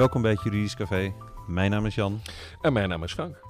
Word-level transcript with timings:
Welkom 0.00 0.22
bij 0.22 0.30
het 0.30 0.42
Juridisch 0.42 0.76
Café. 0.76 1.14
Mijn 1.46 1.70
naam 1.70 1.86
is 1.86 1.94
Jan. 1.94 2.20
En 2.60 2.72
mijn 2.72 2.88
naam 2.88 3.02
is 3.02 3.12
Frank. 3.12 3.40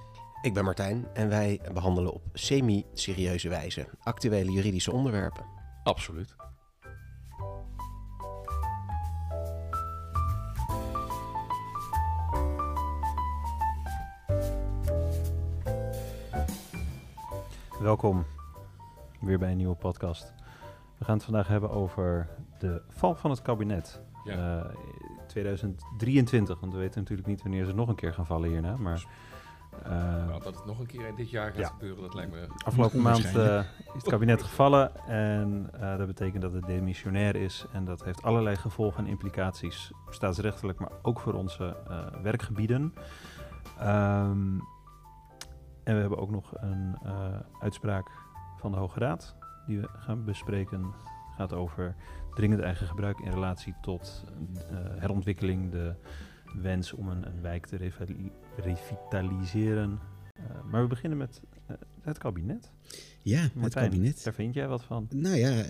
Ik 0.42 0.54
ben 0.54 0.64
Martijn 0.64 1.06
en 1.14 1.28
wij 1.28 1.60
behandelen 1.72 2.12
op 2.12 2.22
semi-serieuze 2.32 3.48
wijze 3.48 3.88
actuele 4.02 4.50
juridische 4.50 4.92
onderwerpen. 4.92 5.44
Absoluut. 5.82 6.36
Welkom 17.80 18.24
weer 19.20 19.38
bij 19.38 19.50
een 19.50 19.56
nieuwe 19.56 19.76
podcast. 19.76 20.32
We 20.98 21.04
gaan 21.04 21.14
het 21.14 21.24
vandaag 21.24 21.48
hebben 21.48 21.70
over 21.70 22.28
de 22.58 22.82
val 22.88 23.14
van 23.14 23.30
het 23.30 23.42
kabinet. 23.42 24.00
Ja. 24.24 24.62
Eh, 24.62 24.74
2023, 25.30 26.60
want 26.60 26.72
we 26.72 26.78
weten 26.78 27.00
natuurlijk 27.00 27.28
niet 27.28 27.42
wanneer 27.42 27.64
ze 27.64 27.74
nog 27.74 27.88
een 27.88 27.94
keer 27.94 28.12
gaan 28.12 28.26
vallen 28.26 28.50
hierna. 28.50 28.76
Maar 28.76 29.06
eh, 29.84 29.90
Nou, 30.26 30.42
dat 30.42 30.54
het 30.54 30.66
nog 30.66 30.78
een 30.78 30.86
keer 30.86 31.14
dit 31.14 31.30
jaar 31.30 31.50
gaat 31.50 31.58
Ja. 31.58 31.66
gebeuren, 31.68 32.02
dat 32.02 32.14
lijkt 32.14 32.32
me... 32.32 32.46
afgelopen 32.64 33.02
maand 33.02 33.24
eh, 33.24 33.58
is 33.58 33.92
het 33.92 34.08
kabinet 34.08 34.42
gevallen 34.42 35.06
en 35.06 35.70
eh, 35.72 35.96
dat 35.96 36.06
betekent 36.06 36.42
dat 36.42 36.52
het 36.52 36.66
demissionair 36.66 37.36
is. 37.36 37.66
En 37.72 37.84
dat 37.84 38.04
heeft 38.04 38.22
allerlei 38.22 38.56
gevolgen 38.56 39.04
en 39.04 39.10
implicaties, 39.10 39.92
staatsrechtelijk, 40.08 40.78
maar 40.78 40.92
ook 41.02 41.20
voor 41.20 41.34
onze 41.34 41.76
werkgebieden. 42.22 42.94
Ehm, 43.78 44.58
en 45.84 45.94
we 45.94 46.00
hebben 46.00 46.18
ook 46.18 46.30
nog 46.30 46.52
een 46.54 46.98
uitspraak 47.60 48.10
van 48.56 48.70
de 48.72 48.78
Hoge 48.78 48.98
Raad 48.98 49.36
die 49.66 49.80
we 49.80 49.88
gaan 49.92 50.24
bespreken. 50.24 50.94
gaat 51.36 51.52
over 51.52 51.94
dringend 52.34 52.60
eigen 52.60 52.86
gebruik 52.86 53.18
in 53.20 53.30
relatie 53.30 53.74
tot 53.80 54.24
eh, 54.54 54.76
herontwikkeling, 54.98 55.70
de 55.70 55.94
wens 56.62 56.92
om 56.92 57.08
een, 57.08 57.26
een 57.26 57.40
wijk 57.40 57.66
te 57.66 57.90
revitaliseren. 58.56 59.98
Eh, 60.32 60.70
maar 60.70 60.82
we 60.82 60.88
beginnen 60.88 61.18
met 61.18 61.40
eh, 61.66 61.76
het 62.02 62.18
kabinet. 62.18 62.70
Ja, 63.22 63.50
het 63.58 63.74
kabinet. 63.74 64.24
Daar 64.24 64.34
vind 64.34 64.54
jij 64.54 64.68
wat 64.68 64.82
van? 64.84 65.06
Nou 65.10 65.36
ja, 65.36 65.64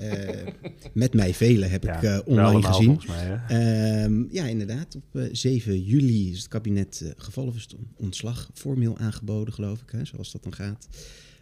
met 0.92 1.14
mij 1.14 1.34
velen 1.34 1.70
heb 1.70 1.84
ik 1.84 2.22
online 2.26 2.62
gezien. 2.62 3.00
Mij? 3.06 3.40
Ehm, 3.48 4.24
ja, 4.30 4.44
inderdaad. 4.44 4.94
Op 4.94 5.20
eh, 5.20 5.28
7 5.32 5.82
juli 5.82 6.30
is 6.30 6.38
het 6.38 6.48
kabinet 6.48 7.14
gevallen. 7.16 7.54
Is 7.54 7.62
het 7.62 7.76
ontslag 7.96 8.50
formeel 8.54 8.98
aangeboden, 8.98 9.54
geloof 9.54 9.80
ik, 9.82 9.90
hè, 9.90 10.04
zoals 10.04 10.32
dat 10.32 10.42
dan 10.42 10.54
gaat. 10.54 10.88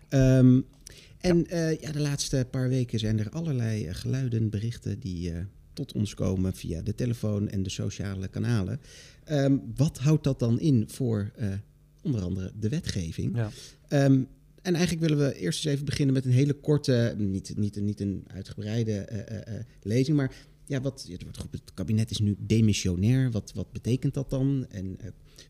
Ehm, 0.09 0.61
en 1.21 1.47
eh, 1.47 1.81
ja, 1.81 1.93
de 1.93 2.01
laatste 2.01 2.47
paar 2.51 2.69
weken 2.69 2.99
zijn 2.99 3.19
er 3.19 3.31
allerlei 3.31 3.87
eh, 3.87 3.95
geluiden, 3.95 4.51
berichten 4.51 5.01
die 5.01 5.33
eh, 5.33 5.41
tot 5.73 5.93
ons 5.93 6.15
komen 6.15 6.55
via 6.55 6.83
de 6.83 6.95
telefoon 6.95 7.49
en 7.49 7.63
de 7.63 7.71
sociale 7.71 8.29
kanalen. 8.29 8.81
Ehm, 9.25 9.57
wat 9.77 9.99
houdt 9.99 10.25
dat 10.25 10.39
dan 10.39 10.61
in 10.61 10.85
voor 10.89 11.33
onder 12.03 12.21
andere 12.21 12.53
de 12.59 12.69
wetgeving? 12.69 13.37
Ja. 13.37 13.51
Ehm, 13.89 14.23
en 14.63 14.75
eigenlijk 14.75 15.09
willen 15.09 15.27
we 15.27 15.35
eerst 15.35 15.65
eens 15.65 15.75
even 15.75 15.85
beginnen 15.85 16.15
met 16.15 16.25
een 16.25 16.31
hele 16.31 16.53
korte, 16.53 17.15
niet, 17.19 17.57
niet, 17.57 17.81
niet 17.81 18.01
een 18.01 18.25
uitgebreide 18.27 19.09
lezing, 19.83 20.17
maar 20.17 20.35
ja, 20.67 20.81
wat, 20.81 21.07
het, 21.11 21.23
wordt 21.23 21.39
het 21.51 21.75
kabinet 21.75 22.11
is 22.11 22.19
nu 22.19 22.37
demissionair. 22.39 23.31
Wat, 23.31 23.53
wat 23.55 23.73
betekent 23.73 24.15
dat 24.15 24.31
dan? 24.31 24.67
En 24.69 24.99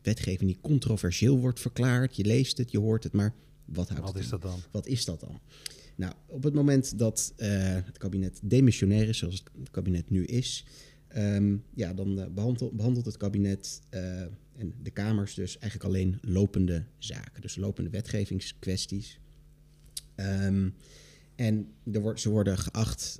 wetgeving 0.01 0.49
die 0.51 0.61
controversieel 0.61 1.39
wordt 1.39 1.59
verklaard. 1.59 2.15
Je 2.15 2.25
leest 2.25 2.57
het, 2.57 2.71
je 2.71 2.79
hoort 2.79 3.03
het, 3.03 3.13
maar 3.13 3.33
wat 3.73 3.89
houdt 3.89 4.05
Wat 4.05 4.17
is 4.17 4.29
dat 4.29 4.41
dan? 4.41 4.59
Wat 4.71 4.87
is 4.87 5.05
dat 5.05 5.19
dan? 5.19 5.39
Nou, 5.99 6.13
op 6.25 6.43
het 6.43 6.53
moment 6.53 6.97
dat 6.97 7.33
eh, 7.35 7.49
het 7.61 7.97
kabinet 7.97 8.39
demissionair 8.43 9.09
is, 9.09 9.17
zoals 9.17 9.43
het 9.59 9.71
kabinet 9.71 10.09
nu 10.09 10.25
is, 10.25 10.65
ehm, 11.07 11.57
ja, 11.73 11.93
dan 11.93 12.19
eh, 12.19 12.27
behandelt, 12.27 12.75
behandelt 12.75 13.05
het 13.05 13.17
kabinet 13.17 13.81
eh, 13.89 14.21
en 14.55 14.73
de 14.83 14.91
Kamers 14.91 15.33
dus 15.33 15.57
eigenlijk 15.57 15.93
alleen 15.93 16.17
lopende 16.21 16.83
zaken. 16.97 17.41
Dus 17.41 17.55
lopende 17.55 17.89
wetgevingskwesties. 17.89 19.19
Ehm, 20.15 20.69
en 21.35 21.67
er 21.91 22.01
wordt, 22.01 22.19
ze 22.19 22.29
worden 22.29 22.57
geacht 22.57 23.19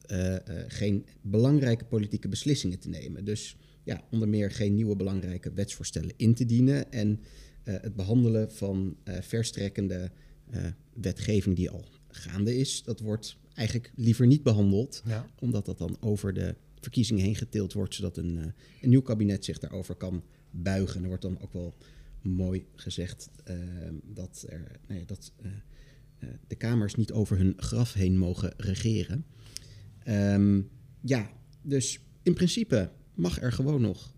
geen 0.68 1.06
belangrijke 1.22 1.86
politieke 1.86 2.28
beslissingen 2.28 2.80
te 2.80 2.90
nemen. 2.90 3.26
Dus 3.26 3.56
ja, 3.84 4.04
onder 4.12 4.28
meer 4.28 4.52
geen 4.52 4.76
nieuwe 4.76 4.96
belangrijke 4.96 5.54
wetsvoorstellen 5.54 6.14
in 6.18 6.34
te 6.34 6.46
dienen. 6.46 6.92
En 6.92 7.20
het 7.64 7.96
behandelen 7.96 8.52
van 8.52 8.98
verstrekkende 9.04 10.12
eh, 10.50 10.66
wetgeving 10.94 11.56
die 11.56 11.70
al 11.70 11.86
gaande 12.08 12.56
is, 12.58 12.84
dat 12.84 13.00
wordt 13.00 13.38
eigenlijk 13.54 13.92
liever 13.96 14.28
niet 14.28 14.44
behandeld, 14.44 15.02
Ja. 15.06 15.26
omdat 15.40 15.66
dat 15.66 15.78
dan 15.78 15.98
over 16.00 16.34
de 16.34 16.56
verkiezingen 16.80 17.24
heen 17.24 17.36
getild 17.36 17.74
wordt, 17.74 17.96
zodat 17.96 18.18
een, 18.18 18.38
eh, 18.38 18.46
een 18.82 18.90
nieuw 18.90 19.02
kabinet 19.02 19.46
zich 19.46 19.60
daarover 19.60 19.96
kan 19.96 20.24
buigen. 20.52 21.02
Er 21.02 21.08
wordt 21.08 21.22
dan 21.24 21.40
ook 21.42 21.54
wel 21.54 21.74
mooi 22.22 22.66
gezegd 22.76 23.30
eh, 23.44 23.56
dat, 24.04 24.46
er, 24.50 24.80
nee, 24.88 25.06
dat 25.06 25.32
de 26.48 26.56
Kamers 26.56 26.96
niet 26.96 27.12
over 27.12 27.38
hun 27.38 27.54
graf 27.58 27.94
heen 27.94 28.18
mogen 28.18 28.54
regeren. 28.58 29.26
Ehm, 30.04 30.62
ja, 31.02 31.32
dus 31.62 32.00
in 32.24 32.34
principe 32.34 32.92
mag 33.14 33.42
er 33.42 33.52
gewoon 33.52 33.82
nog 33.82 34.14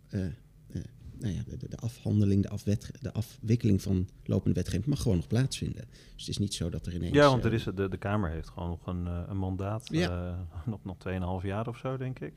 nou 1.22 1.34
ja, 1.34 1.42
de, 1.48 1.58
de- 1.58 1.70
de 1.70 1.78
afhandeling, 1.78 2.42
de, 2.42 2.50
afwet, 2.50 2.92
de 3.02 3.14
afwikkeling 3.14 3.82
van 3.82 4.09
lopende 4.24 4.56
wetgeving 4.56 4.86
mag 4.86 5.02
gewoon 5.02 5.18
nog 5.18 5.28
plaatsvinden. 5.28 5.86
Dus 5.92 6.26
het 6.26 6.28
is 6.28 6.38
niet 6.38 6.54
zo 6.54 6.70
dat 6.70 6.86
er 6.86 6.94
ineens... 6.94 7.16
Ja, 7.16 7.30
want 7.30 7.44
er 7.46 7.52
eh, 7.52 7.58
is, 7.58 7.64
de, 7.64 7.90
de 7.90 7.98
Kamer 7.98 8.30
heeft 8.30 8.50
gewoon 8.50 8.70
nog 8.70 8.88
een, 8.88 9.08
eh, 9.08 9.24
een 9.28 9.38
mandaat. 9.38 9.88
Ja. 9.92 10.38
eh, 10.54 10.68
nog, 10.72 10.80
nog 10.84 10.98
2,5 11.42 11.48
jaar 11.48 11.68
of 11.68 11.78
zo, 11.78 11.98
denk 11.98 12.20
ik. 12.20 12.34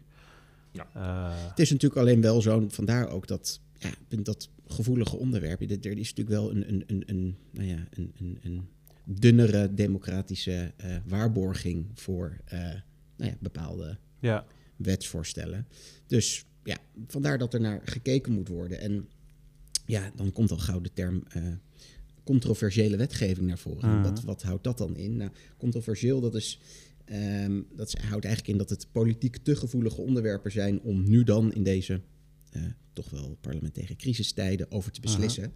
Ja. 0.70 0.86
Het 1.48 1.58
is 1.58 1.70
natuurlijk 1.70 2.00
alleen 2.00 2.20
wel 2.20 2.40
zo, 2.42 2.64
vandaar 2.68 3.08
ook 3.08 3.26
dat, 3.26 3.60
ja, 3.78 3.90
dat 4.22 4.48
gevoelige 4.66 5.16
onderwerp. 5.16 5.60
Er 5.60 5.70
er 5.70 5.98
is 5.98 6.14
natuurlijk 6.14 6.28
wel 6.28 6.50
een, 6.50 6.68
een, 6.68 6.84
een, 6.86 7.02
een, 7.06 7.36
nou 7.50 7.68
ja, 7.68 7.86
een, 7.90 8.12
een, 8.18 8.38
een 8.42 8.68
dunnere 9.04 9.74
democratische 9.74 10.72
waarborging 11.06 11.86
voor 11.94 12.36
nou 13.16 13.30
ja, 13.30 13.36
bepaalde 13.40 13.98
ja. 14.20 14.44
wetsvoorstellen. 14.76 15.66
Dus 16.06 16.44
ja, 16.64 16.78
vandaar 17.06 17.38
dat 17.38 17.54
er 17.54 17.60
naar 17.60 17.80
gekeken 17.84 18.32
moet 18.32 18.48
worden. 18.48 18.78
En 18.80 19.08
ja, 19.86 20.10
dan 20.16 20.32
komt 20.32 20.50
al 20.50 20.58
gauw 20.58 20.80
de 20.80 20.92
term 20.92 21.22
eh, 21.28 21.42
controversiële 22.24 22.96
wetgeving 22.96 23.46
naar 23.46 23.58
voren. 23.58 23.90
Mhm. 23.90 24.02
Wat, 24.02 24.22
wat 24.22 24.42
houdt 24.42 24.64
dat 24.64 24.78
dan 24.78 24.96
in? 24.96 25.16
Nou, 25.16 25.30
controversieel, 25.56 26.20
dat, 26.20 26.34
is, 26.34 26.60
ehm, 27.04 27.60
dat 27.76 27.86
is- 27.88 27.94
houdt 28.00 28.24
eigenlijk 28.24 28.48
in 28.48 28.58
dat 28.58 28.70
het 28.70 28.86
politiek 28.92 29.36
te 29.36 29.56
gevoelige 29.56 30.00
onderwerpen 30.00 30.52
zijn 30.52 30.80
om 30.80 31.08
nu 31.08 31.24
dan 31.24 31.52
in 31.52 31.62
deze 31.62 32.00
eh, 32.50 32.62
toch 32.92 33.10
wel 33.10 33.36
parlementaire 33.40 33.96
crisistijden 33.96 34.70
over 34.70 34.92
te 34.92 35.00
beslissen. 35.00 35.52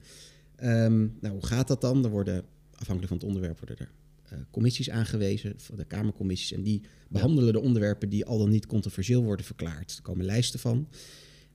Ehm, 0.56 0.98
nou, 1.20 1.34
hoe 1.34 1.46
gaat 1.46 1.68
dat 1.68 1.80
dan? 1.80 2.04
Er 2.04 2.10
worden, 2.10 2.44
afhankelijk 2.72 3.08
van 3.08 3.16
het 3.16 3.26
onderwerp, 3.26 3.58
worden 3.58 3.78
er 3.78 3.90
commissies 4.50 4.90
aangewezen, 4.90 5.56
de 5.76 5.84
Kamercommissies, 5.84 6.52
en 6.52 6.62
die 6.62 6.82
behandelen 7.08 7.52
de 7.52 7.60
onderwerpen 7.60 8.08
die 8.08 8.24
al 8.24 8.38
dan 8.38 8.50
niet 8.50 8.66
controversieel 8.66 9.22
worden 9.22 9.46
verklaard. 9.46 9.96
Er 9.96 10.02
komen 10.02 10.24
lijsten 10.24 10.60
van. 10.60 10.88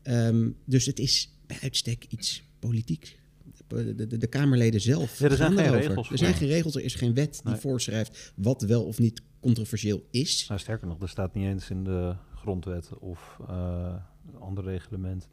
Ehm, 0.01 0.49
dus 0.65 0.85
het 0.85 0.99
is 0.99 1.37
bij 1.47 1.57
uitstek 1.61 2.05
iets 2.09 2.43
politiek. 2.59 3.19
De, 3.67 4.07
de, 4.07 4.17
de 4.17 4.27
Kamerleden 4.27 4.81
zelf. 4.81 5.19
Ja, 5.19 5.29
er 5.29 5.35
zijn 5.35 5.57
geen 5.57 5.71
regels 5.71 6.09
Er 6.09 6.17
zijn 6.17 6.33
geen 6.33 6.47
regels, 6.47 6.75
er 6.75 6.83
is 6.83 6.95
geen 6.95 7.13
wet 7.13 7.39
die 7.43 7.51
Nee. 7.51 7.59
voorschrijft 7.59 8.33
wat 8.35 8.61
wel 8.61 8.83
of 8.83 8.99
niet 8.99 9.21
controversieel 9.39 10.03
is. 10.11 10.47
Nou, 10.47 10.59
sterker 10.59 10.87
nog, 10.87 11.01
er 11.01 11.09
staat 11.09 11.33
niet 11.33 11.45
eens 11.45 11.69
in 11.69 11.83
de 11.83 12.15
grondwet 12.35 12.89
of 12.99 13.39
eh, 13.47 13.95
een 14.27 14.39
ander 14.39 14.63
reglement 14.63 15.27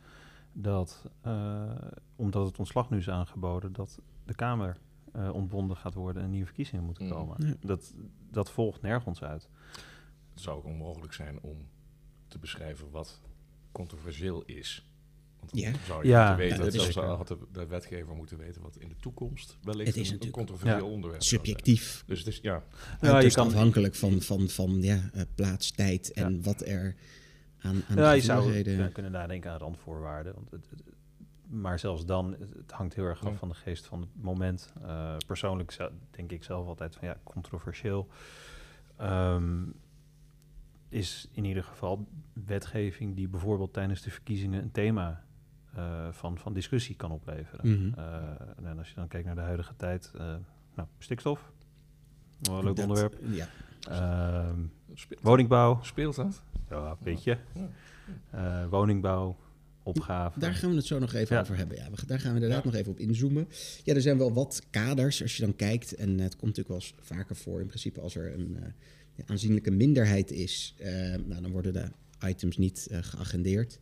dat, 0.53 1.05
eh, 1.21 1.71
omdat 2.17 2.47
het 2.47 2.59
ontslag 2.59 2.91
nu 2.91 2.99
is 2.99 3.09
aangeboden, 3.09 3.72
dat 3.72 3.99
de 4.27 4.34
Kamer 4.34 4.77
eh, 5.12 5.34
ontbonden 5.34 5.76
gaat 5.76 5.94
worden 5.94 6.22
en 6.22 6.31
nieuwe 6.31 6.47
verkiezingen 6.47 6.84
moeten 6.84 7.04
Mm. 7.04 7.10
komen. 7.10 7.56
Dat, 7.60 7.94
dat 8.31 8.50
volgt 8.50 8.82
nergens 8.82 9.22
uit. 9.22 9.48
Het 10.31 10.41
zou 10.41 10.56
ook 10.59 10.65
onmogelijk 10.65 11.12
zijn 11.12 11.41
om 11.41 11.57
te 12.28 12.39
beschrijven 12.39 12.91
wat 12.91 13.21
controversieel 13.72 14.42
is. 14.45 14.84
Want 15.39 15.53
dan 15.53 15.60
Ja. 15.60 15.72
zou 15.86 16.03
je 16.03 16.09
Ja, 16.09 16.18
moeten 16.21 16.36
weten, 16.36 16.57
ja, 16.57 16.62
dat 16.65 16.72
dat 16.72 16.89
is 16.89 16.95
had 16.95 17.28
de, 17.28 17.39
de 17.53 17.66
wetgever 17.66 18.15
moeten 18.15 18.39
weten 18.39 18.62
wat 18.62 18.77
in 18.77 18.89
de 18.89 18.97
toekomst 18.97 19.59
wellicht 19.62 19.86
Het 19.89 19.97
is 19.97 20.10
een, 20.10 20.22
een 20.22 20.30
controversieel 20.30 20.86
Ja. 20.86 20.92
onderwerp. 20.92 21.22
Subjectief. 21.22 22.03
Dus 22.07 22.18
het 22.18 22.28
is, 22.28 22.39
ja, 22.42 22.62
Ja, 23.01 23.28
kan- 23.28 23.47
afhankelijk 23.47 23.95
van, 23.95 24.21
van, 24.21 24.48
van 24.48 24.83
ja, 24.83 25.10
eh, 25.12 25.22
plaats, 25.34 25.71
tijd 25.71 26.12
en 26.12 26.42
wat 26.42 26.60
er 26.66 26.97
aan, 27.59 27.83
aan 27.89 27.97
Ja, 27.97 28.12
je 28.12 28.21
zou 28.21 28.89
kunnen 28.92 29.12
nadenken 29.12 29.51
aan 29.51 29.59
randvoorwaarden. 29.59 30.34
Want 30.34 30.51
het, 30.51 30.66
het- 30.71 30.83
maar 31.50 31.78
zelfs 31.78 32.04
dan, 32.06 32.36
het, 32.56 32.72
hangt 32.72 32.94
heel 32.94 33.04
erg 33.04 33.24
af 33.24 33.30
Ja. 33.32 33.36
van 33.38 33.48
de 33.48 33.54
geest 33.54 33.86
van 33.86 34.00
het 34.00 34.08
moment. 34.14 34.72
Eh, 34.82 35.16
persoonlijk 35.26 35.76
denk 36.10 36.32
ik 36.32 36.44
zelf 36.44 36.66
altijd 36.66 36.94
van 36.97 37.08
ja, 37.08 37.16
controversieel. 37.22 38.08
Ehm, 38.97 39.62
is 40.88 41.28
in 41.32 41.44
ieder 41.44 41.64
geval 41.64 42.06
wetgeving 42.47 43.16
die 43.16 43.28
bijvoorbeeld 43.28 43.72
tijdens 43.72 44.02
de 44.02 44.10
verkiezingen 44.10 44.62
een 44.62 44.70
thema 44.70 45.24
eh, 45.74 46.08
van, 46.12 46.38
van 46.38 46.52
discussie 46.52 46.97
kan 46.97 47.10
opleveren. 47.10 47.68
Mhm. 47.72 47.98
Eh, 47.98 48.66
en 48.68 48.78
als 48.78 48.88
je 48.88 48.94
dan 48.94 49.08
kijkt 49.08 49.26
naar 49.26 49.34
de 49.34 49.41
huidige 49.41 49.76
tijd, 49.76 50.12
nou, 50.74 50.88
stikstof, 50.98 51.52
wel 52.41 52.58
een 52.58 52.64
leuk 52.64 52.76
Dat- 52.76 52.84
onderwerp. 52.88 53.18
Ja, 53.24 53.47
Ehm, 53.88 54.60
speelt, 54.94 55.20
woningbouw, 55.22 55.78
speelt 55.82 56.14
dat? 56.16 56.42
ja, 56.70 56.91
een 56.91 56.97
beetje. 57.00 57.38
Ja. 58.32 58.68
Woningbouw, 58.68 59.36
opgave. 59.82 60.41
Daar 60.41 60.54
gaan 60.54 60.71
we 60.71 60.77
het 60.77 60.86
zo 60.86 60.98
nog 60.98 61.15
even 61.15 61.36
Ja. 61.36 61.42
over 61.42 61.56
hebben. 61.56 61.77
Ja, 61.77 61.91
we, 61.91 62.06
daar 62.06 62.21
gaan 62.21 62.28
we 62.28 62.34
inderdaad 62.34 62.65
Ja. 62.65 62.71
nog 62.71 62.78
even 62.78 62.92
op 62.92 62.98
inzoomen. 62.98 63.48
Ja, 63.84 63.94
er 63.94 64.00
zijn 64.00 64.18
wel 64.18 64.32
wat 64.32 64.62
kaders 64.71 65.22
als 65.22 65.36
je 65.36 65.42
dan 65.42 65.56
kijkt. 65.56 65.94
En 65.94 66.09
het 66.18 66.36
komt 66.36 66.56
natuurlijk 66.56 66.68
wel 66.68 66.77
eens 66.77 66.94
vaker 67.00 67.36
voor. 67.36 67.60
In 67.60 67.66
principe 67.66 68.00
als 68.00 68.15
er 68.16 68.34
een 68.34 68.56
eh, 69.16 69.24
aanzienlijke 69.27 69.71
minderheid 69.71 70.30
is, 70.30 70.74
eh, 70.78 70.92
nou, 71.27 71.42
dan 71.42 71.50
worden 71.50 71.72
de 71.72 71.88
items 72.27 72.56
niet 72.56 72.86
eh, 72.91 72.98
geagendeerd. 73.03 73.78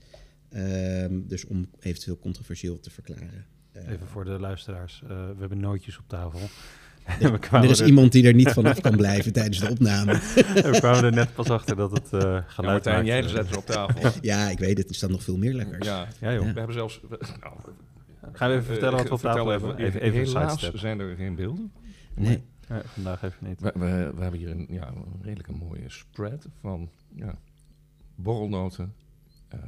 Ehm, 0.49 1.21
dus 1.27 1.45
om 1.45 1.71
eventueel 1.81 2.19
controversieel 2.19 2.81
te 2.81 2.91
verklaren. 2.91 3.47
Even 3.73 4.07
voor 4.07 4.25
de 4.25 4.31
luisteraars. 4.39 5.03
we 5.07 5.35
hebben 5.39 5.61
nootjes 5.61 5.99
op 5.99 6.09
tafel. 6.09 6.41
Ja, 7.21 7.39
er 7.63 7.71
is 7.71 7.81
er, 7.81 7.87
iemand 7.87 8.13
die 8.13 8.27
er 8.27 8.35
niet 8.35 8.49
vanaf 8.51 8.81
kan 8.81 8.97
blijven 8.97 9.33
tijdens 9.33 9.59
de 9.61 9.69
opname. 9.71 10.13
we 10.55 10.77
kwamen 10.79 11.05
er 11.05 11.13
net 11.13 11.35
pas 11.35 11.51
achter 11.51 11.77
dat 11.77 11.91
het 11.91 12.13
eh 12.13 12.21
Ja, 12.21 12.45
geluid 12.49 12.85
Martijn, 12.85 13.05
jij 13.05 13.29
zet 13.29 13.49
ze 13.49 13.57
op 13.57 13.67
tafel. 13.67 14.11
Ja, 14.21 14.49
ik 14.51 14.59
weet 14.59 14.79
het. 14.79 14.89
Er 14.89 14.95
staan 14.95 15.11
nog 15.11 15.23
veel 15.23 15.37
meer 15.37 15.53
lekkers. 15.55 15.87
ja, 15.87 16.09
Ja, 16.21 16.33
joh. 16.33 16.45
Ja. 16.47 16.53
we 16.53 16.59
hebben 16.59 16.75
zelfs... 16.77 17.01
we- 17.09 17.19
Nou, 17.41 17.55
Gaan 18.33 18.49
we 18.51 18.55
even 18.55 18.67
vertellen 18.67 18.97
wat 18.99 19.09
we 19.09 19.13
op 19.15 19.21
tafel 19.21 19.53
even, 19.53 19.67
hebben? 19.69 19.87
Even, 19.87 20.01
even 20.03 20.19
Helaas 20.19 20.71
zijn 20.75 21.01
er 21.01 21.17
geen 21.17 21.35
beelden. 21.35 21.73
Nee. 22.15 22.43
Ja, 22.69 22.83
vandaag 22.85 23.23
even 23.23 23.47
niet. 23.49 23.61
We, 23.61 23.73
we, 23.75 24.13
we 24.17 24.23
hebben 24.23 24.41
hier 24.41 24.51
een, 24.51 24.67
ja, 24.71 24.87
een 24.89 25.05
redelijk 25.23 25.49
een 25.49 25.57
mooie 25.69 25.85
spread 25.87 26.49
van 26.61 26.91
ja, 27.15 27.39
borrelnoten. 28.15 28.93
eh, 29.49 29.59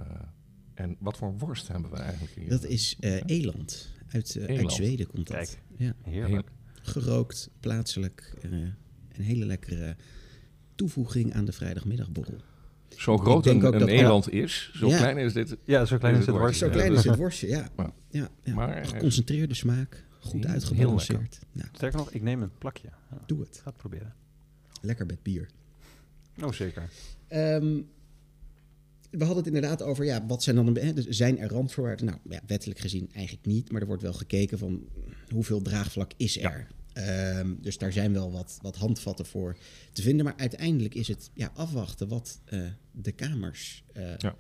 en 0.75 0.97
wat 0.99 1.17
voor 1.17 1.35
worst 1.39 1.69
hebben 1.69 1.91
we 1.91 1.97
eigenlijk 1.97 2.33
hier? 2.35 2.49
Dat 2.49 2.65
is 2.65 2.97
eh, 3.01 3.21
eland. 3.27 3.93
Uit, 4.13 4.37
eh. 4.37 4.69
Zweden 4.69 5.07
komt 5.07 5.27
dat. 5.27 5.37
Kijk. 5.37 5.59
Ja. 5.77 5.93
Heerlijk. 6.11 6.49
Gerookt, 6.83 7.51
plaatselijk. 7.61 8.35
eh, 8.43 8.51
een 8.53 9.23
hele 9.27 9.45
lekkere 9.45 9.97
toevoeging 10.75 11.35
aan 11.35 11.45
de 11.45 11.53
vrijdagmiddagborrel. 11.53 12.41
Zo 12.97 13.19
groot 13.19 13.45
denk 13.45 13.61
een, 13.63 13.67
ook 13.69 13.73
een 13.75 13.79
dat- 13.79 13.89
eland 13.89 14.31
is, 14.33 14.71
zo 14.75 14.89
Ja. 14.89 14.97
klein 14.97 15.17
is 15.19 15.33
dit. 15.33 15.57
Ja, 15.65 15.85
zo 15.85 15.99
klein 15.99 16.15
is 16.17 16.27
het 16.27 16.37
worstje. 16.37 16.59
Zo 16.59 16.67
Ja, 16.67 16.73
klein 16.73 16.93
is 16.93 17.05
het 17.05 17.17
worstje, 17.17 17.49
ja. 17.49 17.69
Ja. 17.77 17.93
ja, 18.11 18.29
ja. 18.43 18.55
Maar- 18.55 18.87
Geconcentreerde 18.87 19.55
smaak, 19.55 20.05
goed 20.19 20.47
uitgebalanceerd. 20.47 21.39
Nou, 21.53 21.69
Sterker 21.73 21.99
nog, 21.99 22.11
ik 22.11 22.23
neem 22.23 22.43
een 22.43 22.59
plakje. 22.59 22.89
Ja, 23.11 23.19
doe 23.27 23.41
het. 23.41 23.61
ga 23.63 23.69
het 23.69 23.77
proberen. 23.77 24.15
Lekker 24.83 25.07
met 25.07 25.23
bier. 25.23 25.49
Oh, 26.43 26.53
zeker. 26.53 26.89
Ehm, 27.29 27.81
we 29.11 29.25
hadden 29.25 29.37
het 29.37 29.47
inderdaad 29.47 29.83
over, 29.83 30.05
ja, 30.05 30.27
wat 30.27 30.43
zijn 30.43 30.57
dan 30.57 30.75
de, 30.75 30.81
hè, 30.81 30.93
dus 30.93 31.07
zijn 31.07 31.39
er 31.39 31.51
randvoorwaarden? 31.51 32.07
Nou, 32.07 32.19
ja, 32.29 32.41
wettelijk 32.47 32.79
gezien 32.81 33.09
eigenlijk 33.13 33.47
niet, 33.47 33.73
maar 33.73 33.81
er 33.81 33.87
wordt 33.87 34.03
wel 34.03 34.13
gekeken 34.13 34.59
van 34.59 34.89
hoeveel 35.29 35.63
draagvlak 35.63 36.13
is 36.17 36.39
er. 36.39 36.67
Ehm, 36.93 37.55
dus 37.61 37.79
daar 37.79 37.93
zijn 37.93 38.13
wel 38.13 38.33
wat, 38.33 38.59
wat 38.63 38.77
handvatten 38.77 39.27
voor 39.27 39.57
te 39.93 40.03
vinden, 40.03 40.25
maar 40.25 40.37
uiteindelijk 40.37 40.95
is 40.95 41.09
het 41.09 41.31
ja, 41.35 41.51
afwachten 41.55 42.09
wat 42.09 42.41
eh, 42.45 42.63
de 42.93 43.13
kamers 43.13 43.85
eh, 43.93 44.17
Ja. 44.19 44.37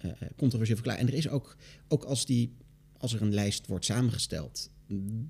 eh, 0.00 0.10
controversieel 0.36 0.76
verklaren. 0.76 1.00
En 1.00 1.08
er 1.08 1.18
is 1.18 1.28
ook, 1.28 1.56
ook 1.88 2.04
als, 2.04 2.26
die, 2.26 2.52
als 2.98 3.14
er 3.14 3.22
een 3.22 3.34
lijst 3.34 3.66
wordt 3.66 3.84
samengesteld, 3.84 4.70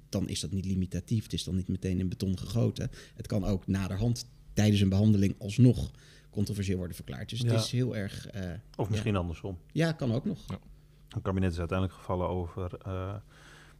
dan 0.09 0.29
is 0.29 0.41
dat 0.41 0.53
niet 0.53 0.65
limitatief. 0.65 1.23
Het 1.23 1.33
is 1.33 1.45
dan 1.45 1.57
niet 1.57 1.69
meteen 1.69 1.99
in 1.99 2.09
beton 2.09 2.39
gegoten. 2.39 2.91
Het 3.15 3.27
kan 3.27 3.45
ook 3.45 3.67
naderhand 3.67 4.27
tijdens 4.53 4.81
een 4.81 4.89
behandeling 4.89 5.35
alsnog 5.39 5.91
controversieel 6.35 6.79
worden 6.79 6.97
verklaard. 6.97 7.29
Dus 7.31 7.39
het 7.39 7.51
Ja. 7.51 7.57
is 7.57 7.71
heel 7.73 7.97
erg. 7.97 8.27
eh, 8.27 8.51
Of 8.77 8.91
misschien 8.91 9.17
andersom. 9.17 9.59
ja, 9.73 9.93
kan 9.93 10.13
ook 10.13 10.25
nog. 10.25 10.39
Het 11.09 11.23
kabinet 11.23 11.53
is 11.53 11.59
uiteindelijk 11.59 11.99
gevallen 11.99 12.29
over 12.29 12.79
eh, 12.83 13.15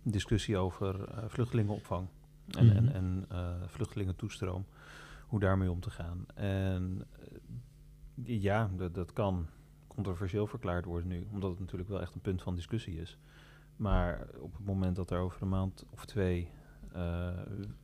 discussie 0.03 0.57
over 0.57 1.09
eh, 1.09 1.25
vluchtelingenopvang 1.27 2.09
en, 2.51 2.67
Mhm. 2.67 2.77
en, 2.77 2.93
en 2.95 3.25
eh, 3.29 3.55
vluchtelingentoestroom. 3.67 4.65
Hoe 5.27 5.41
daarmee 5.41 5.71
om 5.71 5.81
te 5.81 5.91
gaan. 5.91 6.27
En 6.35 7.07
ja, 8.25 8.71
dat, 8.77 8.95
dat 8.95 9.13
kan 9.13 9.47
controversieel 9.87 10.47
verklaard 10.47 10.85
worden 10.85 11.09
nu, 11.09 11.27
omdat 11.33 11.51
het 11.51 11.61
natuurlijk 11.61 11.89
wel 11.91 12.01
echt 12.01 12.15
een 12.15 12.21
punt 12.21 12.43
van 12.43 12.55
discussie 12.55 13.01
is. 13.01 13.19
Maar 13.77 14.27
op 14.39 14.53
het 14.57 14.67
moment 14.67 14.97
dat 14.97 15.11
er 15.11 15.19
over 15.19 15.43
een 15.43 15.49
maand 15.49 15.85
of 15.91 16.05
twee 16.07 16.49
eh, 16.95 17.29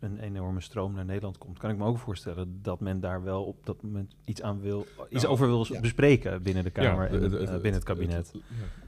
een 0.00 0.18
enorme 0.18 0.60
stroom 0.60 0.94
naar 0.94 1.04
Nederland 1.04 1.38
komt, 1.38 1.58
kan 1.58 1.70
ik 1.70 1.76
me 1.76 1.84
ook 1.84 1.98
voorstellen 1.98 2.58
dat 2.62 2.80
men 2.80 3.00
daar 3.00 3.22
wel 3.22 3.44
op 3.44 3.66
dat 3.66 3.82
moment 3.82 4.14
iets 4.24 4.42
aan 4.42 4.60
wil, 4.60 4.86
iets 5.08 5.22
Nou, 5.22 5.34
over 5.34 5.46
wil 5.46 5.66
ja. 5.68 5.80
bespreken 5.80 6.42
binnen 6.42 6.64
de 6.64 6.70
Kamer 6.70 7.12
Ja, 7.12 7.16
en 7.18 7.22
het- 7.22 7.32
eh, 7.32 7.50
binnen 7.52 7.72
het 7.72 7.82
kabinet. 7.84 8.30
ja. 8.34 8.40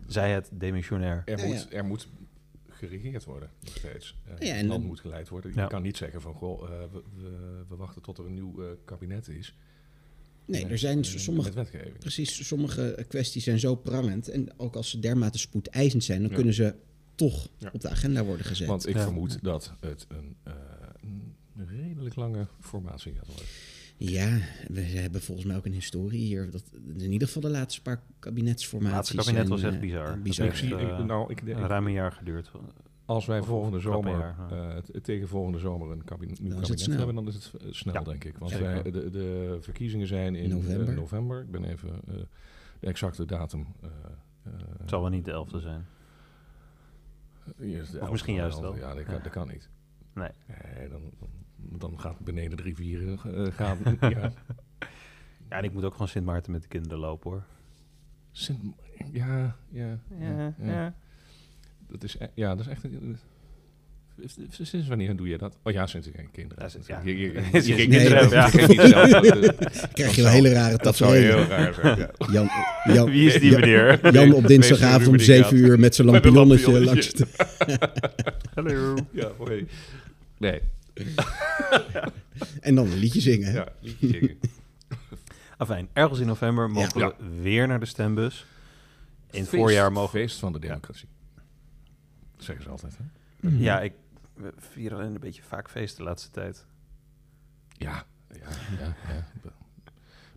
Zij 0.07 0.33
het 0.33 0.49
demissionair. 0.53 1.23
Er, 1.25 1.47
moet, 1.47 1.67
ja. 1.71 1.77
er 1.77 1.85
moet 1.85 2.09
geregeerd 2.69 3.25
worden, 3.25 3.51
nog 3.61 3.77
steeds. 3.77 4.17
Ja, 4.39 4.47
en 4.47 4.57
het 4.57 4.67
land 4.67 4.85
moet 4.85 5.01
geleid 5.01 5.29
worden. 5.29 5.53
Ja. 5.55 5.63
Je 5.63 5.69
kan 5.69 5.83
niet 5.83 5.97
zeggen 5.97 6.21
van, 6.21 6.35
goh, 6.35 6.63
eh, 6.63 6.69
we, 6.93 7.03
we, 7.17 7.65
we 7.69 7.77
wachten 7.77 8.03
tot 8.03 8.19
er 8.19 8.27
een 8.27 8.35
nieuw 8.35 8.63
eh, 8.63 8.69
kabinet 8.85 9.29
is. 9.29 9.57
Nee, 10.45 10.67
er 10.67 10.79
zijn 10.79 11.05
sommige, 11.05 11.67
precies, 11.99 12.47
sommige 12.47 13.05
kwesties 13.09 13.45
zijn 13.45 13.59
zo 13.59 13.75
prangend. 13.75 14.29
En 14.29 14.49
ook 14.57 14.77
als 14.77 14.91
ze 14.91 14.99
dermate 14.99 15.39
spoedeisend 15.39 16.05
zijn, 16.05 16.21
dan 16.21 16.29
Ja. 16.31 16.35
kunnen 16.37 16.55
ze 16.55 16.75
toch 17.31 17.49
Ja. 17.59 17.71
op 17.73 17.81
de 17.81 17.89
agenda 17.89 18.25
worden 18.25 18.47
gezet. 18.47 18.69
Want 18.69 18.89
ik 18.89 18.95
Ja. 18.95 19.03
vermoed 19.03 19.39
dat 19.43 19.75
het 19.81 20.07
een, 20.09 20.37
eh, 20.43 20.53
een 21.57 21.67
redelijk 21.69 22.17
lange 22.17 22.47
formatie 22.61 23.13
gaat 23.15 23.27
worden. 23.27 23.45
Ja, 23.97 24.39
we 24.69 24.81
hebben 24.81 25.21
volgens 25.21 25.47
mij 25.47 25.57
ook 25.57 25.67
een 25.67 25.73
historie 25.73 26.21
hier. 26.21 26.51
Dat 26.51 26.63
in 26.99 27.13
ieder 27.13 27.27
geval 27.27 27.43
de 27.43 27.51
laatste 27.51 27.83
paar 27.83 28.03
kabinetsformaties. 28.19 29.09
Het 29.09 29.17
laatste 29.17 29.17
kabinet 29.33 29.59
zijn, 29.59 29.61
was 29.61 29.63
echt 29.63 29.75
eh, 29.75 29.81
bizar. 29.81 30.19
bizar. 30.23 30.47
ik 30.47 30.55
zie, 30.55 30.69
ik, 30.75 30.89
eh, 30.89 31.05
nou, 31.05 31.31
ik, 31.31 31.41
ik- 31.41 31.57
Een 31.57 31.67
ruim 31.67 31.87
een 31.87 31.93
jaar 31.93 32.13
geduurd. 32.13 32.51
als 33.05 33.27
wij 33.27 33.43
volgende 33.43 33.81
zomer, 33.81 34.19
jaar, 34.19 34.37
ja. 34.51 34.71
eh, 34.75 34.77
t- 34.83 35.05
tegen 35.05 35.29
volgende 35.29 35.59
zomer 35.59 35.91
een 35.91 36.05
kabinet, 36.05 36.41
nieuw 36.41 36.51
Dan 36.53 36.61
is 36.63 36.69
het 36.69 36.79
kabinet 36.79 36.81
snel. 36.85 36.97
hebben, 36.97 37.15
dan 37.15 37.27
is 37.27 37.35
het 37.35 37.75
snel, 37.77 37.95
Ja. 37.95 38.01
denk 38.03 38.25
ik. 38.25 38.39
Want 38.39 38.53
wij, 38.53 38.83
de, 38.83 39.11
de 39.11 39.59
verkiezingen 39.61 40.07
zijn 40.07 40.35
in 40.35 40.49
November. 40.49 40.73
november. 40.73 40.95
november. 40.95 41.41
Ik 41.43 41.51
ben 41.51 41.65
even 41.65 41.89
eh, 42.09 42.15
de 42.81 42.87
exacte 42.87 43.25
datum. 43.25 43.67
Het 44.79 44.91
zal 44.91 45.01
wel 45.01 45.11
niet 45.11 45.25
de 45.25 45.31
elfde 45.31 45.61
zijn. 45.61 45.87
Of 48.01 48.11
misschien 48.11 48.35
juist 48.35 48.61
wel. 48.61 48.77
Ja, 48.77 48.95
dat 48.95 49.05
kan, 49.05 49.15
Ja. 49.15 49.21
dat 49.21 49.33
kan 49.33 49.49
niet. 49.49 49.69
Nee. 50.15 50.31
Nee, 50.77 50.89
dan, 50.89 51.11
dan, 51.57 52.01
gaat 52.01 52.19
beneden 52.19 52.57
de 52.57 52.63
rivieren 52.63 53.19
eh, 53.25 53.53
gaan. 53.53 53.79
ja. 54.01 54.33
Ja, 55.49 55.59
en 55.59 55.65
ik 55.65 55.73
moet 55.73 55.85
ook 55.85 55.93
gewoon 55.93 56.09
Sint 56.09 56.25
Maarten 56.25 56.53
met 56.53 56.63
de 56.63 56.69
kinderen 56.69 56.99
lopen 56.99 57.31
hoor. 57.31 57.45
Sint, 58.31 58.75
ja, 59.13 59.57
ja, 59.69 59.99
Ja, 60.19 60.55
ja. 60.59 60.95
Dat 61.89 62.03
is, 62.03 62.19
e- 62.19 62.29
ja, 62.35 62.49
dat 62.55 62.61
is 62.67 62.73
echt... 62.73 62.85
een- 62.85 63.19
Sinds 64.51 64.89
wanneer 64.89 65.17
doe 65.17 65.29
je 65.29 65.39
dat? 65.39 65.57
Oh 65.63 65.73
ja, 65.73 65.87
sinds 65.87 66.07
ik 66.07 66.15
geen 66.17 66.31
kinderen 66.31 66.57
Ja, 66.59 66.63
heb. 66.63 66.71
sinds- 66.73 66.87
ja. 66.87 67.01
Je, 67.05 67.19
je, 67.19 67.33
nee, 67.77 67.89
kinderen 67.89 68.31
ja. 68.31 68.51
Krijg 69.93 70.15
je 70.17 70.23
wel 70.23 70.31
hele 70.31 70.53
rare 70.53 70.77
tafereelen. 70.79 71.37
heel 71.39 71.45
raar 71.47 71.75
zijn, 71.75 71.99
ja. 71.99 72.11
Jan, 72.33 72.49
Jan, 72.95 73.11
Wie 73.11 73.27
is 73.27 73.41
die 73.41 73.51
Jan- 73.51 73.61
meneer? 73.61 74.13
Jan 74.13 74.33
op 74.33 74.47
dinsdagavond 74.47 75.07
om 75.07 75.17
Wees 75.17 75.29
er 75.29 75.35
7 75.45 75.57
uur 75.57 75.79
met 75.79 75.95
zijn 75.95 76.07
een 76.09 76.13
lampionnetje 76.13 76.85
langs 76.85 77.13
de... 77.13 77.27
Hallo. 78.55 78.95
Ja, 79.11 79.31
hoi. 79.39 79.67
Nee, 80.39 80.61
En 82.61 82.75
dan 82.75 82.87
een 82.91 82.99
liedje 82.99 83.21
zingen. 83.21 83.53
ja, 83.53 83.69
liedje 83.81 84.09
zingen. 84.09 84.39
Afijn, 85.57 85.89
ergens 85.93 86.21
in 86.21 86.27
november 86.27 86.71
mogen 86.71 87.01
Ja. 87.01 87.09
we 87.19 87.43
weer 87.43 87.67
naar 87.69 87.81
de 87.81 87.87
stembus. 87.87 88.47
In 89.31 89.41
het 89.41 89.49
Feest- 89.49 89.63
voorjaar 89.63 89.93
mogen 89.93 90.11
Feest 90.11 90.39
van 90.39 90.53
de 90.53 90.59
democratie. 90.59 91.09
Dat 92.37 92.45
zeggen 92.45 92.65
ze 92.65 92.71
altijd, 92.71 92.97
hè? 92.97 93.05
Mhm. 93.49 93.63
Ja, 93.63 93.81
ik 93.81 93.93
we 94.35 94.53
vieren 94.57 94.99
alleen 94.99 95.15
een 95.15 95.21
beetje 95.21 95.43
vaak 95.43 95.71
feest 95.71 95.97
de 95.97 96.03
laatste 96.03 96.31
tijd. 96.31 96.67
Ja, 97.69 98.05
ja, 98.29 98.49
ja. 98.79 98.97
ja. 99.09 99.27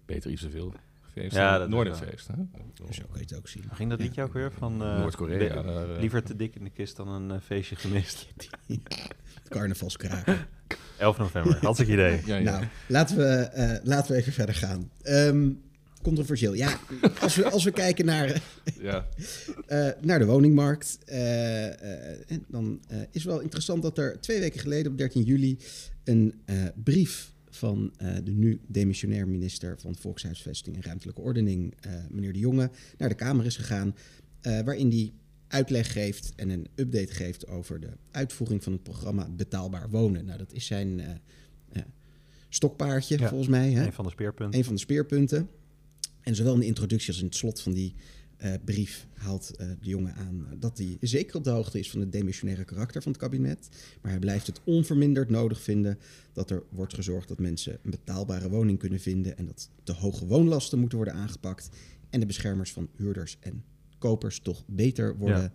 Beter 0.06 0.32
iets 0.32 0.42
te 0.42 0.50
veel 0.50 0.74
feest 1.14 1.36
Ja, 1.36 1.58
dat 1.58 1.68
is 1.68 1.74
nooit 1.74 1.88
waar. 1.90 2.02
een 2.02 2.08
feest, 2.08 2.28
hè? 2.28 2.34
Zo 2.94 3.04
kan 3.10 3.20
je 3.20 3.20
het 3.20 3.36
ook 3.38 3.48
zien. 3.48 3.64
Ging 3.72 3.90
dat 3.90 4.00
liedje 4.00 4.24
ook 4.24 4.34
weer? 4.34 4.52
Van 4.52 4.84
eh, 4.84 4.98
Noord-Korea. 4.98 5.56
eh, 5.64 6.00
Liever 6.00 6.24
te 6.24 6.36
dik 6.36 6.56
in 6.56 6.64
de 6.64 6.70
kist 6.70 6.96
dan 6.96 7.08
een 7.08 7.32
eh, 7.32 7.42
feestje 7.42 7.76
gemist. 7.76 8.28
Carnavalskraken. 9.50 10.38
11 10.98 11.18
november, 11.18 11.58
hartstikke 11.62 11.92
idee. 11.94 12.22
Ja, 12.26 12.36
ja. 12.36 12.52
Nou, 12.52 12.66
laten 12.88 13.18
we, 13.18 13.24
eh, 13.24 13.84
laten 13.84 14.12
we 14.12 14.18
even 14.18 14.34
verder 14.34 14.56
gaan. 14.56 14.92
Ehm, 15.02 15.52
controversieel. 16.06 16.54
Ja, 16.54 16.80
als 17.22 17.36
we, 17.36 17.50
als 17.50 17.64
we 17.64 17.72
kijken 17.72 18.06
naar, 18.06 18.42
ja. 18.82 19.08
eh, 19.68 19.90
naar 20.02 20.20
de 20.20 20.26
woningmarkt, 20.26 20.98
eh, 21.06 21.66
eh, 21.68 22.20
en 22.28 22.46
dan 22.48 22.80
eh, 22.88 22.98
is 23.12 23.24
wel 23.24 23.40
interessant 23.40 23.82
dat 23.82 23.98
er 23.98 24.20
twee 24.22 24.40
weken 24.40 24.60
geleden, 24.60 24.92
op 24.92 24.98
13 24.98 25.24
juli, 25.24 25.58
een 26.04 26.34
eh, 26.46 26.56
brief 26.84 27.34
van 27.50 27.94
eh, 27.98 28.16
de 28.24 28.32
nu 28.32 28.60
demissionair 28.68 29.28
minister 29.28 29.76
van 29.80 29.96
Volkshuisvesting 29.96 30.76
en 30.76 30.82
Ruimtelijke 30.82 31.22
Ordening, 31.22 31.74
eh, 31.82 31.92
meneer 32.10 32.34
De 32.34 32.40
Jonge, 32.40 32.70
naar 32.98 33.10
de 33.10 33.16
Kamer 33.16 33.46
is 33.46 33.56
gegaan, 33.56 33.96
eh, 34.42 34.60
waarin 34.62 34.90
die 34.90 35.14
uitleg 35.48 35.92
geeft 35.92 36.34
en 36.36 36.50
een 36.50 36.68
update 36.76 37.14
geeft 37.14 37.48
over 37.48 37.80
de 37.80 37.90
uitvoering 38.12 38.64
van 38.64 38.74
het 38.74 38.84
programma 38.84 39.30
Betaalbaar 39.30 39.90
Wonen. 39.90 40.26
Nou, 40.26 40.38
dat 40.38 40.54
is 40.54 40.66
zijn 40.66 41.00
eh, 41.00 41.10
eh, 41.72 41.82
stokpaardje, 42.50 43.20
Ja. 43.20 43.28
volgens 43.28 43.50
mij. 43.50 43.72
Hè? 43.72 43.86
Een 43.86 43.94
van 43.94 44.06
de 44.06 44.12
speerpunten. 44.12 44.60
Een 44.60 44.66
van 44.66 44.74
de 44.74 44.80
speerpunten. 44.80 45.50
En 46.26 46.36
zowel 46.36 46.54
in 46.54 46.60
de 46.60 46.66
introductie 46.66 47.10
als 47.10 47.20
in 47.20 47.26
het 47.26 47.36
slot 47.36 47.62
van 47.62 47.74
die 47.74 47.94
eh, 48.38 48.54
brief 48.66 49.08
haalt 49.14 49.56
eh, 49.56 49.68
de 49.68 49.90
jongen 49.90 50.16
aan 50.16 50.48
dat 50.60 50.78
hij 50.78 50.98
zeker 51.02 51.36
op 51.36 51.44
de 51.44 51.50
hoogte 51.50 51.80
is 51.80 51.90
van 51.90 52.00
het 52.00 52.12
demissionaire 52.12 52.64
karakter 52.64 53.02
van 53.02 53.12
het 53.12 53.22
kabinet. 53.22 53.70
Maar 54.02 54.12
hij 54.12 54.20
blijft 54.20 54.48
het 54.48 54.62
onverminderd 54.64 55.30
nodig 55.30 55.62
vinden 55.62 56.00
dat 56.34 56.50
er 56.50 56.64
wordt 56.70 56.94
gezorgd 56.94 57.28
dat 57.28 57.40
mensen 57.40 57.80
een 57.84 57.92
betaalbare 57.92 58.50
woning 58.50 58.80
kunnen 58.80 59.00
vinden 59.00 59.38
en 59.38 59.46
dat 59.46 59.70
de 59.84 59.94
hoge 59.94 60.26
woonlasten 60.26 60.80
moeten 60.80 60.98
worden 60.98 61.16
aangepakt 61.16 61.70
en 62.10 62.20
de 62.20 62.26
beschermers 62.26 62.72
van 62.72 62.90
huurders 62.96 63.38
en 63.40 63.64
huiskopers 64.06 64.40
toch 64.40 64.64
beter 64.68 65.18
worden 65.18 65.52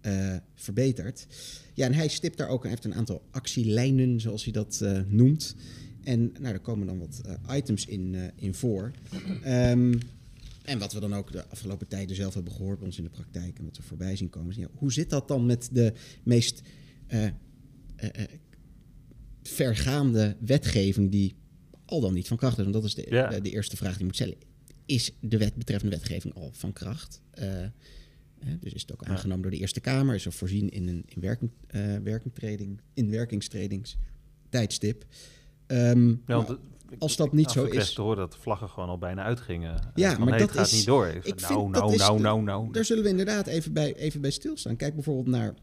eh, 0.00 0.36
verbeterd. 0.54 1.26
Ja, 1.74 1.86
en 1.86 1.94
hij 1.94 2.08
stipt 2.08 2.36
daar 2.36 2.48
ook, 2.48 2.62
hij 2.62 2.70
heeft 2.70 2.84
een 2.84 2.94
aantal 2.94 3.22
actielijnen, 3.30 4.20
zoals 4.20 4.44
hij 4.44 4.52
dat 4.52 4.80
eh, 4.82 5.00
noemt. 5.06 5.56
En 6.04 6.20
nou, 6.32 6.42
daar 6.42 6.60
komen 6.60 6.86
dan 6.86 6.98
wat 6.98 7.20
eh, 7.26 7.56
items 7.56 7.86
in, 7.86 8.14
eh, 8.14 8.22
in 8.34 8.54
voor. 8.54 8.90
Ehm, 9.42 9.94
en 10.64 10.78
wat 10.78 10.92
we 10.92 11.00
dan 11.00 11.14
ook 11.14 11.32
de 11.32 11.46
afgelopen 11.48 11.88
tijden 11.88 12.16
zelf 12.16 12.34
hebben 12.34 12.52
gehoord 12.52 12.78
bij 12.78 12.86
ons 12.86 12.98
in 12.98 13.04
de 13.04 13.10
praktijk 13.10 13.58
en 13.58 13.64
wat 13.64 13.76
we 13.76 13.82
voorbij 13.82 14.16
zien 14.16 14.30
komen. 14.30 14.50
is, 14.50 14.56
Ja, 14.56 14.68
hoe 14.74 14.92
zit 14.92 15.10
dat 15.10 15.28
dan 15.28 15.46
met 15.46 15.68
de 15.72 15.92
meest 16.22 16.62
eh, 17.06 17.28
vergaande 19.42 20.36
wetgeving 20.40 21.10
die 21.10 21.34
al 21.84 22.00
dan 22.00 22.14
niet 22.14 22.28
van 22.28 22.36
kracht 22.36 22.56
is? 22.58 22.62
Want 22.62 22.74
dat 22.74 22.84
is 22.84 22.94
de, 22.94 23.06
Ja. 23.08 23.28
de, 23.28 23.40
de 23.40 23.50
eerste 23.50 23.76
vraag 23.76 23.90
die 23.90 23.98
je 23.98 24.04
moet 24.04 24.14
stellen. 24.14 24.36
Is 24.86 25.10
de 25.20 25.38
wet 25.38 25.54
betreffende 25.54 25.96
wetgeving 25.96 26.34
al 26.34 26.50
van 26.52 26.72
kracht? 26.72 27.20
Dus 28.60 28.72
is 28.72 28.80
het 28.82 28.92
ook 28.92 29.04
Ja. 29.04 29.10
aangenomen 29.10 29.42
door 29.42 29.50
de 29.50 29.56
Eerste 29.58 29.80
Kamer? 29.80 30.14
Is 30.14 30.26
er 30.26 30.32
voorzien 30.32 30.70
in 30.70 30.88
een 30.88 31.02
in 31.06 31.20
werking, 31.20 31.50
werkingtreding, 32.02 32.80
in 32.94 33.10
Ehm, 35.66 36.08
Ja, 36.08 36.16
nou, 36.26 36.58
als 36.98 37.16
dat 37.16 37.32
niet 37.32 37.50
zo 37.50 37.64
is- 37.64 37.88
ik 37.88 37.94
te 37.94 38.00
horen 38.00 38.16
dat 38.16 38.32
de 38.32 38.38
vlaggen 38.38 38.68
gewoon 38.68 38.88
al 38.88 38.98
bijna 38.98 39.22
uitgingen. 39.22 39.90
Ja, 39.94 40.12
Eh, 40.12 40.18
maar 40.18 40.28
nee, 40.28 40.38
dat 40.38 40.48
het 40.48 40.58
gaat 40.58 40.66
is- 40.66 40.72
niet 40.72 40.86
door. 40.86 41.06
Ik, 41.06 41.14
ik 41.14 41.22
vind, 41.24 41.40
vind 41.40 41.50
nou, 41.58 41.72
dat 41.72 41.82
nou, 41.82 41.92
is 41.94 41.98
nou, 41.98 42.20
nou, 42.20 42.42
nou. 42.42 42.72
Daar 42.72 42.84
zullen 42.84 43.02
we 43.02 43.08
inderdaad 43.08 43.46
even 43.46 43.72
bij, 43.72 43.94
even 43.96 44.20
bij 44.20 44.30
stilstaan. 44.30 44.76
Kijk 44.76 44.94
bijvoorbeeld 44.94 45.26
naar 45.36 45.54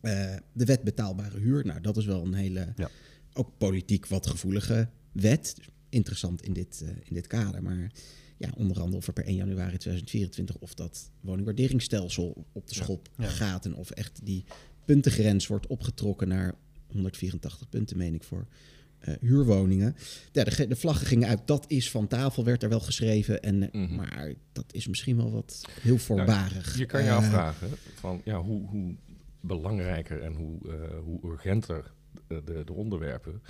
eh, 0.00 0.34
de 0.52 0.64
wet 0.64 0.82
betaalbare 0.82 1.38
huur. 1.38 1.66
Nou, 1.66 1.80
dat 1.80 1.96
is 1.96 2.04
wel 2.04 2.24
een 2.24 2.34
hele, 2.34 2.72
Ja. 2.76 2.88
ook 3.32 3.50
politiek 3.58 4.06
wat 4.06 4.26
gevoelige 4.26 4.88
wet. 5.12 5.52
Dus 5.56 5.68
interessant 5.88 6.42
in 6.42 6.52
dit, 6.52 6.82
eh, 6.84 6.88
in 6.88 7.14
dit 7.14 7.26
kader. 7.26 7.62
Maar 7.62 7.90
ja, 8.38 8.48
onder 8.56 8.80
andere 8.80 8.96
of 8.96 9.06
er 9.06 9.12
per 9.12 9.26
1 9.28 9.34
januari 9.36 9.76
2024 9.76 10.56
of 10.58 10.74
dat 10.74 11.10
woningwaarderingsstelsel 11.20 12.44
op 12.52 12.68
de 12.68 12.74
Ja. 12.74 12.82
schop 12.82 13.08
Ja. 13.16 13.26
gaat. 13.26 13.64
En 13.64 13.74
of 13.74 13.90
echt 13.90 14.20
die 14.24 14.44
puntengrens 14.84 15.46
wordt 15.46 15.66
opgetrokken 15.66 16.28
naar 16.28 16.54
184 16.86 17.68
punten, 17.68 17.96
meen 17.96 18.14
ik, 18.14 18.22
voor 18.22 18.46
eh, 19.00 19.14
huurwoningen. 19.20 19.96
Ja, 20.32 20.44
de, 20.44 20.66
de 20.66 20.76
vlaggen 20.76 21.06
gingen 21.06 21.28
uit. 21.28 21.46
Dat 21.46 21.64
is 21.68 21.90
van 21.90 22.06
tafel, 22.06 22.44
werd 22.44 22.62
er 22.62 22.68
wel 22.68 22.80
geschreven. 22.80 23.42
En, 23.42 23.70
eh, 23.72 23.80
Mhm. 23.82 23.94
Maar 23.94 24.32
dat 24.52 24.64
is 24.72 24.86
misschien 24.88 25.16
wel 25.16 25.32
wat 25.32 25.64
heel 25.80 25.98
voorbarig. 25.98 26.78
Je 26.78 26.86
kan 26.86 27.02
je 27.02 27.08
Eh, 27.08 27.16
afvragen 27.16 27.68
van 27.94 28.20
ja, 28.24 28.40
hoe, 28.42 28.68
hoe 28.68 28.94
belangrijker 29.40 30.22
en 30.22 30.34
hoe, 30.34 30.58
eh, 30.68 30.98
hoe 31.04 31.20
urgenter 31.32 31.92
de, 32.26 32.42
de, 32.44 32.62
de 32.64 32.72
onderwerpen. 32.72 33.42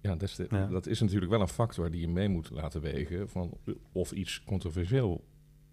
Ja, 0.00 0.10
dat 0.10 0.22
is, 0.22 0.34
de- 0.34 0.46
Ja. 0.48 0.66
dat 0.66 0.86
is 0.86 1.00
natuurlijk 1.00 1.30
wel 1.30 1.40
een 1.40 1.48
factor 1.48 1.90
die 1.90 2.00
je 2.00 2.08
mee 2.08 2.28
moet 2.28 2.50
laten 2.50 2.80
wegen 2.80 3.28
van 3.28 3.58
of 3.92 4.12
iets 4.12 4.42
controversieel 4.46 5.24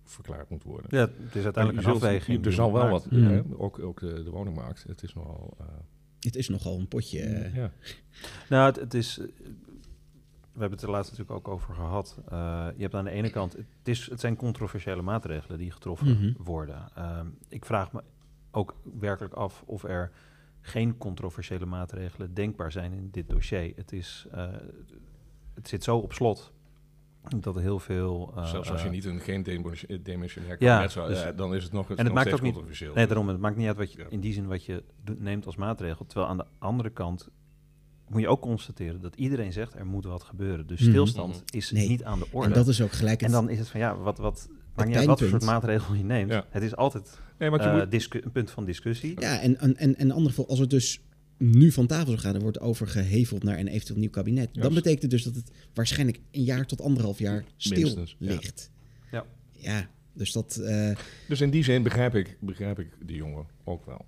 verklaard 0.03 0.49
moet 0.49 0.63
worden. 0.63 0.97
Ja, 0.97 1.09
het 1.25 1.35
is 1.35 1.43
uiteindelijk 1.43 1.87
een 1.87 1.93
afweging. 1.93 2.45
Er 2.45 2.53
zal 2.53 2.73
wel 2.73 2.89
wat, 2.89 3.05
hè, 3.09 3.41
ook, 3.57 3.79
ook 3.79 3.99
de, 3.99 4.23
de 4.23 4.29
woningmarkt. 4.29 4.83
Het 4.87 5.03
is 5.03 5.13
nogal. 5.13 5.57
Het 6.19 6.35
is 6.35 6.49
nogal 6.49 6.79
een 6.79 6.87
potje. 6.87 7.19
eh, 7.21 7.55
ja. 7.55 7.71
Nou, 8.49 8.65
het, 8.65 8.75
het 8.75 8.93
is. 8.93 9.17
eh, 9.19 9.25
We 10.53 10.59
hebben 10.65 10.77
het 10.79 10.81
er 10.87 10.93
laatst 10.93 11.11
natuurlijk 11.11 11.37
ook 11.37 11.53
over 11.53 11.73
gehad. 11.73 12.17
Eh, 12.29 12.67
je 12.75 12.81
hebt 12.81 12.93
aan 12.95 13.03
de 13.03 13.09
ene 13.11 13.29
kant, 13.29 13.53
het, 13.53 13.65
is, 13.83 14.09
het 14.09 14.19
zijn 14.19 14.35
controversiële 14.35 15.01
maatregelen 15.01 15.57
die 15.57 15.71
getroffen 15.71 16.07
Mhm. 16.07 16.31
worden. 16.43 16.89
Ehm, 16.95 17.27
ik 17.47 17.65
vraag 17.65 17.91
me 17.91 18.03
ook 18.51 18.75
werkelijk 18.99 19.33
af 19.33 19.63
of 19.65 19.83
er 19.83 20.11
geen 20.61 20.97
controversiële 20.97 21.65
maatregelen 21.65 22.33
denkbaar 22.33 22.71
zijn 22.71 22.93
in 22.93 23.09
dit 23.11 23.29
dossier. 23.29 23.73
Het, 23.75 23.91
is, 23.91 24.27
het 25.53 25.67
zit 25.67 25.83
zo 25.83 25.97
op 25.97 26.13
slot 26.13 26.51
dat 27.39 27.55
er 27.55 27.61
heel 27.61 27.79
veel. 27.79 28.33
eh, 28.35 28.45
Zelfs 28.45 28.71
als 28.71 28.81
je 28.81 28.87
eh, 28.87 28.93
niet 28.93 29.05
een 29.05 29.19
geen 29.19 29.43
demissionair 29.43 30.03
demissionair 30.03 30.55
Ja, 30.59 30.81
dus- 30.81 30.95
eh, 31.23 31.27
dan 31.35 31.55
is 31.55 31.63
het 31.63 31.71
nog, 31.71 31.87
het 31.87 31.97
nog 31.97 32.07
maakt 32.07 32.19
steeds 32.19 32.35
ook 32.35 32.41
niet- 32.41 32.51
controversieel. 32.53 32.93
Nee, 32.93 33.07
daarom. 33.07 33.27
Het 33.27 33.39
maakt 33.39 33.55
niet 33.55 33.67
uit 33.67 33.77
wat 33.77 33.91
je, 33.93 33.97
Ja. 33.99 34.05
in 34.09 34.19
die 34.19 34.33
zin 34.33 34.47
wat 34.47 34.63
je 34.65 34.83
neemt 35.17 35.45
als 35.45 35.55
maatregel. 35.55 36.05
Terwijl 36.05 36.29
aan 36.29 36.37
de 36.37 36.45
andere 36.59 36.89
kant 36.89 37.29
moet 38.07 38.21
je 38.21 38.27
ook 38.27 38.41
constateren 38.41 39.01
dat 39.01 39.15
iedereen 39.15 39.53
zegt 39.53 39.75
er 39.75 39.85
moet 39.85 40.05
wat 40.05 40.23
gebeuren. 40.23 40.67
Dus 40.67 40.79
Mhm. 40.79 40.89
stilstand 40.89 41.33
Mhm. 41.33 41.57
is 41.57 41.71
Nee. 41.71 41.87
niet 41.87 42.03
aan 42.03 42.19
de 42.19 42.27
orde. 42.31 42.47
en 42.47 42.53
dat 42.53 42.67
is 42.67 42.81
ook 42.81 42.91
gelijk 42.91 43.19
En 43.19 43.25
het, 43.25 43.33
dan 43.35 43.49
is 43.49 43.59
het 43.59 43.67
van 43.67 43.79
ja, 43.79 43.97
wat, 43.97 44.17
wat 44.17 44.49
maakt 44.75 44.87
niet 44.89 44.97
uit 44.97 45.05
wat 45.07 45.19
voor 45.19 45.27
soort 45.29 45.43
maatregel 45.45 45.93
je 45.95 46.03
neemt. 46.03 46.31
Ja. 46.31 46.45
Het 46.49 46.63
is 46.63 46.75
altijd 46.75 47.19
Nee, 47.37 47.49
je 47.61 47.67
eh, 47.67 47.73
moet, 47.73 47.91
een 48.25 48.31
punt 48.31 48.51
van 48.51 48.65
discussie. 48.65 49.21
Ja, 49.21 49.39
en, 49.39 49.59
en, 49.59 49.77
en, 49.77 49.95
en 49.95 50.11
ander 50.11 50.29
geval, 50.29 50.47
als 50.47 50.59
het 50.59 50.69
dus 50.69 51.01
nu 51.39 51.71
van 51.71 51.87
tafel 51.87 52.05
zou 52.07 52.17
gaan 52.17 52.35
en 52.35 52.41
wordt 52.41 52.59
overgeheveld 52.59 53.43
naar 53.43 53.59
een 53.59 53.67
eventueel 53.67 53.99
nieuw 53.99 54.09
kabinet, 54.09 54.49
dan 54.53 54.73
betekent 54.73 55.01
het 55.01 55.11
dus 55.11 55.23
dat 55.23 55.35
het 55.35 55.51
waarschijnlijk 55.73 56.19
een 56.31 56.43
jaar 56.43 56.65
tot 56.65 56.81
anderhalf 56.81 57.19
jaar 57.19 57.43
stil 57.57 57.81
Minstens, 57.81 58.15
ligt. 58.19 58.71
Ja. 59.11 59.25
Ja, 59.51 59.89
dus 60.13 60.31
dat. 60.31 60.55
eh, 60.57 60.91
dus 61.27 61.41
in 61.41 61.49
die 61.49 61.63
zin 61.63 61.83
begrijp 61.83 62.15
ik, 62.15 62.37
begrijp 62.41 62.79
ik 62.79 62.87
de 63.05 63.13
jongen 63.15 63.45
ook 63.63 63.85
wel. 63.85 64.05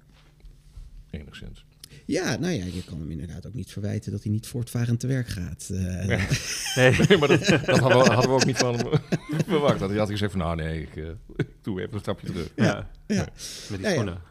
Enigszins. 1.09 1.65
ja, 2.05 2.35
nou 2.37 2.53
ja, 2.53 2.65
je 2.65 2.83
kan 2.85 2.99
hem 2.99 3.11
inderdaad 3.11 3.47
ook 3.47 3.53
niet 3.53 3.71
verwijten 3.71 4.11
dat 4.11 4.23
hij 4.23 4.31
niet 4.31 4.47
voortvarend 4.47 4.99
te 4.99 5.07
werk 5.07 5.27
gaat. 5.27 5.69
Eh, 5.73 6.07
Nee. 6.75 6.95
Maar 7.19 7.27
dat, 7.27 7.45
dat 7.45 7.79
hadden, 7.79 7.97
we, 8.03 8.09
hadden 8.11 8.29
we 8.29 8.35
ook 8.35 8.45
niet 8.45 8.57
van 8.57 8.75
hem 8.75 8.87
verwacht. 9.47 9.79
Dat 9.79 9.89
hij 9.89 9.97
had 9.99 10.09
gezegd 10.09 10.31
van, 10.31 10.39
nou 10.41 10.55
nee, 10.55 10.81
ik, 10.81 10.95
eh, 10.95 11.07
ik 11.35 11.47
doe 11.61 11.81
even 11.81 11.93
een 11.93 11.99
stapje 11.99 12.27
terug. 12.27 12.49
Ja. 12.55 12.89
Ja. 13.07 13.27
Met 13.69 13.79
die 13.79 13.89
Ja, 13.89 13.91
ja. 14.03 14.21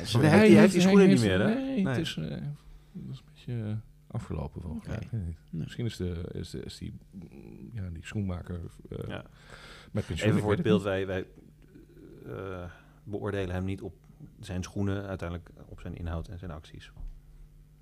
Als- 0.00 0.12
hij 0.12 0.22
heeft- 0.22 0.52
hij 0.52 0.60
heeft 0.60 0.72
die 0.72 0.80
schoenen 0.80 1.08
niet 1.08 1.20
meer, 1.20 1.40
hè? 1.40 1.54
Nee, 1.54 1.82
Nee. 1.82 1.86
het 1.86 1.96
is, 1.98 2.16
eh, 2.16 2.22
dat 2.92 3.12
is 3.12 3.18
een 3.18 3.24
beetje 3.34 3.62
eh, 3.64 3.74
afgelopen 4.06 4.60
volgens 4.62 4.86
mij. 4.86 4.96
Oké. 4.96 5.04
Ik 5.04 5.10
weet 5.10 5.26
niet. 5.26 5.36
Nou. 5.50 5.62
Misschien 5.64 5.84
is, 5.84 5.96
de, 5.96 6.28
is, 6.32 6.50
de, 6.50 6.62
is 6.62 6.78
die, 6.78 6.92
mm, 7.10 7.70
ja, 7.72 7.88
die 7.92 8.06
schoenmaker 8.06 8.60
eh, 8.90 8.98
Ja. 9.08 9.24
met 9.92 10.06
pensioen. 10.06 10.28
Even 10.30 10.42
voor 10.42 10.52
het 10.52 10.62
beeld, 10.62 10.82
wij, 10.82 11.06
wij 11.06 11.26
eh, 12.26 12.64
beoordelen 13.04 13.54
hem 13.54 13.64
niet 13.64 13.80
op 13.82 13.94
zijn 14.40 14.62
schoenen, 14.62 15.06
uiteindelijk 15.06 15.50
op 15.68 15.80
zijn 15.80 15.96
inhoud 15.96 16.28
en 16.28 16.38
zijn 16.38 16.50
acties. 16.50 16.90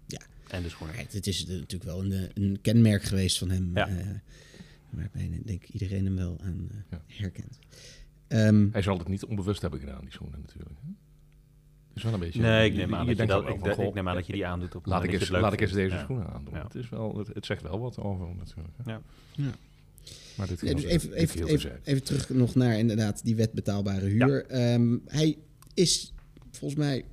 Ja. 0.06 0.20
En 0.48 0.62
de 0.62 0.68
schoenen. 0.68 0.96
Het 0.96 1.26
is 1.26 1.46
natuurlijk 1.46 1.84
wel 1.84 2.04
een, 2.04 2.30
een 2.34 2.58
kenmerk 2.60 3.02
geweest 3.02 3.38
van 3.38 3.50
hem. 3.50 3.70
Ja. 3.74 3.88
eh, 3.88 4.06
waarbij 4.90 5.40
denk 5.44 5.62
ik 5.62 5.68
iedereen 5.68 6.04
hem 6.04 6.16
wel 6.16 6.38
aan 6.42 6.68
eh, 6.70 6.76
Ja. 6.90 7.02
herkent. 7.06 7.58
Ehm, 8.28 8.68
Hij 8.72 8.82
zal 8.82 8.98
het 8.98 9.08
niet 9.08 9.24
onbewust 9.24 9.60
hebben 9.60 9.80
gedaan, 9.80 10.00
die 10.00 10.12
schoenen 10.12 10.40
natuurlijk. 10.40 10.78
hè? 10.82 10.88
Het 11.90 11.98
is 11.98 12.02
wel 12.02 12.12
een 12.12 12.20
beetje... 12.20 12.40
Nee, 12.40 12.70
ik 12.70 12.76
neem 12.76 12.88
je 12.88 12.96
aan, 12.96 13.06
dat 13.06 13.08
je, 13.08 13.14
denkt 13.14 13.32
dat, 13.32 13.40
ook 13.40 13.46
wel 13.46 13.54
ik, 13.54 13.60
van, 13.60 13.70
ik 13.70 13.76
goh, 13.76 13.94
neem 13.94 14.08
aan 14.08 14.14
dat 14.14 14.26
je 14.26 14.32
die 14.32 14.46
aandoet 14.46 14.74
op 14.74 14.86
Laat 14.86 15.04
ik, 15.04 15.12
eens, 15.12 15.28
laat 15.28 15.52
ik 15.52 15.60
eens 15.60 15.72
deze 15.72 15.94
Ja. 15.94 16.02
schoenen 16.02 16.26
aandoen. 16.26 16.54
Ja. 16.54 16.62
Het, 16.62 16.74
is 16.74 16.88
wel, 16.88 17.18
het, 17.18 17.28
het 17.34 17.46
zegt 17.46 17.62
wel 17.62 17.78
wat 17.80 17.98
over 17.98 18.26
natuurlijk. 18.36 18.74
Ja. 18.84 19.00
Ja. 19.34 19.50
Maar 20.36 20.46
dit 20.46 20.60
dus 20.60 20.82
even, 20.84 21.12
even, 21.12 21.80
even, 21.84 22.02
terug 22.02 22.28
nog 22.28 22.54
naar 22.54 22.78
inderdaad 22.78 23.24
die 23.24 23.36
wet 23.36 23.52
betaalbare 23.52 24.06
huur. 24.06 24.46
Ehm, 24.46 24.96
hij 25.06 25.38
is 25.74 26.12
volgens 26.50 26.80
mij 26.80 27.04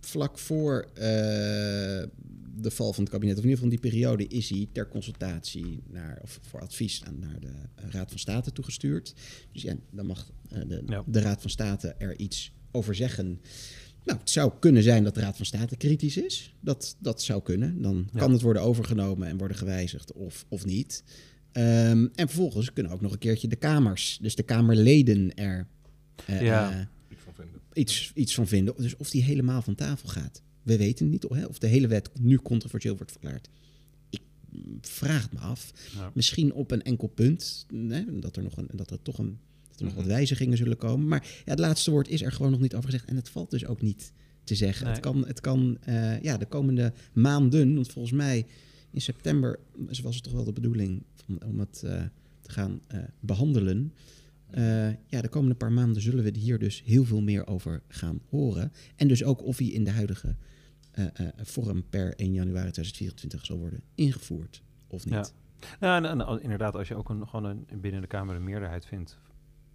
vlak 0.00 0.38
voor 0.38 0.86
eh, 0.94 1.02
de 2.56 2.70
val 2.70 2.92
van 2.92 3.02
het 3.02 3.12
kabinet, 3.12 3.38
of 3.38 3.42
in 3.42 3.48
ieder 3.48 3.62
geval 3.64 3.72
in 3.72 3.80
die 3.80 3.90
periode, 3.90 4.26
is 4.26 4.50
hij 4.50 4.68
ter 4.72 4.88
consultatie 4.88 5.82
naar, 5.86 6.18
of 6.22 6.38
voor 6.42 6.60
advies 6.60 7.04
aan, 7.04 7.18
naar 7.18 7.40
de 7.40 7.52
eh, 7.74 7.90
Raad 7.90 8.10
van 8.10 8.18
State 8.18 8.52
toegestuurd. 8.52 9.14
Dus 9.52 9.62
ja, 9.62 9.74
dan 9.90 10.06
mag 10.06 10.30
eh, 10.50 10.60
de, 10.66 10.82
Ja. 10.86 11.02
de 11.06 11.20
Raad 11.20 11.40
van 11.40 11.50
State 11.50 11.94
er 11.98 12.18
iets 12.18 12.52
over 12.70 12.94
zeggen. 12.94 13.40
Nou, 14.04 14.18
het 14.18 14.30
zou 14.30 14.52
kunnen 14.60 14.82
zijn 14.82 15.04
dat 15.04 15.14
de 15.14 15.20
Raad 15.20 15.36
van 15.36 15.46
State 15.46 15.76
kritisch 15.76 16.16
is. 16.16 16.54
Dat, 16.60 16.96
dat 16.98 17.22
zou 17.22 17.42
kunnen. 17.42 17.82
Dan 17.82 18.08
Ja. 18.12 18.18
kan 18.18 18.32
het 18.32 18.40
worden 18.42 18.62
overgenomen 18.62 19.28
en 19.28 19.38
worden 19.38 19.56
gewijzigd 19.56 20.12
of, 20.12 20.44
of 20.48 20.64
niet. 20.64 21.04
Ehm, 21.52 22.06
en 22.14 22.28
vervolgens 22.28 22.72
kunnen 22.72 22.92
ook 22.92 23.00
nog 23.00 23.12
een 23.12 23.18
keertje 23.18 23.48
de 23.48 23.56
Kamers, 23.56 24.18
dus 24.20 24.34
de 24.34 24.42
Kamerleden 24.42 25.34
er 25.34 25.66
eh, 26.26 26.42
Ja. 26.42 26.70
eh, 26.72 26.78
Iets 27.10 27.22
van 27.24 27.34
vinden. 27.34 27.60
iets, 27.72 28.12
iets 28.14 28.34
van 28.34 28.46
vinden. 28.46 28.74
Dus 28.76 28.96
of 28.96 29.10
die 29.10 29.22
helemaal 29.22 29.62
van 29.62 29.74
tafel 29.74 30.08
gaat. 30.08 30.42
We 30.62 30.76
weten 30.76 31.10
het 31.12 31.22
niet 31.24 31.38
hè, 31.38 31.44
of 31.46 31.58
de 31.58 31.66
hele 31.66 31.86
wet 31.86 32.10
nu 32.20 32.36
controversieel 32.36 32.96
wordt 32.96 33.12
verklaard. 33.12 33.48
Ik 34.10 34.20
vraag 34.80 35.22
het 35.22 35.32
me 35.32 35.38
af. 35.38 35.72
Ja. 35.94 36.10
Misschien 36.14 36.52
op 36.52 36.70
een 36.70 36.82
enkel 36.82 37.08
punt. 37.08 37.66
Hè, 37.88 38.18
dat, 38.20 38.36
er 38.36 38.42
nog 38.42 38.56
een, 38.56 38.68
dat 38.72 38.90
er 38.90 39.02
toch 39.02 39.18
een, 39.18 39.38
dat 39.74 39.80
er 39.80 39.94
nog 39.94 39.94
wat 40.04 40.12
wijzigingen 40.12 40.56
zullen 40.56 40.76
komen. 40.76 41.08
Maar 41.08 41.22
ja, 41.44 41.50
het 41.50 41.58
laatste 41.58 41.90
woord 41.90 42.08
is 42.08 42.22
er 42.22 42.32
gewoon 42.32 42.50
nog 42.50 42.60
niet 42.60 42.74
over 42.74 42.90
gezegd. 42.90 43.08
En 43.08 43.16
het 43.16 43.28
valt 43.28 43.50
dus 43.50 43.66
ook 43.66 43.82
niet 43.82 44.12
te 44.44 44.54
zeggen. 44.54 44.84
Nee. 44.84 44.94
Het 44.94 45.02
kan, 45.02 45.26
het 45.26 45.40
kan 45.40 45.78
eh, 45.80 46.20
ja, 46.22 46.36
de 46.36 46.46
komende 46.46 46.92
maanden. 47.12 47.74
Want 47.74 47.92
volgens 47.92 48.14
mij 48.14 48.46
in 48.90 49.00
september 49.00 49.58
was 50.02 50.14
het 50.14 50.22
toch 50.24 50.32
wel 50.32 50.44
de 50.44 50.52
bedoeling 50.52 51.02
om, 51.28 51.38
om 51.46 51.58
het 51.58 51.82
eh, 51.82 52.02
te 52.40 52.50
gaan 52.50 52.80
eh, 52.86 52.98
behandelen. 53.20 53.92
Eh, 54.50 54.88
ja, 54.88 55.20
de 55.20 55.28
komende 55.28 55.54
paar 55.54 55.72
maanden 55.72 56.02
zullen 56.02 56.24
we 56.24 56.38
hier 56.38 56.58
dus 56.58 56.82
heel 56.84 57.04
veel 57.04 57.22
meer 57.22 57.46
over 57.46 57.82
gaan 57.88 58.20
horen. 58.28 58.72
En 58.96 59.08
dus 59.08 59.24
ook 59.24 59.42
of 59.42 59.58
hij 59.58 59.66
in 59.66 59.84
de 59.84 59.90
huidige 59.90 60.34
vorm 61.36 61.84
per 61.90 62.14
1 62.16 62.32
januari 62.32 62.70
2024 62.70 63.44
zal 63.46 63.58
worden 63.58 63.80
ingevoerd 63.94 64.62
of 64.86 65.04
niet. 65.04 65.14
Ja. 65.14 65.26
Ja, 65.80 65.96
en, 65.96 66.04
en 66.04 66.20
al- 66.20 66.38
inderdaad, 66.38 66.74
als 66.74 66.88
je 66.88 66.94
ook 66.94 67.08
een, 67.08 67.28
gewoon 67.28 67.44
een, 67.44 67.80
binnen 67.80 68.00
de 68.00 68.06
Kamer 68.06 68.36
een 68.36 68.44
meerderheid 68.44 68.86
vindt 68.86 69.18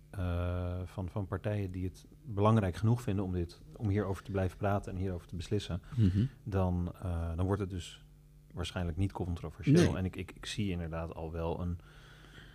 eh, 0.10 0.80
van, 0.86 1.10
van 1.10 1.28
partijen 1.28 1.72
die 1.72 1.86
het 1.86 2.06
belangrijk 2.24 2.76
genoeg 2.76 3.02
vinden 3.02 3.26
om, 3.26 3.32
dit, 3.32 3.62
om 3.76 3.90
hierover 3.90 4.24
te 4.24 4.32
blijven 4.32 4.58
praten 4.58 4.92
en 4.92 4.98
hierover 4.98 5.28
te 5.28 5.36
beslissen, 5.36 5.82
Mhm. 5.96 6.26
dan, 6.44 6.92
eh, 7.02 7.36
dan 7.36 7.46
wordt 7.46 7.62
het 7.62 7.70
dus 7.70 8.04
waarschijnlijk 8.54 8.98
niet 8.98 9.12
controversieel. 9.12 9.88
Nee. 9.92 9.98
En 9.98 10.06
ik, 10.06 10.16
ik, 10.16 10.32
ik 10.32 10.46
zie 10.46 10.70
inderdaad 10.72 11.14
al 11.14 11.32
wel 11.32 11.62
een 11.62 11.80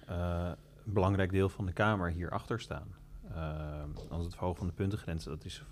eh, 0.06 0.52
belangrijk 0.84 1.30
deel 1.30 1.48
van 1.48 1.66
de 1.66 1.72
Kamer 1.72 2.10
hierachter 2.10 2.60
staan. 2.60 2.88
Als 4.10 4.24
het 4.24 4.32
verhogen 4.34 4.58
van 4.58 4.66
de 4.66 4.72
puntengrens, 4.72 5.24
dat 5.24 5.44
is 5.44 5.64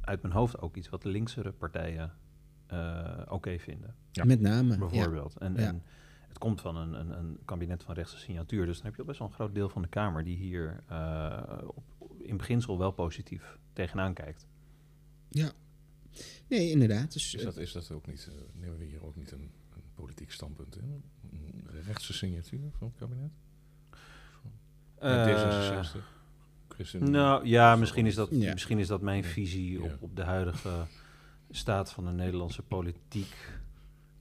uit 0.00 0.22
mijn 0.22 0.34
hoofd 0.34 0.60
ook 0.60 0.76
iets 0.76 0.88
wat 0.88 1.02
de 1.02 1.08
linksere 1.08 1.52
partijen 1.52 2.12
oké 3.28 3.58
vinden, 3.58 3.94
Ja. 4.12 4.24
Met 4.24 4.40
name. 4.40 4.72
Ja. 4.72 4.78
bijvoorbeeld. 4.78 5.36
En, 5.38 5.54
Ja. 5.54 5.74
Het 6.36 6.44
komt 6.44 6.60
van 6.60 6.76
een, 6.76 6.92
een, 7.00 7.18
een 7.18 7.38
kabinet 7.44 7.82
van 7.82 7.94
rechtse 7.94 8.18
signatuur, 8.18 8.66
dus 8.66 8.76
dan 8.76 8.84
heb 8.86 8.94
je 8.94 9.00
al 9.00 9.06
best 9.06 9.18
wel 9.18 9.28
een 9.28 9.34
groot 9.34 9.54
deel 9.54 9.68
van 9.68 9.82
de 9.82 9.88
Kamer 9.88 10.24
die 10.24 10.36
hier 10.36 10.82
eh, 10.88 11.58
op, 11.66 11.84
in 12.22 12.36
beginsel 12.36 12.78
wel 12.78 12.90
positief 12.92 13.58
tegenaan 13.72 14.14
kijkt. 14.14 14.46
Nee, 16.48 16.70
inderdaad. 16.70 17.12
Dus, 17.12 17.34
Is 17.34 17.42
dat, 17.42 17.56
is 17.56 17.72
dat 17.72 17.90
ook 17.90 18.06
niet, 18.06 18.28
eh, 18.30 18.60
nemen 18.60 18.78
we 18.78 18.84
hier 18.84 19.04
ook 19.04 19.16
niet 19.16 19.32
een, 19.32 19.50
een 19.74 19.82
politiek 19.94 20.30
standpunt 20.32 20.76
in? 20.76 21.02
Een 21.32 21.64
rechtse 21.84 22.12
signatuur 22.12 22.60
van 22.78 22.86
het 22.86 22.96
kabinet? 22.96 23.30
Eh, 24.98 25.26
D66? 25.26 26.02
ChristenUnie? 26.68 27.12
Nou 27.12 27.46
ja, 27.46 27.76
misschien 27.76 28.06
is 28.06 28.14
dat, 28.14 28.28
Ja. 28.30 28.52
misschien 28.52 28.78
is 28.78 28.86
dat 28.86 29.00
mijn 29.00 29.22
Ja. 29.22 29.28
visie 29.28 29.82
op, 29.82 29.88
Ja. 29.90 29.96
op 30.00 30.16
de 30.16 30.22
huidige 30.22 30.84
staat 31.50 31.92
van 31.92 32.04
de 32.04 32.10
Nederlandse 32.10 32.62
politiek 32.62 33.34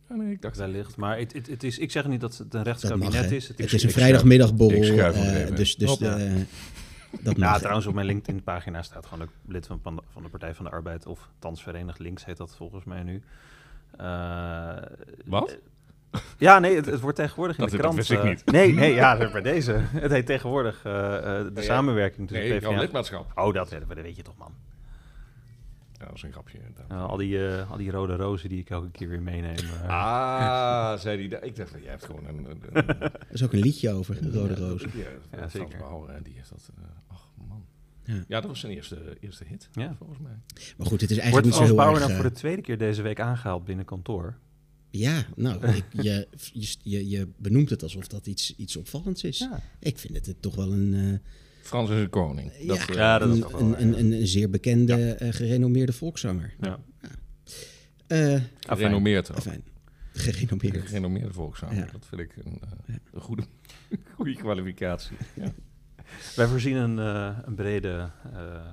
Ja, 0.10 0.16
nee, 0.16 0.32
ik 0.32 0.42
dacht... 0.42 0.58
wellicht. 0.58 0.98
Maar 0.98 1.18
het, 1.18 1.34
het, 1.34 1.48
het 1.48 1.64
is, 1.64 1.78
ik 1.80 1.92
zeg 1.92 2.08
niet 2.08 2.22
dat 2.22 2.32
het 2.32 2.40
een 2.40 2.48
dat 2.50 2.64
mag, 2.64 2.66
rechtskabinet 2.74 3.32
is. 3.32 3.48
Het 3.48 3.58
Het 3.58 3.66
is, 3.68 3.74
is 3.74 3.84
een 3.84 3.92
vrijdagmiddagborrel. 3.92 4.82
eh, 5.14 5.56
dus 5.56 5.76
dus 5.76 5.98
de, 5.98 6.46
dat 7.22 7.38
ja, 7.38 7.50
mag. 7.50 7.58
trouwens 7.60 7.86
op 7.88 7.94
mijn 7.94 8.06
LinkedIn-pagina 8.08 8.82
staat 8.82 9.04
gewoon 9.06 9.20
dat 9.20 9.28
ik 9.28 9.52
lid 9.54 9.68
van, 9.68 9.80
van 9.84 9.96
de, 9.96 10.02
van 10.12 10.24
de 10.24 10.30
Partij 10.30 10.54
van 10.54 10.66
de 10.66 10.72
Arbeid, 10.72 11.06
of 11.06 11.30
thans 11.40 11.64
Verenigd 11.64 12.00
Links 12.00 12.26
heet 12.26 12.38
dat 12.38 12.56
volgens 12.56 12.84
mij 12.86 13.04
nu. 13.04 13.22
Eh, 13.98 14.76
Wat? 15.26 15.58
Ja, 16.38 16.60
nee, 16.60 16.76
het, 16.76 16.86
het 16.86 17.00
wordt 17.00 17.18
tegenwoordig 17.18 17.58
in 17.58 17.62
Dat- 17.62 17.72
de 17.72 17.78
dat 17.78 17.86
krant. 17.86 18.08
wist 18.08 18.12
ik 18.12 18.20
eh, 18.20 18.30
niet. 18.30 18.46
Nee, 18.52 18.74
nee, 18.74 18.94
ja, 18.94 19.32
bij 19.32 19.42
deze. 19.42 19.72
Het 20.06 20.12
heet 20.12 20.26
tegenwoordig 20.26 20.82
eh, 20.86 21.16
eh, 21.18 21.24
de 21.46 21.52
jij- 21.54 21.64
samenwerking 21.64 22.28
tussen 22.28 22.48
Nee, 22.50 22.60
PvdA. 22.60 22.80
lidmaatschap. 22.80 23.32
Oh, 23.36 23.54
dat, 23.54 23.70
dat 23.70 23.98
weet 23.98 24.16
je 24.16 24.22
toch, 24.22 24.38
man. 24.38 24.54
Ja, 26.00 26.06
dat 26.06 26.16
is 26.16 26.22
een 26.22 26.32
grapje 26.32 26.58
inderdaad. 26.58 26.92
Uh, 26.92 27.10
al, 27.10 27.18
die, 27.18 27.38
uh, 27.38 27.72
al 27.72 27.78
die 27.78 27.92
rode 27.92 28.16
rozen 28.16 28.50
die 28.50 28.60
ik 28.60 28.70
elke 28.70 28.92
keer 28.92 29.10
weer 29.10 29.22
meeneem. 29.22 29.66
Uh. 29.66 29.90
Ah, 29.90 30.98
zei 31.04 31.28
hij. 31.28 31.40
Ik 31.40 31.56
dacht, 31.56 31.72
jij 31.72 31.90
hebt 31.90 32.06
gewoon 32.06 32.26
een... 32.26 32.50
een, 32.50 32.62
een 32.72 33.00
er 33.00 33.28
is 33.30 33.44
ook 33.44 33.54
een 33.54 33.60
liedje 33.60 33.92
over, 33.92 34.32
Rode 34.32 34.56
Roos. 34.56 34.82
Ja, 34.82 34.90
ja, 34.94 35.38
ja 35.38 35.50
zeker. 35.50 35.80
Bauer, 35.80 36.24
die 36.24 36.34
heeft 36.36 36.50
dat... 36.50 36.70
Uh, 36.80 36.86
ach, 37.08 37.30
man. 37.48 37.66
Ja. 38.04 38.14
Ja. 38.28 38.40
dat 38.40 38.46
was 38.50 38.60
zijn 38.60 38.72
eerste, 38.72 39.18
eerste 39.20 39.44
hit, 39.44 39.70
ja. 39.72 39.96
volgens 39.98 40.20
mij. 40.20 40.40
Maar 40.78 40.88
goed, 40.88 41.02
het 41.02 41.12
is 41.12 41.18
eigenlijk 41.18 41.32
Wordt 41.32 41.46
niet 41.46 41.56
zo 41.56 41.64
heel 41.64 41.76
Bauer 41.76 41.96
erg... 41.96 42.08
nou 42.08 42.22
voor 42.22 42.30
de 42.30 42.36
tweede 42.36 42.62
keer 42.62 42.78
deze 42.78 43.02
week 43.02 43.20
aangehaald 43.20 43.66
binnen 43.66 43.86
kantoor? 43.86 44.38
Ja, 44.90 45.26
nou, 45.36 45.68
ik, 45.78 45.86
je, 45.92 46.28
je, 46.84 47.10
je 47.10 47.28
benoemt 47.38 47.70
het 47.70 47.84
alsof 47.84 48.08
dat 48.08 48.28
iets, 48.28 48.56
iets 48.56 48.76
opvallends 48.76 49.24
is. 49.24 49.38
Ja. 49.38 49.62
Ik 49.80 49.98
vind 49.98 50.26
het 50.26 50.42
toch 50.42 50.56
wel 50.56 50.72
een... 50.72 51.22
Uh, 51.66 51.72
Frans 51.72 51.90
is 51.90 52.00
een 52.00 52.10
koning. 52.10 52.52
Ja, 52.60 52.68
Dat, 52.68 52.90
uh, 52.90 52.96
ja, 52.96 53.20
dat 53.20 53.36
is 53.36 53.42
een, 53.42 53.60
een, 53.60 53.82
een, 53.82 53.92
ja. 53.92 53.98
een, 53.98 54.12
een 54.12 54.28
zeer 54.28 54.50
bekende, 54.50 54.98
ja. 54.98 55.22
uh, 55.22 55.34
gerenommeerde 55.34 55.94
volkszanger. 55.94 56.54
Ja. 56.62 56.80
Uh, 58.08 58.42
Gerenommeerd 58.60 59.32
ook. 59.32 59.54
Gerenommeerd. 60.14 60.88
Gerenommeerde 60.88 61.34
volkszanger. 61.34 61.76
Ja. 61.76 61.88
Dat 61.92 62.06
vind 62.06 62.22
ik 62.22 62.36
een, 62.46 62.62
uh, 62.90 62.96
een 63.14 63.22
goede, 63.22 63.44
goede 64.16 64.36
kwalificatie. 64.36 65.18
Ja. 65.34 65.54
Wij 66.36 66.48
voorzien 66.48 66.76
een, 66.76 66.98
uh, 66.98 67.38
een, 67.46 67.56
brede, 67.56 68.10
uh, 68.34 68.66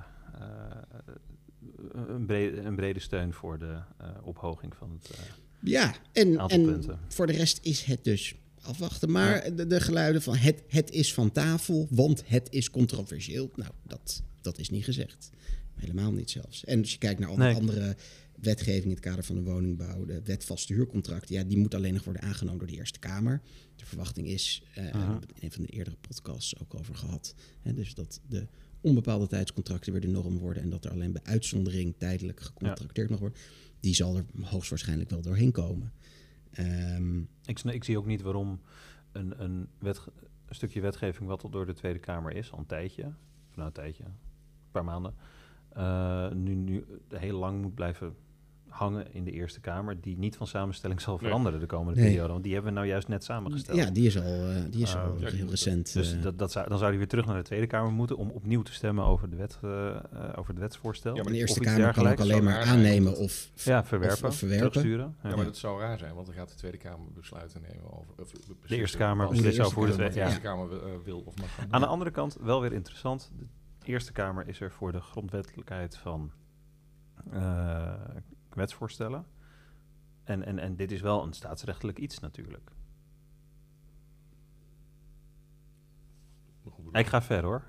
een, 2.07 2.25
brede, 2.25 2.61
een 2.61 2.75
brede 2.75 2.99
steun 2.99 3.33
voor 3.33 3.59
de 3.59 3.65
uh, 4.01 4.07
ophoging 4.21 4.75
van 4.75 4.91
het 4.91 5.17
ja, 5.59 5.93
en, 6.11 6.39
aantal 6.39 6.57
en 6.57 6.65
punten. 6.65 6.99
voor 7.07 7.27
de 7.27 7.33
rest 7.33 7.59
is 7.61 7.83
het 7.83 8.03
dus 8.03 8.35
afwachten. 8.63 9.11
Maar 9.11 9.45
ja. 9.45 9.55
de, 9.55 9.67
de, 9.67 9.81
geluiden 9.81 10.21
van 10.21 10.35
het, 10.35 10.63
het 10.67 10.91
is 10.91 11.13
van 11.13 11.31
tafel, 11.31 11.87
want 11.89 12.23
het 12.25 12.47
is 12.51 12.69
controversieel. 12.69 13.51
Nou, 13.55 13.71
dat, 13.83 14.23
dat 14.41 14.57
is 14.59 14.69
niet 14.69 14.83
gezegd. 14.83 15.29
Helemaal 15.73 16.11
niet 16.11 16.31
zelfs. 16.31 16.65
En 16.65 16.79
als 16.79 16.91
je 16.91 16.97
kijkt 16.97 17.19
naar 17.19 17.29
alle 17.29 17.37
nee. 17.37 17.55
andere 17.55 17.95
wetgeving 18.43 18.83
in 18.83 18.89
het 18.89 18.99
kader 18.99 19.23
van 19.23 19.35
de 19.35 19.41
woningbouw, 19.41 20.05
de 20.05 20.21
wet 20.23 20.45
vaste 20.45 20.73
huurcontracten, 20.73 21.35
ja, 21.35 21.43
die 21.43 21.57
moet 21.57 21.75
alleen 21.75 21.93
nog 21.93 22.03
worden 22.03 22.21
aangenomen 22.21 22.59
door 22.59 22.67
de 22.67 22.75
Eerste 22.75 22.99
Kamer. 22.99 23.41
De 23.75 23.85
verwachting 23.85 24.27
is, 24.27 24.63
uh, 24.77 24.85
in 24.85 25.21
een 25.39 25.51
van 25.51 25.63
de 25.63 25.69
eerdere 25.69 25.95
podcasts 26.01 26.59
ook 26.59 26.75
over 26.75 26.95
gehad, 26.95 27.35
hè, 27.61 27.73
dus 27.73 27.93
dat 27.93 28.19
de 28.27 28.47
onbepaalde 28.81 29.27
tijdscontracten 29.27 29.91
weer 29.91 30.01
de 30.01 30.07
norm 30.07 30.37
worden 30.37 30.63
en 30.63 30.69
dat 30.69 30.85
er 30.85 30.91
alleen 30.91 31.11
bij 31.11 31.21
uitzondering 31.23 31.95
tijdelijk 31.97 32.39
gecontracteerd 32.39 33.07
ja. 33.07 33.13
mag 33.13 33.19
worden. 33.19 33.39
Die 33.79 33.95
zal 33.95 34.17
er 34.17 34.25
hoogstwaarschijnlijk 34.41 35.09
wel 35.09 35.21
doorheen 35.21 35.51
komen. 35.51 35.91
Um, 36.59 37.29
ik, 37.45 37.59
ik, 37.59 37.83
zie 37.83 37.97
ook 37.97 38.05
niet 38.05 38.21
waarom 38.21 38.61
een, 39.11 39.43
een, 39.43 39.67
wet, 39.79 40.07
stukje 40.49 40.81
wetgeving 40.81 41.29
wat 41.29 41.43
al 41.43 41.49
door 41.49 41.65
de 41.65 41.73
Tweede 41.73 41.99
Kamer 41.99 42.31
is, 42.35 42.51
al 42.51 42.59
een 42.59 42.65
tijdje, 42.65 43.03
of 43.49 43.55
nou 43.55 43.67
een 43.67 43.73
tijdje, 43.73 44.03
een 44.03 44.71
paar 44.71 44.83
maanden, 44.83 45.15
uh, 45.77 46.31
nu, 46.31 46.55
nu 46.55 46.85
heel 47.09 47.37
lang 47.37 47.61
moet 47.61 47.75
blijven 47.75 48.15
hangen 48.73 49.13
in 49.13 49.23
de 49.23 49.31
Eerste 49.31 49.59
Kamer, 49.59 50.01
die 50.01 50.17
niet 50.17 50.35
van 50.35 50.47
samenstelling 50.47 51.01
zal 51.01 51.17
veranderen 51.17 51.59
nee. 51.59 51.67
de 51.67 51.75
komende 51.75 51.99
nee. 51.99 52.09
periode. 52.09 52.31
Want 52.31 52.43
die 52.43 52.53
hebben 52.53 52.71
we 52.71 52.77
nou 52.77 52.89
juist 52.89 53.07
net 53.07 53.23
samengesteld. 53.23 53.77
Ja, 53.77 53.89
die 53.89 54.05
is 54.05 54.17
al, 54.17 54.49
uh, 54.49 54.55
die 54.69 54.81
is 54.81 54.95
al 54.95 55.17
uh, 55.19 55.29
heel 55.29 55.49
recent. 55.49 55.93
Dus 55.93 56.21
dat, 56.21 56.39
dat 56.39 56.51
zou, 56.51 56.69
dan 56.69 56.77
zou 56.77 56.89
die 56.89 56.99
weer 56.99 57.07
terug 57.07 57.25
naar 57.25 57.37
de 57.37 57.43
Tweede 57.43 57.67
Kamer 57.67 57.91
moeten 57.91 58.17
om 58.17 58.29
opnieuw 58.29 58.61
te 58.61 58.73
stemmen 58.73 59.05
over, 59.05 59.29
de 59.29 59.35
wet, 59.35 59.59
uh, 59.63 59.95
over 60.35 60.51
het 60.51 60.59
wetsvoorstel. 60.59 61.15
Ja, 61.15 61.23
maar 61.23 61.31
de 61.31 61.39
Eerste 61.39 61.59
Kamer 61.59 61.93
kan 61.93 62.07
ook 62.07 62.19
alleen 62.19 62.43
maar 62.43 62.61
aannemen 62.61 63.17
of, 63.17 63.49
ja, 63.55 63.85
verwerpen, 63.85 64.17
of, 64.17 64.31
of 64.31 64.35
verwerpen. 64.35 64.89
Ja, 64.89 65.11
ja, 65.23 65.35
maar 65.35 65.45
dat 65.45 65.57
zou 65.57 65.81
raar 65.81 65.97
zijn, 65.97 66.13
want 66.13 66.25
dan 66.25 66.35
gaat 66.35 66.49
de 66.49 66.55
Tweede 66.55 66.77
Kamer 66.77 67.11
besluiten 67.13 67.61
nemen 67.61 67.99
over... 67.99 68.13
Of, 68.21 68.31
de 68.67 68.75
Eerste 68.75 68.97
Kamer 68.97 69.29
beslist 69.29 69.59
over 69.59 69.77
hoe 69.77 69.87
de 69.87 69.93
Tweede 69.93 70.15
ja. 70.15 70.37
Kamer 70.37 70.67
wil 71.03 71.19
of 71.25 71.35
mag 71.35 71.55
gaan. 71.55 71.67
Aan 71.69 71.81
de 71.81 71.87
andere 71.87 72.11
kant, 72.11 72.37
wel 72.41 72.61
weer 72.61 72.73
interessant, 72.73 73.31
de 73.37 73.45
Eerste 73.85 74.11
Kamer 74.11 74.47
is 74.47 74.59
er 74.59 74.71
voor 74.71 74.91
de 74.91 75.01
grondwettelijkheid 75.01 75.97
van 75.97 76.31
uh, 77.33 77.93
wetsvoorstellen. 78.55 79.25
En, 80.23 80.45
en, 80.45 80.59
en 80.59 80.75
dit 80.75 80.91
is 80.91 81.01
wel 81.01 81.23
een 81.23 81.33
staatsrechtelijk 81.33 81.97
iets 81.97 82.19
natuurlijk. 82.19 82.71
Ik 86.91 87.05
ga 87.05 87.21
ver 87.21 87.43
hoor. 87.43 87.63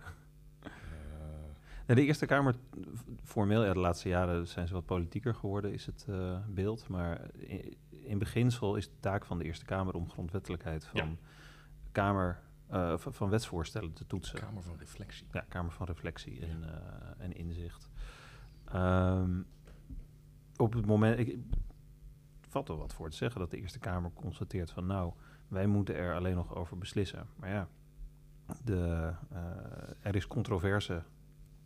Uh, 1.87 1.97
de 1.97 2.05
Eerste 2.05 2.27
Kamer, 2.27 2.55
formeel, 3.23 3.64
ja, 3.64 3.73
de 3.73 3.79
laatste 3.79 4.09
jaren 4.09 4.47
zijn 4.47 4.68
ze 4.68 4.75
wat 4.75 4.87
politieker 4.87 5.35
geworden, 5.35 5.73
is 5.73 5.87
het 5.87 6.07
uh, 6.09 6.38
beeld. 6.49 6.88
Maar 6.88 7.31
in, 7.33 7.77
in, 7.88 8.18
beginsel 8.18 8.77
is 8.77 8.88
de 8.88 9.01
taak 9.01 9.25
van 9.25 9.38
de 9.38 9.44
Eerste 9.44 9.64
Kamer 9.64 9.94
om 9.94 10.11
grondwettelijkheid 10.11 10.85
van 10.85 11.09
ja. 11.09 11.16
Kamer, 11.92 12.40
uh, 12.73 12.94
van, 12.97 13.29
wetsvoorstellen 13.29 13.92
te 13.92 14.07
toetsen. 14.07 14.38
Kamer 14.38 14.62
van 14.62 14.77
Reflectie. 14.79 15.27
Ja, 15.33 15.44
Kamer 15.49 15.73
van 15.73 15.87
Reflectie 15.87 16.47
en, 16.47 16.61
ja. 16.61 17.14
en 17.18 17.33
inzicht. 17.33 17.90
Um, 18.75 19.47
op 20.64 20.72
het 20.72 20.87
moment, 20.87 21.18
ik, 21.18 21.38
valt 22.48 22.68
er 22.68 22.77
wat 22.77 22.92
voor 22.92 23.11
te 23.11 23.16
zeggen 23.16 23.40
dat 23.40 23.50
de 23.50 23.61
Eerste 23.61 23.79
Kamer 23.79 24.11
constateert 24.14 24.70
van 24.70 24.87
nou, 24.87 25.12
wij 25.48 25.66
moeten 25.66 25.94
er 25.94 26.14
alleen 26.14 26.35
nog 26.35 26.55
over 26.55 26.79
beslissen. 26.79 27.27
Maar 27.37 27.50
ja, 27.50 27.68
de, 28.64 29.12
uh, 29.33 29.38
er 30.00 30.16
is 30.16 30.27
controverse 30.27 31.03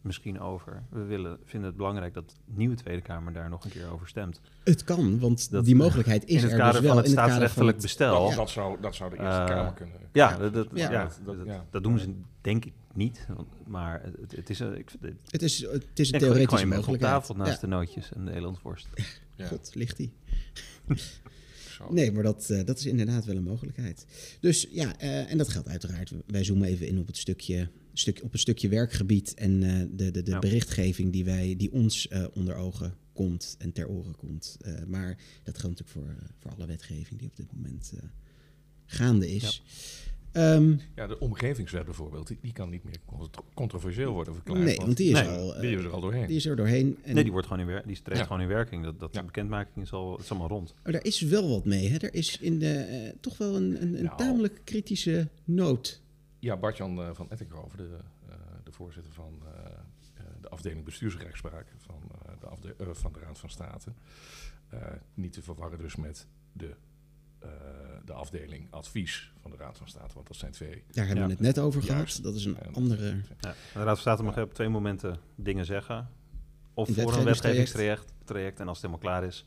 misschien 0.08 0.40
over. 0.40 0.82
We 0.90 1.02
willen, 1.02 1.38
vinden 1.44 1.68
het 1.68 1.76
belangrijk 1.76 2.14
dat 2.14 2.28
de 2.28 2.52
nieuwe 2.54 2.74
Tweede 2.74 3.02
Kamer 3.02 3.32
daar 3.32 3.48
nog 3.48 3.64
een 3.64 3.70
keer 3.70 3.90
over 3.90 4.08
stemt. 4.08 4.40
Het 4.64 4.84
kan, 4.84 5.18
want 5.18 5.50
dat, 5.50 5.64
die 5.64 5.74
mogelijkheid 5.74 6.24
is 6.24 6.34
in 6.34 6.42
het 6.42 6.52
er 6.52 6.58
kader 6.58 6.72
dus 6.72 6.80
wel 6.80 6.90
van 6.90 6.98
het 6.98 7.06
in 7.06 7.16
het 7.16 7.24
staatsrechtelijk 7.24 7.80
bestel. 7.80 8.28
Ja. 8.30 8.36
Dat, 8.36 8.50
zou, 8.50 8.80
dat 8.80 8.94
zou 8.94 9.10
de 9.10 9.16
Eerste 9.16 9.40
uh, 9.40 9.46
Kamer 9.46 9.72
kunnen. 9.72 9.96
Ja, 10.12 10.36
dat, 10.36 10.54
dat, 10.54 10.68
ja. 10.74 10.90
ja, 10.90 11.10
dat, 11.24 11.36
dat, 11.36 11.46
ja. 11.46 11.66
dat, 11.70 11.82
doen 11.82 11.98
ze 11.98 12.14
denk 12.40 12.64
ik 12.64 12.72
niet. 12.94 13.26
Maar 13.66 14.02
het, 14.02 14.36
het 14.36 14.50
is, 14.50 14.60
ik, 14.60 14.90
het, 15.00 15.14
het 15.26 15.42
is, 15.42 15.60
het 15.60 15.98
is 15.98 16.08
een 16.08 16.14
ik 16.14 16.20
theoretische 16.20 16.66
ik 16.66 16.74
mogelijkheid. 16.74 17.14
op 17.14 17.20
tafel 17.20 17.34
naast 17.34 17.60
de 17.60 17.66
nootjes 17.66 18.12
en 18.12 18.24
de 18.24 18.32
elandworst. 18.32 18.88
God, 19.50 19.70
ligt 19.74 19.96
die. 19.96 20.12
Nee, 21.90 22.12
maar 22.12 22.22
dat, 22.22 22.48
uh, 22.50 22.64
dat 22.64 22.78
is 22.78 22.86
inderdaad 22.86 23.24
wel 23.24 23.36
een 23.36 23.42
mogelijkheid. 23.42 24.06
Dus 24.40 24.66
ja, 24.70 25.02
uh, 25.02 25.30
en 25.30 25.38
dat 25.38 25.48
geldt 25.48 25.68
uiteraard. 25.68 26.12
Wij 26.26 26.44
zoomen 26.44 26.68
even 26.68 26.86
in 26.86 26.98
op 26.98 27.06
het 27.06 27.16
stukje, 27.16 27.70
stuk, 27.98 28.20
op 28.22 28.32
het 28.32 28.40
stukje 28.40 28.68
werkgebied 28.68 29.34
en 29.34 29.62
uh, 29.62 29.78
de, 29.90 30.10
de, 30.10 30.22
de 30.22 30.30
ja. 30.30 30.38
berichtgeving 30.38 31.12
die, 31.12 31.24
wij, 31.24 31.54
die 31.56 31.72
ons 31.72 32.08
onder 32.32 32.54
ogen 32.54 32.94
komt 33.12 33.56
en 33.58 33.72
ter 33.72 33.88
oren 33.88 34.16
komt. 34.16 34.56
maar 34.86 35.16
dat 35.42 35.58
geldt 35.58 35.78
natuurlijk 35.80 35.88
voor, 35.88 36.28
voor 36.38 36.50
alle 36.50 36.66
wetgeving 36.66 37.20
die 37.20 37.28
op 37.28 37.36
dit 37.36 37.52
moment 37.52 37.92
gaande 38.86 39.30
is. 39.30 39.62
Ja. 39.64 40.54
Um, 40.54 40.80
ja, 40.94 41.06
de 41.06 41.18
omgevingswet 41.18 41.84
bijvoorbeeld, 41.84 42.26
die, 42.26 42.38
die, 42.40 42.52
kan 42.52 42.70
niet 42.70 42.84
meer 42.84 42.96
controversieel 43.54 44.12
worden 44.12 44.34
verklaard. 44.34 44.64
Nee, 44.64 44.76
want 44.76 44.96
die 44.96 45.10
is, 45.10 45.20
nee, 45.20 45.28
al, 45.28 45.60
die 45.60 45.76
is 45.76 45.84
er 45.84 45.90
al 45.90 46.00
doorheen. 46.00 46.26
Die 46.26 46.36
is 46.36 46.46
er 46.46 46.56
doorheen. 46.56 46.98
En 47.02 47.14
nee, 47.14 47.22
die, 47.22 47.32
wordt 47.32 47.46
gewoon 47.46 47.62
in 47.62 47.68
wer- 47.68 47.86
die 47.86 48.02
treedt 48.02 48.18
ja. 48.18 48.26
gewoon 48.26 48.40
in 48.40 48.48
werking. 48.48 48.84
Dat, 48.84 49.00
dat 49.00 49.14
ja. 49.14 49.22
bekendmaking 49.22 49.84
is 49.84 49.92
al, 49.92 50.18
is 50.18 50.30
allemaal 50.30 50.48
rond. 50.48 50.74
Maar 50.82 50.92
daar 50.92 51.04
is 51.04 51.20
wel 51.20 51.48
wat 51.48 51.64
mee. 51.64 51.88
Hè? 51.88 51.96
Er 51.96 52.14
is 52.14 52.38
in 52.38 52.58
de, 52.58 53.02
uh, 53.04 53.12
toch 53.20 53.38
wel 53.38 53.56
een, 53.56 53.82
een, 53.82 53.98
een 53.98 54.04
nou, 54.04 54.16
tamelijk 54.16 54.60
kritische 54.64 55.28
noot. 55.44 56.02
Ja, 56.38 56.56
Bartjan 56.56 56.98
uh, 56.98 57.10
van 57.12 57.30
Ettinghoven, 57.30 57.76
de, 57.78 57.98
uh, 58.28 58.34
de 58.64 58.72
voorzitter 58.72 59.12
van 59.12 59.42
de 60.40 60.48
afdeling 60.48 60.84
bestuursrechtspraak 60.84 61.66
van, 61.76 62.02
de, 62.40 62.46
afde- 62.46 62.74
van 62.94 63.12
de 63.12 63.18
Raad 63.18 63.38
van 63.38 63.50
State. 63.50 63.92
niet 65.14 65.32
te 65.32 65.42
verwarren 65.42 65.78
dus 65.78 65.96
met 65.96 66.26
de 66.52 66.76
eh, 67.38 67.48
de 68.04 68.12
afdeling 68.12 68.66
advies 68.70 69.32
van 69.40 69.50
de 69.50 69.56
Raad 69.56 69.78
van 69.78 69.88
State. 69.88 70.14
Want 70.14 70.26
dat 70.26 70.36
zijn 70.36 70.52
twee. 70.52 70.84
Daar 70.90 71.06
hebben 71.06 71.24
we 71.24 71.30
het 71.30 71.40
net 71.40 71.58
over 71.58 71.84
Juist. 71.84 72.16
gehad. 72.16 72.22
Dat 72.22 72.34
is 72.34 72.44
een 72.44 72.58
eh, 72.58 72.74
andere... 72.74 73.16
Ja. 73.40 73.50
De 73.50 73.54
Raad 73.72 73.84
van 73.84 73.96
State 73.96 74.22
mag 74.22 74.38
op 74.38 74.54
twee 74.54 74.68
momenten 74.68 75.18
dingen 75.34 75.64
zeggen. 75.64 76.08
Of 76.74 76.88
Een 76.88 76.94
voor 76.94 77.14
een 77.16 77.24
wetgevingstraject. 77.24 78.12
traject, 78.24 78.60
en 78.60 78.68
als 78.68 78.82
het 78.82 78.86
helemaal 78.90 79.10
klaar 79.12 79.24
is, 79.28 79.46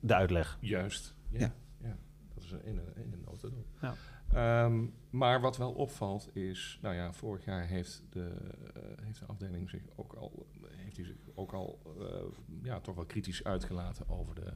de 0.00 0.14
uitleg. 0.14 0.58
Juist. 0.60 1.14
Ja. 1.30 1.38
Ja. 1.38 1.54
ja. 1.82 1.96
Dat 2.34 2.42
is 2.44 2.50
in 2.50 2.76
een, 2.78 2.96
in 2.96 3.12
een 3.12 3.22
notendop. 3.24 3.66
Ja. 3.80 3.94
Ehm, 4.32 4.86
maar 5.10 5.40
wat 5.40 5.56
wel 5.56 5.72
opvalt 5.72 6.36
is, 6.36 6.78
nou 6.82 6.94
ja, 6.94 7.12
vorig 7.12 7.44
jaar 7.44 7.66
heeft 7.66 8.02
de, 8.10 8.30
eh, 8.74 8.82
heeft 9.04 9.18
de 9.18 9.26
afdeling 9.26 9.70
zich 9.70 9.82
ook 9.94 10.12
al, 10.12 10.46
heeft 10.70 10.96
hij 10.96 11.06
zich 11.06 11.16
ook 11.34 11.52
al 11.52 11.78
eh, 12.00 12.24
ja, 12.62 12.80
toch 12.80 12.94
wel 12.94 13.04
kritisch 13.04 13.44
uitgelaten 13.44 14.08
over 14.08 14.34
de, 14.34 14.52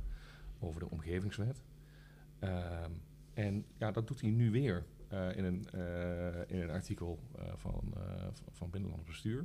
over 0.58 0.80
de 0.80 0.90
omgevingswet. 0.90 1.62
Ehm, 2.38 2.90
en 3.34 3.64
ja, 3.78 3.90
dat 3.90 4.06
doet 4.06 4.20
hij 4.20 4.30
nu 4.30 4.50
weer 4.50 4.84
eh, 5.08 5.36
in, 5.36 5.44
een, 5.44 5.66
in 6.48 6.60
een 6.60 6.70
artikel 6.70 7.18
van, 7.56 7.94
van, 8.50 8.70
Binnenlands 8.70 9.06
Bestuur. 9.06 9.44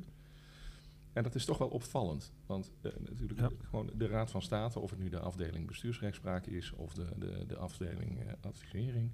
En 1.14 1.24
dat 1.24 1.36
is 1.36 1.46
toch 1.46 1.58
wel 1.58 1.68
opvallend. 1.68 2.34
Want 2.46 2.72
natuurlijk 2.82 3.40
Ja. 3.40 3.50
gewoon 3.62 3.90
de 3.96 4.08
Raad 4.08 4.32
van 4.32 4.42
State, 4.42 4.80
of 4.80 4.90
het 4.90 5.00
nu 5.00 5.10
de 5.10 5.20
afdeling 5.20 5.68
bestuursrechtspraak 5.68 6.46
is 6.46 6.72
of 6.72 6.94
de, 6.94 7.08
de, 7.18 7.46
de 7.48 7.58
afdeling 7.58 8.20
advisering. 8.42 9.12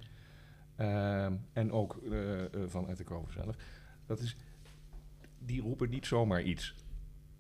Ehm, 0.86 1.34
en 1.54 1.72
ook 1.72 2.00
eh, 2.12 2.44
eh, 2.44 2.50
van 2.68 2.90
Ettenkoven 2.90 3.34
zelf. 3.34 3.56
Dat 4.06 4.20
is, 4.20 4.36
die 5.40 5.62
roepen 5.62 5.90
niet 5.90 6.06
zomaar 6.06 6.42
iets. 6.42 6.76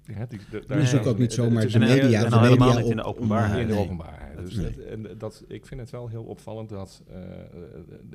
Ja, 0.04 0.26
die, 0.26 0.40
de- 0.50 0.64
daar- 0.68 0.88
zoeken 0.88 1.10
ook 1.10 1.18
niet 1.18 1.34
zomaar 1.34 1.64
is 1.64 1.74
de 1.74 1.80
media, 1.80 2.24
en 2.24 2.30
de 2.30 2.36
al 2.36 2.44
helemaal 2.44 2.78
niet 2.78 2.90
in 2.90 2.96
de 2.96 3.04
openbaarheid. 3.04 3.62
in 3.62 3.68
de 3.76 3.80
openbaarheid. 3.82 4.38
Dus 4.38 4.56
Nee. 4.56 4.76
dat, 4.76 4.86
en 4.86 5.18
dat, 5.18 5.44
ik 5.48 5.66
vind 5.66 5.80
het 5.82 5.90
wel 5.90 6.08
heel 6.08 6.24
opvallend 6.24 6.70
dat, 6.70 7.04
eh, 7.10 7.40
eh, 7.42 7.48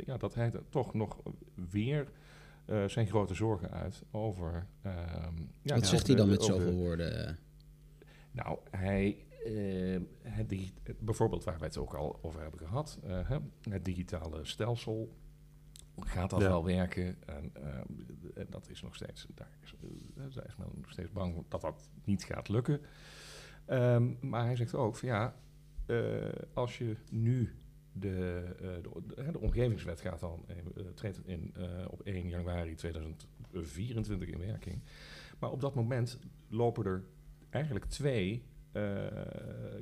ja, 0.06 0.16
dat 0.16 0.34
hij 0.34 0.52
er 0.52 0.62
toch 0.68 0.94
nog 0.94 1.16
weer 1.70 2.06
eh, 2.64 2.84
zijn 2.88 3.06
grote 3.06 3.34
zorgen 3.34 3.70
uit 3.70 4.02
over. 4.10 4.66
ehm, 4.82 4.94
ja, 5.62 5.74
Wat 5.74 5.82
de- 5.82 5.86
zegt 5.88 6.06
hij 6.06 6.16
dan 6.16 6.24
de- 6.26 6.30
met 6.30 6.40
de- 6.40 6.46
zoveel 6.46 6.72
woorden? 6.72 7.38
Nou, 8.32 8.58
hij, 8.70 9.16
eh, 9.46 10.00
het 10.22 10.54
bijvoorbeeld 11.00 11.44
waar 11.44 11.58
we 11.58 11.64
het 11.64 11.76
ook 11.76 11.94
al 11.94 12.18
over 12.22 12.40
hebben 12.40 12.60
gehad, 12.60 12.98
eh, 13.04 13.30
het 13.70 13.84
digitale 13.84 14.44
stelsel. 14.44 15.16
Gaat 15.98 16.30
dat 16.30 16.40
Ja. 16.40 16.48
wel 16.48 16.64
werken? 16.64 17.16
En, 17.26 17.50
ehm, 17.54 17.86
en 18.34 18.46
dat 18.50 18.68
is 18.70 18.82
nog 18.82 18.94
steeds, 18.94 19.26
daar 19.34 19.58
is, 19.62 19.74
eh, 19.82 19.88
daar 20.34 20.46
is 20.46 20.56
men 20.56 20.68
nog 20.74 20.90
steeds 20.90 21.10
bang 21.12 21.44
dat 21.48 21.60
dat 21.60 21.90
niet 22.04 22.24
gaat 22.24 22.48
lukken. 22.48 22.80
Ehm, 23.66 24.12
maar 24.20 24.44
hij 24.44 24.56
zegt 24.56 24.74
ook 24.74 24.96
van 24.96 25.08
ja, 25.08 25.36
eh, 25.86 26.28
als 26.54 26.78
je 26.78 26.96
nu 27.10 27.54
de, 27.92 28.42
eh, 28.60 28.66
de, 29.16 29.30
de, 29.32 29.40
omgevingswet 29.40 30.00
gaat 30.00 30.20
dan, 30.20 30.44
eh, 30.46 30.56
eh, 30.58 30.86
treedt 30.94 31.20
in, 31.26 31.54
eh, 31.54 31.84
op 31.90 32.00
1 32.04 32.28
januari 32.28 32.74
2024 32.74 34.28
in 34.28 34.38
werking. 34.38 34.82
Maar 35.38 35.50
op 35.50 35.60
dat 35.60 35.74
moment 35.74 36.18
lopen 36.48 36.84
er 36.84 37.04
eigenlijk 37.50 37.84
twee 37.84 38.32
eh, 38.32 38.40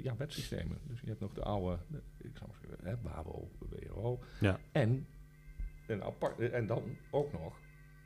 ja, 0.02 0.16
wetsystemen. 0.16 0.78
Dus 0.88 1.00
je 1.00 1.08
hebt 1.08 1.20
nog 1.20 1.32
de 1.32 1.42
oude, 1.42 1.78
de, 1.86 2.00
ik 2.18 2.36
zou 2.36 2.50
maar 2.50 2.58
zeggen, 2.60 2.88
hè, 2.88 3.10
WABO, 3.10 3.50
WRO. 3.58 4.18
Ja. 4.40 4.58
En, 4.72 5.06
een 5.86 6.02
apart, 6.02 6.50
en 6.50 6.66
dan 6.66 6.82
ook 7.10 7.32
nog 7.32 7.58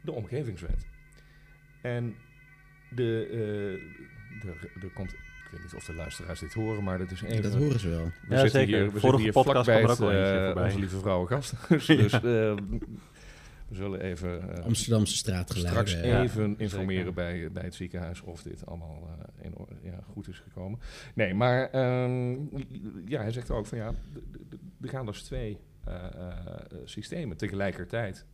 de 0.03 0.12
omgevingswet. 0.12 0.87
En 1.83 2.16
de, 2.90 3.27
eh, 3.31 4.40
de, 4.42 4.68
er 4.83 4.92
komt, 4.92 5.12
ik 5.12 5.48
weet 5.51 5.62
niet 5.62 5.74
of 5.74 5.85
de 5.85 5.94
luisteraars 5.94 6.40
dit 6.40 6.55
horen, 6.55 6.85
maar 6.85 6.98
dat 6.98 7.11
is 7.11 7.22
even... 7.22 7.42
dat 7.42 7.55
horen 7.55 7.81
ze 7.81 7.88
wel. 7.88 8.05
We 8.05 8.35
Ja, 8.35 8.40
zitten 8.40 8.61
zeker. 8.61 8.77
Hier, 8.77 8.92
we 8.92 9.01
Vorige 9.01 9.22
zitten 9.22 9.22
hier 9.22 9.33
podcast 9.33 9.64
vlakbij 9.64 9.94
kwam 9.94 10.11
er 10.11 10.48
ook 10.48 10.57
eh, 10.57 10.62
onze 10.64 10.79
lieve 10.79 10.98
vrouwen 10.98 11.29
gasthuis. 11.29 11.87
dus 12.03 12.12
eh, 12.12 12.55
we 13.68 13.74
zullen 13.74 14.00
even... 14.00 14.57
eh, 14.57 14.64
Amsterdamse 14.64 15.16
straatgeluiden. 15.16 15.87
straks 15.88 16.07
ja. 16.07 16.22
even 16.22 16.54
informeren 16.59 17.14
bij, 17.14 17.52
bij 17.52 17.62
het 17.62 17.74
ziekenhuis 17.74 18.20
of 18.20 18.42
dit 18.42 18.66
allemaal 18.66 19.09
eh, 19.38 19.44
in, 19.44 19.57
orde- 19.57 19.74
ja, 19.83 19.98
goed 20.12 20.28
is 20.28 20.38
gekomen. 20.38 20.78
Nee, 21.14 21.35
maar 21.35 21.70
ehm, 21.70 22.33
ja, 23.04 23.20
hij 23.20 23.31
zegt 23.33 23.50
ook 23.50 23.66
van 23.66 23.78
ja, 23.78 23.94
er 24.81 24.88
gaan 24.88 25.07
dus 25.07 25.22
twee 25.22 25.59
eh, 25.85 25.94
eh, 26.04 26.31
systemen 26.85 27.37
tegelijkertijd 27.37 28.26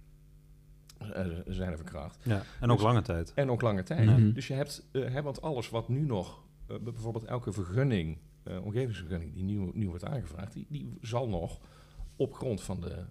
eh, 0.98 1.26
zijn 1.46 1.70
er 1.70 1.76
verkracht. 1.76 2.18
Ja, 2.24 2.42
en 2.60 2.70
ook 2.70 2.76
Dus- 2.76 2.86
lange 2.86 3.02
tijd. 3.02 3.32
En 3.34 3.50
ook 3.50 3.60
lange 3.62 3.82
tijd. 3.82 4.06
Mhm. 4.06 4.32
Dus 4.32 4.46
je 4.46 4.54
hebt, 4.54 4.86
eh, 4.92 5.04
hè, 5.12 5.22
want 5.22 5.42
alles 5.42 5.70
wat 5.70 5.88
nu 5.88 6.00
nog, 6.06 6.42
eh, 6.66 6.76
bijvoorbeeld 6.78 7.24
elke 7.24 7.52
vergunning, 7.52 8.18
eh, 8.42 8.64
omgevingsvergunning 8.64 9.34
die 9.34 9.44
nieuw, 9.44 9.70
nieuw 9.74 9.88
wordt 9.88 10.04
aangevraagd, 10.04 10.52
die, 10.52 10.66
die 10.68 10.98
zal 11.00 11.28
nog 11.28 11.58
op 12.16 12.34
grond 12.34 12.62
van 12.62 12.80
de 12.80 13.04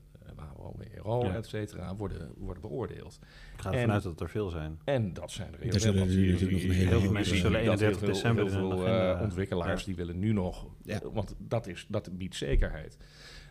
Ja. 1.21 1.35
et 1.35 1.45
cetera, 1.45 1.95
worden, 1.95 2.31
worden 2.37 2.61
beoordeeld. 2.61 3.19
Ik 3.55 3.61
ga 3.61 3.73
ervan 3.73 3.91
uit 3.91 4.03
dat 4.03 4.21
er 4.21 4.29
veel 4.29 4.49
zijn. 4.49 4.79
En 4.83 5.13
dat 5.13 5.31
zijn 5.31 5.53
er 5.53 5.59
heel 5.59 5.71
hele 5.73 5.91
heel 5.91 6.99
veel 6.99 7.23
zien 7.23 7.35
Zullen 7.37 7.51
dat 7.51 7.61
31 7.61 7.79
heel 7.79 7.93
veel- 7.97 8.07
december 8.07 8.43
heel 8.51 8.53
veel 8.77 8.87
eh, 8.87 9.21
ontwikkelaars 9.21 9.79
Ja. 9.79 9.85
die 9.85 9.95
willen 9.95 10.19
nu 10.19 10.33
nog, 10.33 10.67
Ja. 10.83 11.01
eh, 11.01 11.07
want 11.13 11.35
dat, 11.37 11.67
is, 11.67 11.85
dat 11.89 12.17
biedt 12.17 12.35
zekerheid. 12.35 12.97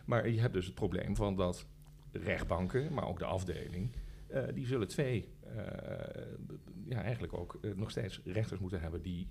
Maar 0.05 0.29
je 0.29 0.39
hebt 0.39 0.53
dus 0.53 0.65
het 0.65 0.75
probleem 0.75 1.15
van 1.15 1.35
dat 1.35 1.65
rechtbanken, 2.11 2.93
maar 2.93 3.07
ook 3.07 3.19
de 3.19 3.25
afdeling, 3.25 3.91
eh, 4.27 4.43
die 4.53 4.65
zullen 4.65 4.87
twee, 4.87 5.29
eh, 5.55 5.63
ja 6.85 7.01
eigenlijk 7.01 7.33
ook 7.37 7.59
nog 7.75 7.89
steeds 7.91 8.21
rechters 8.25 8.59
moeten 8.59 8.81
hebben 8.81 9.01
die 9.01 9.27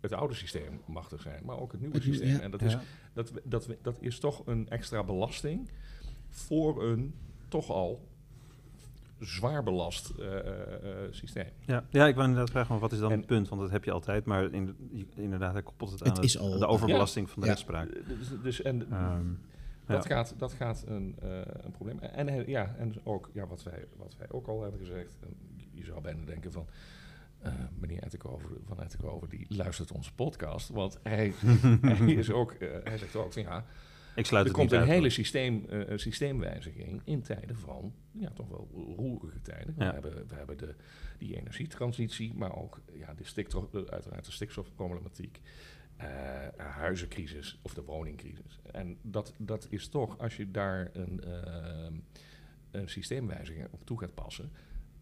het 0.00 0.12
oude 0.12 0.34
systeem 0.34 0.80
machtig 0.86 1.20
zijn, 1.22 1.44
maar 1.44 1.58
ook 1.58 1.72
het 1.72 1.80
nieuwe 1.80 1.96
Het 1.96 2.04
systeem. 2.04 2.28
ja. 2.28 2.40
En 2.40 2.50
dat 2.50 2.62
is, 2.62 2.76
dat, 3.12 3.32
dat, 3.44 3.68
dat 3.82 3.96
is 4.00 4.18
toch 4.18 4.46
een 4.46 4.68
extra 4.68 5.04
belasting 5.04 5.70
voor 6.30 6.82
een 6.82 7.14
toch 7.48 7.70
al 7.70 8.08
zwaar 9.18 9.62
belast 9.62 10.10
eh, 10.10 10.38
eh, 10.38 11.04
eh, 11.04 11.12
systeem. 11.12 11.46
Ja, 11.66 11.84
ja, 11.90 12.06
ik 12.06 12.14
wil 12.14 12.24
inderdaad 12.24 12.50
vragen, 12.50 12.70
maar 12.70 12.80
wat 12.80 12.92
is 12.92 12.98
dan 12.98 13.10
En- 13.12 13.18
het 13.18 13.26
punt? 13.26 13.48
Want 13.48 13.60
dat 13.60 13.70
heb 13.70 13.84
je 13.84 13.90
altijd, 13.90 14.24
maar 14.24 14.52
in, 14.52 14.76
inderdaad, 15.14 15.52
hij 15.52 15.62
koppelt 15.62 15.90
het 15.90 16.02
aan 16.02 16.08
Het 16.08 16.16
het- 16.16 16.26
is 16.26 16.38
al- 16.38 16.58
de 16.58 16.66
overbelasting 16.66 17.30
van 17.30 17.40
de 17.40 17.46
Ja. 17.46 17.52
rechtspraak. 17.52 17.88
Dus, 18.18 18.28
dus 18.42 18.62
en 18.62 18.90
Ehm, 18.92 19.26
dat, 19.86 20.04
ja. 20.04 20.10
gaat, 20.14 20.34
dat 20.38 20.52
gaat 20.52 20.84
een, 20.86 21.16
eh, 21.22 21.30
een 21.44 21.70
probleem. 21.70 21.98
En, 21.98 22.28
hij- 22.28 22.46
ja, 22.46 22.74
en 22.78 22.94
ook 23.04 23.30
ja, 23.32 23.46
wat, 23.46 23.62
wij, 23.62 23.84
wat 23.96 24.14
wij 24.18 24.26
ook 24.30 24.46
al 24.46 24.62
hebben 24.62 24.80
gezegd. 24.80 25.16
en 25.20 25.34
Je 25.72 25.84
zou 25.84 26.00
bijna 26.00 26.24
denken 26.24 26.52
van. 26.52 26.66
eh, 27.40 27.52
meneer 27.78 28.02
Ettenkover 28.02 28.50
van 28.66 28.80
Ettenkover, 28.80 29.28
die 29.28 29.46
luistert 29.48 29.92
onze 29.92 30.14
podcast. 30.14 30.68
Want 30.68 30.98
hij, 31.02 31.32
hij, 31.80 32.12
is 32.12 32.30
ook, 32.30 32.54
hij 32.84 32.98
zegt 32.98 33.16
ook 33.16 33.32
van 33.32 33.42
ja, 33.42 33.64
ik 34.20 34.26
sluit 34.26 34.44
er 34.44 34.50
het 34.50 34.60
komt 34.60 34.70
niet 34.70 34.80
een 34.80 34.86
uit, 34.86 34.96
hele 34.96 35.10
systeem, 35.10 35.64
eh, 35.68 35.88
een 35.88 35.98
systeemwijziging 35.98 37.00
in 37.04 37.22
tijden 37.22 37.56
van 37.56 37.92
ja, 38.12 38.30
toch 38.30 38.48
wel 38.48 38.68
roerige 38.96 39.40
tijden. 39.42 39.74
We 39.76 39.84
hebben, 39.84 40.28
we 40.28 40.34
hebben 40.34 40.58
de, 40.58 40.74
die 41.18 41.36
energietransitie, 41.36 42.34
maar 42.34 42.56
ook 42.56 42.80
ja, 42.92 43.14
de 43.14 43.24
stikstof, 43.24 43.74
eh, 43.74 43.82
uiteraard 43.82 44.24
de 44.24 44.32
stikstofproblematiek. 44.32 45.40
eh, 45.96 46.06
huizencrisis 46.56 47.58
of 47.62 47.74
de 47.74 47.82
woningcrisis. 47.82 48.60
En 48.72 48.98
dat, 49.02 49.34
dat 49.38 49.66
is 49.70 49.88
toch, 49.88 50.18
als 50.18 50.36
je 50.36 50.50
daar 50.50 50.90
een, 50.92 51.20
een 52.70 52.88
systeemwijziging 52.88 53.66
op 53.70 53.84
toe 53.84 53.98
gaat 53.98 54.14
passen, 54.14 54.52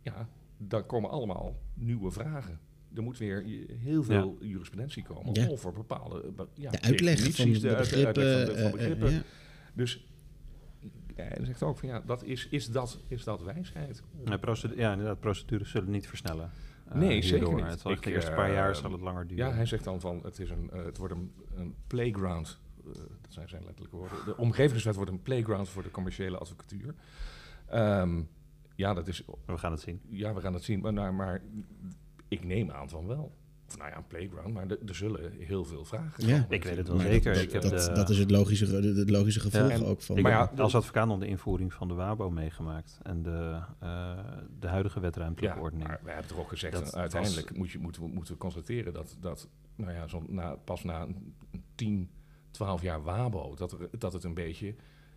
ja, 0.02 0.28
dan 0.57 0.87
komen 0.87 1.11
allemaal 1.11 1.59
nieuwe 1.74 2.11
vragen. 2.11 2.61
Er 2.94 3.03
moet 3.03 3.18
weer 3.18 3.44
heel 3.79 4.03
veel 4.03 4.38
jurisprudentie 4.40 5.03
komen 5.03 5.35
Ja. 5.35 5.48
over 5.48 5.72
bepaalde 5.72 6.33
eh, 6.37 6.44
ja, 6.55 6.70
de 6.70 6.81
uitleg 6.81 7.18
van 7.35 7.53
de 7.53 7.61
begrippen. 7.61 7.77
uitleg 7.77 8.05
van 8.05 8.12
de- 8.12 8.46
van 8.46 8.55
eh, 8.57 8.66
eh, 8.66 8.72
begrippen. 8.72 9.11
ja. 9.11 9.22
Dus 9.74 10.07
ja, 11.16 11.24
hij 11.24 11.44
zegt 11.44 11.62
ook 11.62 11.79
van 11.79 11.88
ja, 11.88 12.01
dat 12.01 12.22
is, 12.24 12.48
is, 12.48 12.66
dat, 12.70 13.01
is 13.09 13.24
dat 13.24 13.42
wijsheid? 13.42 14.03
Ja, 14.24 14.38
ja, 14.77 14.90
inderdaad, 14.92 15.20
procedures 15.20 15.70
zullen 15.70 15.90
niet 15.90 16.07
versnellen. 16.09 16.51
Nee, 16.94 17.20
hierdoor. 17.22 17.38
zeker 17.48 17.55
niet. 17.55 17.66
Het 17.70 17.81
zal 17.81 17.90
Ik, 17.92 18.03
de 18.03 18.11
eerste 18.12 18.31
paar 18.31 18.53
jaar 18.53 18.77
zal 18.77 18.92
het 18.92 19.01
langer 19.01 19.27
duren. 19.27 19.46
Ja, 19.46 19.53
hij 19.55 19.66
zegt 19.66 19.85
dan 19.85 20.01
van 20.01 20.20
het, 20.22 20.38
is 20.38 20.51
een, 20.51 20.70
het 20.72 20.96
wordt 20.96 21.14
een, 21.14 21.33
een 21.55 21.74
playground. 21.87 22.59
dat 22.85 22.96
zijn 23.29 23.48
zijn 23.48 23.62
letterlijke 23.64 23.96
woorden. 23.96 24.18
De 24.24 24.37
omgevingswet 24.37 24.94
wordt 24.94 25.11
een 25.11 25.22
playground 25.22 25.68
voor 25.68 25.83
de 25.83 25.90
commerciële 25.90 26.38
advocatuur. 26.38 26.94
Ehm, 27.66 28.22
ja, 28.74 28.94
dat 28.94 29.09
is, 29.09 29.22
We 29.46 29.59
gaan 29.59 29.72
het 29.72 29.81
zien. 29.81 30.01
ja, 30.09 30.35
we 30.35 30.40
gaan 30.40 30.55
het 30.55 30.62
zien. 30.62 30.81
Maar, 30.81 30.92
nou, 30.92 31.12
maar 31.12 31.42
ik 32.28 32.44
neem 32.44 32.70
aan 32.70 32.88
van 32.88 33.06
wel. 33.06 33.32
Of 33.68 33.76
nou 33.76 33.90
ja, 33.90 33.96
een 33.96 34.06
playground, 34.06 34.54
maar 34.54 34.66
er- 34.66 34.94
zullen 34.94 35.32
heel 35.32 35.64
veel 35.64 35.84
vragen 35.84 36.26
Ja. 36.26 36.46
Ik 36.48 36.64
weet 36.64 36.76
het 36.76 36.86
wel 36.88 36.96
Maar 36.96 37.06
zeker. 37.06 37.32
Dat, 37.34 37.42
ik 37.42 37.52
heb 37.52 37.62
dat, 37.62 37.70
de- 37.70 37.92
dat 37.92 38.10
is 38.10 38.18
het 38.18 38.30
logische, 38.30 38.66
het 38.76 39.10
logische 39.10 39.40
gevolg 39.40 39.82
ook 39.82 40.02
van. 40.02 40.16
Ik 40.16 40.22
Maar 40.22 40.40
heb 40.40 40.50
ja, 40.56 40.62
als 40.62 40.74
advocaat 40.74 41.06
nog 41.06 41.18
de 41.18 41.26
invoering 41.26 41.72
van 41.72 41.88
de 41.88 41.94
WABO 41.94 42.30
meegemaakt 42.30 42.98
en 43.02 43.22
de, 43.22 43.60
eh, 43.78 44.18
de 44.60 44.66
huidige 44.66 44.96
Ja, 44.96 45.00
wetruimtelijke 45.04 45.58
ordening. 45.60 45.88
maar 45.88 46.00
we 46.02 46.10
hebben 46.10 46.28
toch 46.28 46.38
ook 46.38 46.48
gezegd, 46.48 46.72
Dat 46.72 46.92
en 46.92 47.00
uiteindelijk 47.00 47.56
moet 47.56 47.70
je, 47.70 47.78
moeten, 47.78 48.02
we, 48.02 48.08
moeten 48.08 48.32
we 48.34 48.38
constateren 48.40 48.92
dat, 48.92 49.16
dat 49.20 49.48
nou 49.74 49.92
ja, 49.92 50.06
zo 50.08 50.22
na, 50.28 50.54
pas 50.56 50.84
na 50.84 51.02
een 51.02 51.34
10, 51.74 52.10
12 52.50 52.82
jaar 52.82 53.02
WABO, 53.02 53.54
dat, 53.54 53.72
er, 53.72 53.88
dat 53.98 54.12
het 54.12 54.24
een 54.24 54.34
beetje 54.34 54.74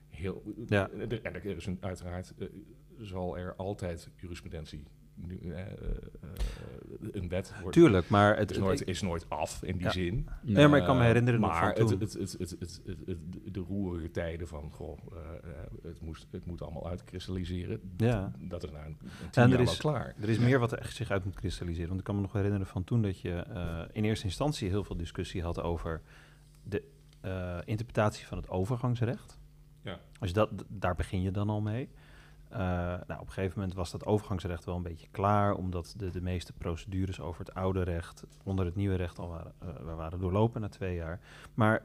heel... 0.07 0.43
Ja. 0.67 0.89
er- 0.89 1.21
En 1.21 1.33
er 1.35 1.45
is 1.45 1.65
een, 1.65 1.77
uiteraard, 1.81 2.33
eh, 2.39 2.47
zal 2.99 3.37
er 3.37 3.55
altijd 3.55 4.09
jurisprudentie. 4.15 4.83
Nu, 5.27 5.37
eh, 5.39 5.59
eh, 5.59 5.67
eh, 5.71 6.29
een 7.11 7.29
wet 7.29 7.53
wordt, 7.61 7.75
Tuurlijk, 7.77 8.09
maar 8.09 8.37
het 8.37 8.51
is, 8.51 8.57
nooit, 8.57 8.87
is 8.87 9.01
nooit 9.01 9.29
af 9.29 9.63
in 9.63 9.73
die 9.77 9.85
Ja. 9.85 9.91
zin. 9.91 10.27
Ja, 10.43 10.67
maar 10.67 10.79
ik 10.79 10.85
kan 10.85 10.97
me 10.97 11.03
herinneren 11.03 11.39
Maar 11.39 11.57
van 11.59 11.67
het, 11.67 11.75
toen. 11.77 11.99
het, 11.99 12.13
het, 12.13 12.13
het, 12.31 12.39
het, 12.39 12.55
het, 12.59 12.81
het- 13.05 13.53
de 13.53 13.59
roerige 13.59 14.11
tijden 14.11 14.47
van, 14.47 14.71
goh, 14.71 14.97
het, 15.83 16.01
moest, 16.01 16.27
het 16.31 16.45
moet 16.45 16.61
allemaal 16.61 16.87
uitkristalliseren. 16.89 17.79
Ja. 17.97 18.31
Dat 18.39 18.63
is 18.63 18.71
na 18.71 18.85
een, 18.85 18.97
een 19.01 19.43
En 19.43 19.51
er 19.51 19.59
is- 19.59 19.77
klaar. 19.77 20.15
Er 20.21 20.29
is 20.29 20.37
meer 20.39 20.59
wat 20.59 20.71
er 20.71 20.77
echt 20.79 20.95
zich 20.95 21.11
uit 21.11 21.25
moet 21.25 21.35
kristalliseren. 21.35 21.87
Want 21.87 21.99
ik 21.99 22.05
kan 22.05 22.15
me 22.15 22.21
nog 22.21 22.33
herinneren 22.33 22.67
van 22.67 22.83
toen 22.83 23.01
dat 23.01 23.19
je 23.19 23.45
in 23.91 24.03
eerste 24.03 24.25
instantie 24.25 24.69
heel 24.69 24.83
veel 24.83 24.97
discussie 24.97 25.41
had 25.41 25.61
over 25.61 26.01
de 26.63 26.83
interpretatie 27.65 28.25
van 28.27 28.37
het 28.37 28.49
overgangsrecht. 28.49 29.39
Ja. 29.83 29.99
Je 30.21 30.33
dat, 30.33 30.49
daar 30.67 30.95
begin 30.95 31.21
je 31.21 31.31
dan 31.31 31.49
al 31.49 31.61
mee. 31.61 31.89
Eh, 32.51 32.59
nou, 33.07 33.19
op 33.19 33.27
een 33.27 33.33
gegeven 33.33 33.59
moment 33.59 33.77
was 33.77 33.91
dat 33.91 34.05
overgangsrecht 34.05 34.65
wel 34.65 34.75
een 34.75 34.83
beetje 34.83 35.07
klaar, 35.11 35.53
omdat 35.53 35.93
de, 35.97 36.09
de 36.09 36.21
meeste 36.21 36.53
procedures 36.53 37.19
over 37.19 37.45
het 37.45 37.53
oude 37.53 37.83
recht 37.83 38.23
onder 38.43 38.65
het 38.65 38.75
nieuwe 38.75 38.95
recht 38.95 39.19
al 39.19 39.29
waren, 39.29 39.53
eh, 39.59 39.95
waren 39.95 40.19
doorlopen 40.19 40.61
na 40.61 40.69
twee 40.69 40.95
jaar. 40.95 41.19
Maar 41.53 41.83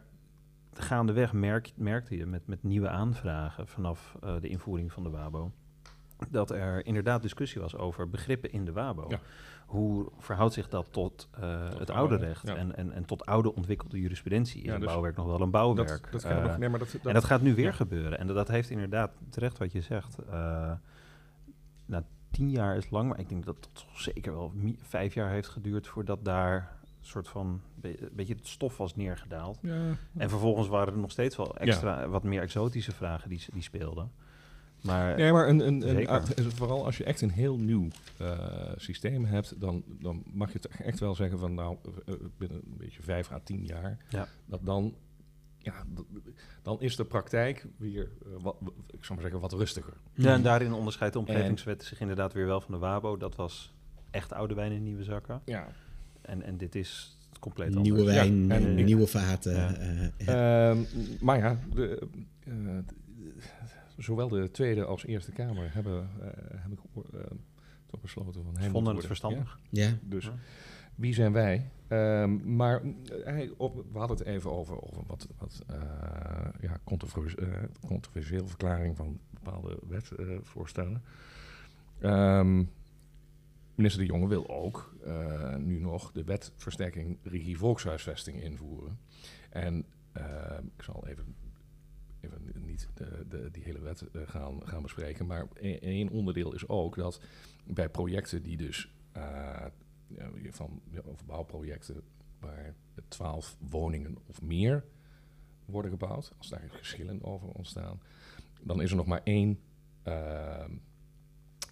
gaandeweg 0.72 1.33
merk, 1.33 1.72
merkte 1.76 2.16
je 2.16 2.26
met, 2.26 2.46
met 2.46 2.62
nieuwe 2.62 2.88
aanvragen 2.88 3.68
vanaf 3.68 4.16
eh, 4.22 4.35
de 4.40 4.48
invoering 4.48 4.92
van 4.92 5.02
de 5.02 5.11
WABO, 5.11 5.52
dat 6.31 6.50
er 6.50 6.87
inderdaad 6.87 7.22
discussie 7.22 7.61
was 7.61 7.76
over 7.76 8.11
begrippen 8.11 8.52
in 8.52 8.64
de 8.64 8.72
WABO. 8.72 9.05
Ja. 9.09 9.20
Hoe 9.66 10.09
verhoudt 10.18 10.55
zich 10.55 10.68
dat 10.68 10.87
tot 10.90 11.29
eh, 11.40 11.68
Tot 11.70 11.79
het 11.79 11.90
oude, 11.90 12.16
recht 12.16 12.46
ja. 12.46 12.55
en, 12.57 12.76
en, 12.76 12.92
en 12.92 13.05
tot 13.05 13.26
oude 13.26 13.55
ontwikkelde 13.55 14.00
jurisprudentie? 14.00 14.61
Is 14.61 14.66
Ja, 14.66 14.74
een 14.74 14.81
dus 14.81 14.88
bouwwerk 14.88 15.16
nog 15.16 15.26
wel 15.26 15.40
een 15.40 15.50
bouwwerk? 15.50 15.88
Dat, 16.12 16.22
dat 16.22 16.24
Eh, 16.31 16.42
nog, 16.44 16.59
nee, 16.59 16.68
maar 16.68 16.79
dat, 16.79 16.90
dat, 16.92 17.07
en 17.07 17.14
dat 17.14 17.24
gaat 17.24 17.40
nu 17.42 17.55
weer 17.55 17.64
ja. 17.64 17.72
gebeuren. 17.72 18.18
En 18.18 18.26
dat, 18.26 18.48
heeft 18.48 18.70
inderdaad 18.70 19.11
terecht 19.29 19.59
wat 19.59 19.72
je 19.72 19.81
zegt. 19.81 20.18
eh 20.31 20.72
nou, 21.87 22.02
tien 22.31 22.50
jaar 22.50 22.76
is 22.76 22.90
lang, 22.90 23.09
maar 23.09 23.18
ik 23.18 23.29
denk 23.29 23.44
dat 23.44 23.57
het 23.57 23.74
toch 23.74 24.00
zeker 24.00 24.33
wel 24.33 24.52
vijf 24.83 25.14
jaar 25.14 25.31
heeft 25.31 25.48
geduurd 25.48 25.87
voordat 25.87 26.24
daar 26.24 26.57
een 26.83 27.07
soort 27.12 27.29
van 27.29 27.61
be- 27.74 28.09
beetje 28.12 28.35
het 28.35 28.46
stof 28.46 28.76
was 28.76 28.96
neergedaald. 28.96 29.59
ja, 29.62 29.90
En 30.16 30.29
vervolgens 30.31 30.68
waren 30.68 30.92
er 30.92 30.98
nog 31.00 31.11
steeds 31.11 31.37
wel 31.37 31.57
extra, 31.57 32.09
wat 32.09 32.22
meer 32.22 32.40
exotische 32.42 32.92
vragen 32.92 33.29
die, 33.29 33.44
die 33.52 33.62
speelden. 33.62 34.11
Maar 34.87 35.16
Nee, 35.16 35.33
maar 35.33 35.49
een, 35.49 35.66
een, 35.66 35.88
een, 35.88 36.09
ah, 36.09 36.25
vooral 36.55 36.85
als 36.85 36.96
je 36.96 37.05
echt 37.05 37.20
een 37.20 37.31
heel 37.31 37.59
nieuw 37.59 37.88
eh, 38.18 38.38
systeem 38.77 39.25
hebt, 39.25 39.61
dan, 39.61 39.83
dan 40.01 40.22
mag 40.33 40.53
je 40.53 40.59
toch 40.59 40.72
echt 40.72 41.01
wel 41.01 41.14
zeggen 41.14 41.38
van 41.38 41.55
nou, 41.55 41.77
binnen 42.38 42.59
een 42.59 42.77
beetje 42.79 43.03
vijf 43.03 43.31
à 43.33 43.40
tien 43.44 43.64
jaar, 43.64 43.99
Ja. 44.09 44.29
dat 44.46 44.61
dan, 44.62 44.94
ja, 45.59 45.85
dan 46.62 46.81
is 46.81 46.96
de 46.96 47.05
praktijk 47.05 47.66
weer, 47.77 48.09
eh, 48.25 48.42
wat, 48.42 48.57
ik 48.90 49.05
zou 49.05 49.12
maar 49.20 49.22
zeggen, 49.22 49.40
wat 49.40 49.53
rustiger. 49.53 49.92
ja, 50.14 50.33
en 50.35 50.42
daarin 50.42 50.72
onderscheidt 50.72 51.14
de 51.14 51.20
omgevingswet 51.20 51.85
zich 51.85 52.01
inderdaad 52.01 52.33
weer 52.33 52.46
wel 52.46 52.61
van 52.61 52.75
de 52.75 52.81
WABO. 52.81 53.16
Dat 53.16 53.37
was 53.37 53.75
echt 54.11 54.33
oude 54.33 54.55
wijn 54.55 54.72
in 54.72 54.83
nieuwe 54.83 55.05
zakken. 55.05 55.40
Ja. 55.44 55.68
En, 56.22 56.42
en 56.42 56.57
dit 56.57 56.75
is 56.75 57.18
compleet 57.40 57.75
Nieuwe 57.75 57.99
anders. 57.99 58.16
wijn, 58.16 58.46
Ja, 58.46 58.55
en 58.55 58.77
eh, 58.79 58.85
nieuwe 58.85 59.07
vaten. 59.07 59.55
Ja. 59.55 59.75
eh, 59.75 60.09
ja. 60.27 60.70
Ehm, 60.70 60.79
maar 61.20 61.38
ja, 61.38 61.59
de, 61.75 62.09
eh, 62.44 62.53
d- 62.87 62.92
zowel 63.96 64.28
de 64.28 64.50
Tweede 64.50 64.85
als 64.85 65.04
Eerste 65.04 65.32
Kamer 65.32 65.74
hebben, 65.74 66.09
eh, 66.20 66.28
hebben 66.61 66.78
eh, 67.14 67.20
toch 67.87 68.00
besloten 68.00 68.44
van... 68.44 68.56
hij 68.56 68.62
moet 68.62 68.72
vonden 68.72 68.96
het 68.96 69.06
verstandig. 69.06 69.59
ja. 69.70 69.87
Ja, 69.87 69.98
dus 70.02 70.30
wie 70.94 71.14
zijn 71.14 71.32
wij? 71.32 71.70
Ehm, 71.88 72.56
maar 72.56 72.82
eh, 72.82 73.24
hij, 73.24 73.52
op, 73.56 73.85
we 73.92 73.98
hadden 73.98 74.16
het 74.16 74.26
even 74.26 74.52
over, 74.52 74.82
over 74.82 75.02
wat, 75.06 75.28
wat 75.38 75.62
eh, 75.66 75.78
ja, 76.61 76.80
controversiële 77.87 78.46
verklaring 78.46 78.96
van 78.96 79.18
bepaalde 79.30 79.78
wetvoorstellen. 79.88 81.02
Ehm 82.00 82.64
minister 83.76 84.00
De 84.00 84.06
Jonge 84.06 84.28
wil 84.28 84.48
ook 84.48 84.94
eh, 85.04 85.56
nu 85.56 85.78
nog 85.78 86.12
de 86.12 86.24
wet 86.24 86.52
versterking 86.56 87.18
regie 87.22 87.59
volkshuisvesting 87.59 88.42
invoeren. 88.42 88.98
En 89.50 89.85
ehm, 90.12 90.64
ik 90.76 90.82
zal 90.82 91.06
even 91.06 91.35
niet 92.54 92.88
de, 92.94 93.24
de, 93.28 93.50
die 93.50 93.62
hele 93.62 93.80
wet 93.80 94.02
eh, 94.12 94.22
gaan, 94.26 94.66
gaan 94.66 94.82
bespreken, 94.82 95.26
maar 95.26 95.46
e- 95.54 95.78
één 95.78 96.08
onderdeel 96.08 96.54
is 96.54 96.68
ook 96.68 96.96
dat 96.96 97.20
bij 97.64 97.88
projecten 97.88 98.42
die 98.42 98.56
dus 98.56 98.92
eh, 99.12 99.66
van 100.50 100.80
ja, 100.90 101.00
over 101.04 101.26
bouwprojecten 101.26 102.02
waar 102.38 102.74
12 103.08 103.56
woningen 103.68 104.16
of 104.26 104.42
meer 104.42 104.84
worden 105.64 105.90
gebouwd, 105.90 106.32
als 106.38 106.48
daar 106.48 106.70
geschillen 106.70 107.24
over 107.24 107.48
ontstaan, 107.48 108.00
dan 108.62 108.82
is 108.82 108.90
er 108.90 108.96
nog 108.96 109.06
maar 109.06 109.20
één, 109.24 109.60
ehm, 110.02 110.70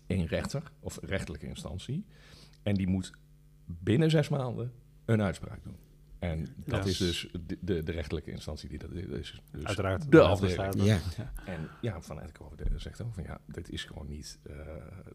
één 0.06 0.26
rechter 0.26 0.72
of 0.80 0.98
rechtelijke 1.02 1.46
instantie. 1.46 2.04
En 2.62 2.74
die 2.74 2.88
moet 2.88 3.12
binnen 3.66 4.10
zes 4.10 4.28
maanden 4.28 4.72
een 5.04 5.22
uitspraak 5.22 5.62
doen. 5.62 5.76
En 6.30 6.46
dat 6.64 6.84
Ja. 6.84 6.90
is 6.90 6.96
dus 6.98 7.28
de, 7.46 7.58
de, 7.60 7.82
de 7.82 7.92
rechtelijke 7.92 8.30
instantie 8.30 8.68
die 8.68 8.78
dat 8.78 8.92
is. 8.92 9.06
Dus 9.52 9.64
Uiteraard. 9.64 10.10
de 10.12 10.20
afdeling. 10.20 10.58
staat. 10.58 10.82
Ja. 10.84 10.98
En 11.44 11.68
ja, 11.80 12.00
vanuit 12.00 12.38
de 12.56 12.78
zegt 12.78 13.02
ook 13.02 13.14
van 13.14 13.24
ja, 13.24 13.40
dit 13.46 13.70
is 13.70 13.84
gewoon 13.84 14.06
niet, 14.08 14.38
eh, 14.42 14.56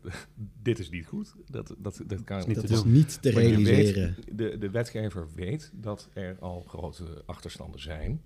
dit 0.62 0.80
is 0.80 0.90
niet 0.90 1.06
goed. 1.06 1.36
Dat, 1.46 1.76
dat, 1.78 2.02
dat 2.06 2.24
kan 2.24 2.38
Is 2.38 2.46
niet 2.46 2.56
Dat 2.56 2.68
te 2.68 2.74
is 2.74 2.84
doen. 2.84 2.92
niet 2.92 3.22
te 3.22 3.34
maar 3.34 3.44
je 3.44 3.56
weet- 3.56 3.66
realiseren. 3.68 4.16
de, 4.32 4.58
de 4.58 4.70
wetgever 4.70 5.28
weet 5.36 5.72
dat 5.74 6.10
er 6.14 6.38
al 6.40 6.64
grote 6.68 7.24
achterstanden 7.26 7.82
zijn. 7.82 8.26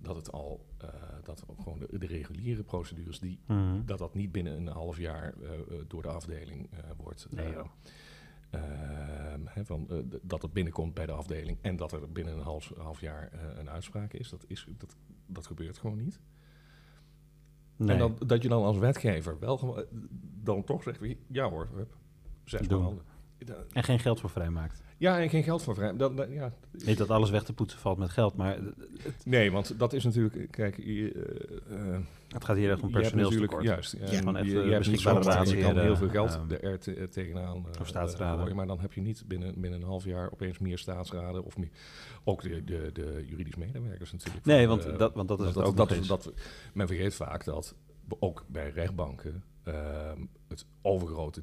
Dat 0.00 0.16
het 0.16 0.32
al, 0.32 0.66
eh, 0.78 0.88
dat 1.22 1.44
ook 1.46 1.60
gewoon 1.62 1.78
de, 1.78 1.98
de 1.98 2.06
reguliere 2.06 2.62
procedures, 2.62 3.18
die, 3.18 3.38
Mhm. 3.46 3.84
dat 3.84 3.98
dat 3.98 4.14
niet 4.14 4.32
binnen 4.32 4.56
een 4.56 4.66
half 4.66 4.98
jaar 4.98 5.34
eh, 5.42 5.52
eh, 5.52 5.58
door 5.88 6.02
de 6.02 6.08
afdeling 6.08 6.68
eh, 6.70 6.78
wordt. 6.96 7.26
Nee, 7.30 7.52
eh, 8.50 8.62
ehm, 9.32 9.64
van, 9.64 9.86
eh, 9.90 9.98
dat 10.22 10.42
het 10.42 10.52
binnenkomt 10.52 10.94
bij 10.94 11.06
de 11.06 11.12
afdeling 11.12 11.58
en 11.60 11.76
dat 11.76 11.92
er 11.92 12.12
binnen 12.12 12.34
een 12.34 12.42
half, 12.42 12.72
half 12.78 13.00
jaar 13.00 13.28
eh, 13.32 13.58
een 13.58 13.70
uitspraak 13.70 14.12
is. 14.12 14.28
Dat, 14.28 14.44
is 14.46 14.66
dat, 14.78 14.96
dat 15.26 15.46
gebeurt 15.46 15.78
gewoon 15.78 15.96
niet. 15.96 16.20
Nee. 17.76 17.88
En 17.88 17.98
dan, 17.98 18.16
dat 18.26 18.42
je 18.42 18.48
dan 18.48 18.62
als 18.62 18.78
wetgever 18.78 19.38
wel 19.38 19.78
eh, 19.78 19.84
dan 20.42 20.64
toch 20.64 20.82
zegt, 20.82 20.98
wie, 20.98 21.18
ja 21.26 21.48
hoor, 21.48 21.68
zes 22.44 22.68
maanden. 22.68 23.04
En 23.72 23.84
geen 23.84 23.98
geld 23.98 24.20
voor 24.20 24.30
vrijmaakt. 24.30 24.82
Ja, 24.98 25.20
en 25.20 25.28
geen 25.28 25.42
geld 25.42 25.62
voor 25.62 25.74
vrij. 25.74 25.96
Dat, 25.96 26.16
dat- 26.16 26.28
ja. 26.30 26.52
Niet 26.84 26.98
dat 26.98 27.10
alles 27.10 27.30
weg 27.30 27.42
te 27.42 27.52
poetsen 27.52 27.78
valt 27.80 27.98
met 27.98 28.10
geld, 28.10 28.36
maar 28.36 28.58
Nee, 29.24 29.52
want 29.52 29.78
dat 29.78 29.92
is 29.92 30.04
natuurlijk, 30.04 30.50
kijk, 30.50 30.76
je, 30.76 31.12
eh, 31.68 31.94
eh, 31.94 32.00
het 32.28 32.44
gaat 32.44 32.56
hier 32.56 32.70
echt 32.70 32.82
om 32.82 32.88
hebt 32.88 33.00
personeelstekort. 33.00 33.64
juist, 33.64 33.92
ja, 33.92 33.98
je, 34.10 34.38
even 34.38 34.66
je 34.66 34.72
hebt 34.72 34.86
niet 34.88 35.00
zomaar, 35.00 35.22
je 35.22 35.28
kan 35.28 35.36
raadsheren, 35.36 35.82
heel 35.82 35.96
veel 35.96 36.08
geld 36.08 36.30
ehm, 36.34 36.52
er 36.64 36.78
te- 36.78 36.94
eh, 36.94 37.04
tegenaan 37.06 37.56
eh, 37.74 37.80
of 37.80 37.86
staatsraden. 37.86 38.48
eh, 38.48 38.54
maar 38.54 38.66
dan 38.66 38.80
heb 38.80 38.92
je 38.92 39.00
niet 39.00 39.24
binnen, 39.26 39.60
binnen 39.60 39.80
een 39.80 39.86
half 39.86 40.04
jaar 40.04 40.30
opeens 40.32 40.58
meer 40.58 40.78
staatsraden 40.78 41.44
of 41.44 41.56
meer, 41.58 41.70
ook 42.24 42.42
de, 42.42 42.64
de, 42.64 42.90
de 42.92 43.24
juridisch 43.26 43.56
medewerkers 43.56 44.12
natuurlijk. 44.12 44.44
Nee, 44.46 44.66
Van, 44.66 44.76
want 44.78 44.88
eh, 44.92 44.98
dat, 44.98 45.14
want 45.14 45.28
dat 45.28 45.40
is 45.40 45.46
het 45.46 45.56
ook 45.56 45.76
dat, 45.76 45.88
nog 45.88 45.98
eens. 45.98 46.06
dat, 46.08 46.32
men 46.74 46.86
vergeet 46.86 47.14
vaak 47.14 47.44
dat 47.44 47.74
ook 48.18 48.44
bij 48.48 48.70
rechtbanken 48.70 49.42
ehm, 49.64 50.20
het 50.48 50.66
overgrote, 50.82 51.42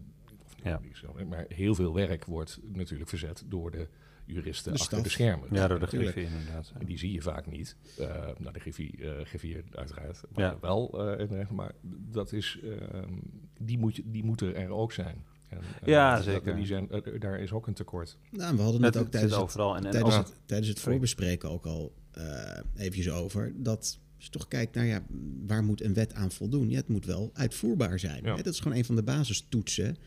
Ja. 0.66 0.82
maar 1.30 1.46
heel 1.48 1.76
veel 1.76 1.94
werk 1.94 2.26
wordt 2.26 2.60
natuurlijk 2.74 3.10
verzet 3.10 3.44
door 3.48 3.72
de 3.72 3.88
juristen 4.26 4.74
De 4.74 4.80
achter 4.80 5.04
de 5.04 5.10
schermen. 5.10 5.48
ja, 5.52 5.68
door 5.68 5.80
de 5.80 5.88
Tuurlijk. 5.88 6.12
griffie 6.12 6.38
inderdaad. 6.38 6.72
ja. 6.74 6.80
En 6.80 6.86
die 6.86 6.98
zie 6.98 7.12
je 7.12 7.22
vaak 7.22 7.46
niet. 7.46 7.76
Eh 7.98 8.08
nou, 8.38 8.54
de 8.54 8.60
griffie, 8.60 8.98
eh, 9.04 9.26
griffier 9.26 9.64
uiteraard, 9.72 10.22
maar 10.34 10.44
Ja. 10.44 10.58
wel 10.62 11.10
eh, 11.12 11.20
in 11.20 11.28
de 11.28 11.36
recht, 11.36 11.52
maar 11.52 11.72
dat 12.12 12.32
is, 12.32 12.60
ehm, 12.64 13.14
die, 13.60 13.78
moet 13.78 13.96
je, 13.96 14.04
die 14.06 14.24
moeten 14.24 14.56
er 14.56 14.70
ook 14.70 14.92
zijn. 14.92 15.24
En, 15.48 15.58
eh, 15.82 15.88
Ja, 15.88 16.16
dat- 16.16 16.24
zeker. 16.24 16.56
Die 16.56 16.66
zijn, 16.66 16.90
eh, 16.92 17.20
daar 17.20 17.40
is 17.40 17.52
ook 17.52 17.68
een 17.68 17.74
tekort. 17.74 18.18
Nou, 18.32 18.56
we 18.56 18.62
hadden 18.62 18.84
Het, 18.84 18.94
het 18.94 19.04
ook 19.04 19.12
tijdens 19.12 19.34
het, 19.34 19.42
overal. 19.42 19.76
En, 19.76 19.86
en 19.86 19.92
tijdens, 19.92 20.16
ook- 20.16 20.26
het, 20.26 20.34
tijdens 20.46 20.70
het 20.70 20.78
Sorry. 20.78 20.92
voorbespreken 20.94 21.50
ook 21.50 21.66
al 21.66 21.94
eh 22.12 22.60
eventjes 22.76 23.10
over. 23.10 23.54
Dat 23.56 24.00
als 24.16 24.26
je 24.26 24.30
toch 24.30 24.48
kijkt 24.48 24.76
naar 24.76 24.86
ja, 24.86 25.04
waar 25.46 25.64
moet 25.64 25.82
een 25.82 25.94
wet 25.94 26.14
aan 26.14 26.32
voldoen? 26.32 26.70
Ja, 26.70 26.76
het 26.76 26.88
moet 26.88 27.06
wel 27.06 27.30
uitvoerbaar 27.34 28.00
zijn. 28.00 28.24
Ja. 28.24 28.36
Hè, 28.36 28.42
Dat 28.44 28.54
is 28.54 28.60
gewoon 28.60 28.78
een 28.78 28.86
van 28.86 28.96
de 28.96 29.04
basistoetsen. 29.04 29.98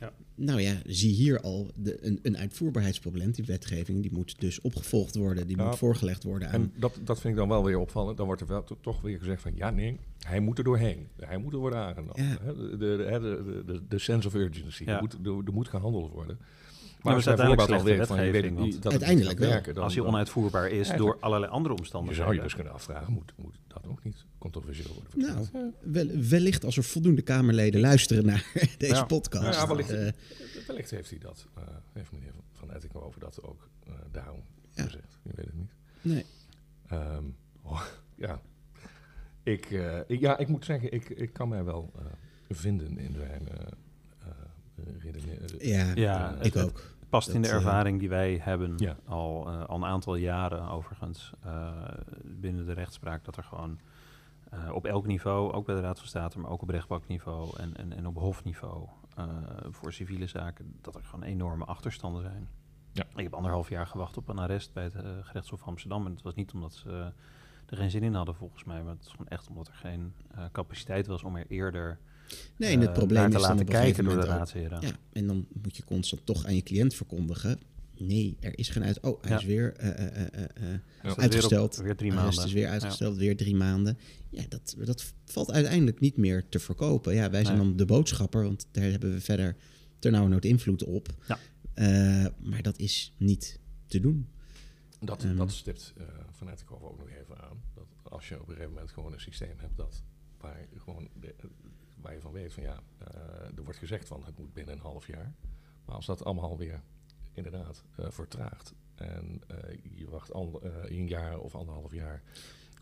Ja. 0.00 0.12
Nou 0.34 0.60
ja, 0.60 0.74
zie 0.86 1.12
hier 1.12 1.40
al 1.40 1.70
de, 1.74 2.04
een, 2.06 2.18
een 2.22 2.36
uitvoerbaarheidsprobleem. 2.36 3.30
Die 3.30 3.44
wetgeving 3.44 4.02
die 4.02 4.12
moet 4.12 4.40
dus 4.40 4.60
opgevolgd 4.60 5.14
worden. 5.14 5.46
Die 5.46 5.56
Ja. 5.56 5.64
moet 5.66 5.76
voorgelegd 5.78 6.22
worden 6.22 6.48
aan... 6.48 6.54
En 6.54 6.72
dat, 6.76 6.98
dat 7.04 7.20
vind 7.20 7.32
ik 7.32 7.38
dan 7.38 7.48
wel 7.48 7.64
weer 7.64 7.78
opvallend. 7.78 8.16
Dan 8.16 8.26
wordt 8.26 8.40
er 8.40 8.46
wel 8.46 8.64
to- 8.64 8.78
toch 8.80 9.00
weer 9.00 9.18
gezegd 9.18 9.42
van... 9.42 9.52
ja, 9.54 9.70
nee, 9.70 9.98
hij 10.26 10.40
moet 10.40 10.58
er 10.58 10.64
doorheen. 10.64 11.06
Hij 11.16 11.38
moet 11.38 11.52
er 11.52 11.58
worden 11.58 11.78
aangenomen. 11.78 12.24
Ja. 12.24 12.36
De, 12.52 12.68
de, 12.70 12.76
de, 12.76 13.20
de, 13.20 13.62
de, 13.66 13.82
de 13.88 13.98
sense 13.98 14.28
of 14.28 14.34
urgency. 14.34 14.84
Ja. 14.84 14.94
Er, 14.94 15.00
moet, 15.00 15.12
er, 15.24 15.46
er 15.46 15.52
moet 15.52 15.68
gehandeld 15.68 16.12
worden. 16.12 16.38
Maar 17.06 17.14
als 17.14 17.24
het 17.24 17.34
is 17.34 17.40
je 17.40 17.46
bijvoorbeeld 17.46 17.70
uiteindelijk 17.70 17.70
al 17.70 17.84
weet 17.84 17.94
slechte 17.94 18.14
van... 18.14 18.24
je 18.24 18.30
weet 18.32 18.42
wetgeving, 18.42 18.82
dat 18.82 18.92
uiteindelijk 18.92 19.38
wel. 19.38 19.48
werken, 19.48 19.74
dan- 19.74 19.82
als 19.84 19.94
hij 19.94 20.04
onuitvoerbaar 20.04 20.66
is 20.66 20.72
Eigenlijk- 20.72 20.98
door 20.98 21.16
allerlei 21.20 21.52
andere 21.52 21.74
Je 21.74 21.80
omstandigheden. 21.80 22.24
zou 22.24 22.36
je 22.36 22.42
dus 22.42 22.54
kunnen 22.54 22.72
afvragen, 22.72 23.12
moet, 23.12 23.32
moet 23.36 23.58
dat 23.66 23.86
ook 23.86 24.04
niet 24.04 24.24
controversieel 24.38 24.94
worden? 24.94 25.12
Nou, 25.52 25.72
wel, 25.80 26.06
wellicht 26.28 26.64
als 26.64 26.76
er 26.76 26.84
voldoende 26.84 27.22
Kamerleden 27.22 27.80
luisteren 27.80 28.26
naar 28.26 28.52
deze 28.78 28.94
Ja. 28.94 29.04
podcast. 29.04 29.58
Ja, 29.60 29.66
wellicht. 29.66 29.90
Eh, 29.90 30.08
Wellicht 30.66 30.90
heeft 30.90 31.10
hij 31.10 31.18
dat, 31.18 31.46
eh, 31.54 31.62
heeft 31.92 32.12
meneer 32.12 32.32
Van 32.52 32.72
Ettingen 32.72 33.02
over 33.02 33.20
dat 33.20 33.42
ook 33.42 33.68
eh, 33.86 33.92
daarom 34.12 34.40
Ja. 34.74 34.84
gezegd. 34.84 35.18
Je 35.22 35.30
weet 35.34 35.46
het 35.46 35.54
niet. 35.54 35.72
nee. 36.02 36.24
Ehm, 36.88 37.24
oh, 37.72 37.82
ja. 38.16 38.40
Ik, 39.42 39.70
eh, 39.70 39.98
ik, 40.06 40.20
ja, 40.20 40.38
ik 40.38 40.48
moet 40.48 40.64
zeggen, 40.64 40.92
ik, 40.92 41.08
ik 41.08 41.32
kan 41.32 41.48
mij 41.48 41.64
wel 41.64 41.92
eh, 41.98 42.04
vinden 42.50 42.98
in 42.98 43.14
zijn 43.14 43.48
eh 43.48 43.66
eh, 44.20 44.28
redenering. 45.02 45.62
Ja, 45.62 45.92
Ja, 45.94 46.36
ik 46.42 46.54
het- 46.54 46.64
ook. 46.64 46.95
Past 47.08 47.28
in 47.28 47.42
de 47.42 47.48
eh, 47.48 47.54
ervaring 47.54 47.98
die 47.98 48.08
wij 48.08 48.38
hebben, 48.42 48.72
Ja. 48.76 48.96
al, 49.04 49.46
eh, 49.48 49.64
al 49.64 49.76
een 49.76 49.84
aantal 49.84 50.14
jaren 50.14 50.68
overigens, 50.68 51.32
eh, 51.44 51.72
binnen 52.22 52.66
de 52.66 52.72
rechtspraak, 52.72 53.24
dat 53.24 53.36
er 53.36 53.44
gewoon 53.44 53.78
op 54.72 54.84
elk 54.84 55.06
niveau, 55.06 55.52
ook 55.52 55.66
bij 55.66 55.74
de 55.74 55.80
Raad 55.80 55.98
van 55.98 56.08
State, 56.08 56.38
maar 56.38 56.50
ook 56.50 56.62
op 56.62 56.68
rechtbankniveau 56.68 57.56
en, 57.58 57.76
en, 57.76 57.92
en 57.92 58.06
op 58.06 58.16
hofniveau, 58.16 58.88
voor 59.70 59.92
civiele 59.92 60.26
zaken, 60.26 60.74
dat 60.80 60.94
er 60.94 61.04
gewoon 61.04 61.24
enorme 61.24 61.64
achterstanden 61.64 62.22
zijn. 62.22 62.48
Ja. 62.96 63.04
Ik 63.14 63.22
heb 63.22 63.34
anderhalf 63.34 63.68
jaar 63.68 63.86
gewacht 63.86 64.16
op 64.16 64.28
een 64.28 64.38
arrest 64.38 64.72
bij 64.72 64.84
het 64.84 64.94
eh, 64.94 65.10
gerechtshof 65.20 65.62
Amsterdam 65.62 66.06
en 66.06 66.12
het 66.12 66.22
was 66.22 66.34
niet 66.34 66.52
omdat 66.52 66.72
ze 66.74 67.12
er 67.66 67.76
geen 67.76 67.90
zin 67.90 68.02
in 68.02 68.14
hadden 68.14 68.34
volgens 68.34 68.64
mij, 68.64 68.82
maar 68.82 68.92
het 68.92 69.02
is 69.02 69.10
gewoon 69.10 69.28
echt 69.28 69.48
omdat 69.48 69.68
er 69.68 69.74
geen 69.74 70.12
capaciteit 70.52 71.06
was 71.06 71.22
om 71.22 71.36
er 71.36 71.46
eerder 71.48 71.98
Nee, 72.56 72.72
en 72.72 72.80
het 72.80 72.88
eh, 72.88 72.94
probleem 72.94 73.18
naar 73.18 73.26
is 73.28 73.34
te 73.34 73.40
dan 73.40 73.48
laten 73.48 73.66
op 73.66 73.68
een 73.68 73.74
gegeven 73.80 73.94
kijken 73.94 74.04
door 74.04 74.12
de 74.12 74.28
moment 74.30 74.50
ook- 74.50 74.54
raadsheren. 74.54 74.80
Ja, 74.80 74.96
en 75.12 75.26
dan 75.26 75.46
moet 75.62 75.76
je 75.76 75.84
constant 75.84 76.26
toch 76.26 76.46
aan 76.46 76.54
je 76.54 76.62
cliënt 76.62 76.94
verkondigen. 76.94 77.58
Nee, 77.98 78.36
er 78.40 78.58
is 78.58 78.68
geen 78.68 78.84
uit. 78.84 79.00
Oh, 79.00 79.22
hij 79.22 79.30
Ja. 79.30 79.38
is 79.38 79.44
weer 79.44 79.74
eh, 79.76 79.88
eh, 79.88 79.98
eh, 80.16 80.26
eh, 80.32 80.42
eh, 80.42 80.62
Ja. 80.62 80.80
Dus 81.02 81.02
weer 81.02 81.12
op- 81.12 81.18
uitgesteld. 81.18 81.76
Weer, 81.76 81.96
drie 81.96 82.12
maanden. 82.12 82.44
is 82.44 82.52
weer 82.52 82.68
uitgesteld, 82.68 83.16
weer 83.16 83.36
drie 83.36 83.54
maanden. 83.54 83.98
Ja, 84.30 84.44
dat, 84.48 84.76
dat 84.84 85.12
valt 85.24 85.50
uiteindelijk 85.50 86.00
niet 86.00 86.16
meer 86.16 86.48
te 86.48 86.58
verkopen. 86.58 87.14
Ja, 87.14 87.30
wij 87.30 87.44
zijn 87.44 87.56
Nee. 87.58 87.66
dan 87.66 87.76
de 87.76 87.84
boodschapper, 87.84 88.42
want 88.42 88.66
daar 88.70 88.90
hebben 88.90 89.12
we 89.12 89.20
verder 89.20 89.56
ternauwernood 89.98 90.44
invloed 90.44 90.84
op. 90.84 91.08
Ja. 91.28 91.38
Eh, 91.74 92.26
maar 92.48 92.62
dat 92.62 92.78
is 92.78 93.12
niet 93.18 93.58
te 93.86 94.00
doen. 94.00 94.28
Dat, 95.00 95.24
Ehm. 95.24 95.36
dat 95.36 95.52
stipt 95.52 95.92
eh 95.96 96.04
vanuit 96.30 96.58
de 96.58 96.64
Kove 96.64 96.84
ook 96.84 96.98
nog 96.98 97.08
even 97.08 97.38
aan. 97.40 97.60
Dat 97.74 97.86
als 98.02 98.28
je 98.28 98.34
op 98.34 98.40
een 98.40 98.46
gegeven 98.54 98.72
moment 98.72 98.90
gewoon 98.90 99.12
een 99.12 99.20
systeem 99.20 99.54
hebt 99.56 99.76
dat, 99.76 100.02
waar, 100.40 100.66
je 100.72 100.80
gewoon 100.80 101.08
de- 101.20 101.34
waar 102.06 102.14
je 102.14 102.20
van 102.20 102.32
weet 102.32 102.52
van 102.52 102.62
ja, 102.62 102.80
eh, 102.98 103.56
er 103.56 103.64
wordt 103.64 103.78
gezegd 103.78 104.08
van 104.08 104.24
het 104.24 104.38
moet 104.38 104.52
binnen 104.52 104.74
een 104.74 104.80
half 104.80 105.06
jaar. 105.06 105.34
Maar 105.84 105.94
als 105.94 106.06
dat 106.06 106.24
allemaal 106.24 106.58
weer 106.58 106.82
inderdaad 107.32 107.84
eh, 107.96 108.10
vertraagt 108.10 108.74
en 108.94 109.42
eh, 109.46 109.78
je 109.82 110.08
wacht 110.08 110.32
al, 110.32 110.60
een 110.84 111.08
jaar 111.08 111.38
of 111.38 111.54
anderhalf 111.54 111.92
jaar 111.92 112.22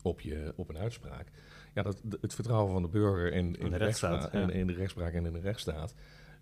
op, 0.01 0.21
je, 0.21 0.53
op 0.55 0.69
een 0.69 0.77
uitspraak. 0.77 1.27
Ja, 1.73 1.81
dat, 1.83 2.01
het 2.21 2.33
vertrouwen 2.33 2.73
van 2.73 2.81
de 2.81 2.87
burger 2.87 3.33
in, 3.33 3.55
in, 3.55 3.69
de 3.69 3.77
rechtsstaat, 3.77 4.31
ja. 4.31 4.41
en 4.41 4.49
in 4.49 4.67
de 4.67 4.73
rechtspraak 4.73 5.13
en 5.13 5.25
in 5.25 5.33
de 5.33 5.39
rechtsstaat 5.39 5.95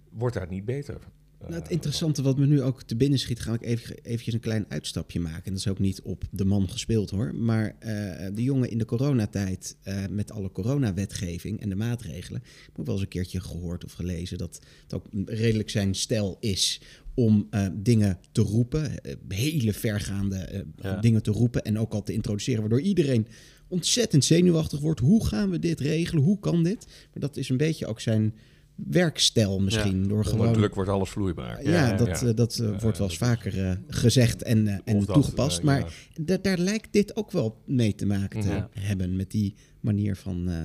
wordt 0.10 0.36
daar 0.36 0.48
niet 0.48 0.66
beter. 0.66 1.00
Nou, 1.50 1.62
het 1.62 1.72
interessante 1.72 2.22
wat 2.22 2.38
me 2.38 2.46
nu 2.46 2.62
ook 2.62 2.84
te 2.84 2.96
binnen 2.96 3.20
schiet, 3.20 3.40
ga 3.40 3.54
ik 3.54 3.62
even, 3.62 3.96
eventjes 4.04 4.34
een 4.34 4.40
klein 4.40 4.66
uitstapje 4.70 5.20
maken. 5.20 5.44
En 5.46 5.52
dat 5.52 5.60
is 5.60 5.68
ook 5.68 5.80
niet 5.80 6.02
op 6.02 6.24
de 6.32 6.46
man 6.46 6.70
gespeeld 6.70 7.10
hoor. 7.10 7.36
Maar 7.36 7.76
eh, 7.80 8.28
de 8.34 8.44
jongen 8.44 8.70
in 8.70 8.78
de 8.78 8.86
coronatijd 8.86 9.76
eh, 9.84 10.06
met 10.10 10.32
alle 10.32 10.52
coronawetgeving 10.52 11.62
en 11.62 11.70
de 11.70 11.76
maatregelen. 11.76 12.42
Ik 12.44 12.72
heb 12.76 12.86
wel 12.86 12.96
eens 12.96 13.04
een 13.04 13.10
keertje 13.10 13.40
gehoord 13.40 13.86
of 13.86 13.94
gelezen 13.94 14.38
dat 14.38 14.60
het 14.84 14.94
ook 14.94 15.06
redelijk 15.26 15.70
zijn 15.70 15.96
stijl 15.96 16.38
is 16.40 16.82
om 17.14 17.48
eh, 17.50 17.68
dingen 17.74 18.20
te 18.32 18.42
roepen. 18.42 18.92
hele 19.28 19.74
vergaande 19.74 20.66
Ja. 20.82 21.00
dingen 21.00 21.24
te 21.24 21.32
roepen 21.32 21.64
en 21.64 21.80
ook 21.80 21.94
al 21.94 22.04
te 22.04 22.14
introduceren. 22.14 22.60
Waardoor 22.62 22.82
iedereen 22.82 23.28
ontzettend 23.68 24.26
zenuwachtig 24.26 24.80
wordt. 24.80 25.00
Hoe 25.00 25.26
gaan 25.26 25.50
we 25.50 25.60
dit 25.60 25.80
regelen? 25.80 26.24
Hoe 26.24 26.40
kan 26.40 26.64
dit? 26.64 26.86
Maar 26.86 27.22
dat 27.22 27.38
is 27.38 27.50
een 27.50 27.58
beetje 27.58 27.86
ook 27.86 28.00
zijn 28.00 28.34
werkstijl 28.76 29.60
misschien. 29.62 30.08
Door 30.08 30.26
gewoon 30.26 30.54
druk 30.54 30.76
wordt 30.76 30.90
alles 30.90 31.10
vloeibaar. 31.10 31.64
ja, 31.64 31.72
Ja, 31.90 31.96
dat, 31.98 32.20
ja. 32.20 32.28
eh, 32.28 32.36
dat 32.36 32.58
eh, 32.58 32.80
wordt 32.82 32.98
wel 32.98 33.08
eens 33.08 33.18
vaker 33.18 33.66
eh, 33.70 33.76
gezegd 33.88 34.44
en, 34.44 34.68
en 34.86 35.00
dat, 35.06 35.14
toegepast. 35.14 35.64
maar 35.64 35.94
daar 36.42 36.58
lijkt 36.58 36.88
dit 36.94 37.16
ook 37.16 37.32
wel 37.32 37.62
mee 37.66 37.96
te 37.96 38.06
maken 38.06 38.42
te 38.42 38.48
Ja. 38.48 38.70
hebben. 38.80 39.16
Met 39.16 39.32
die 39.32 39.56
manier 39.80 40.16
van 40.16 40.50
eh, 40.50 40.64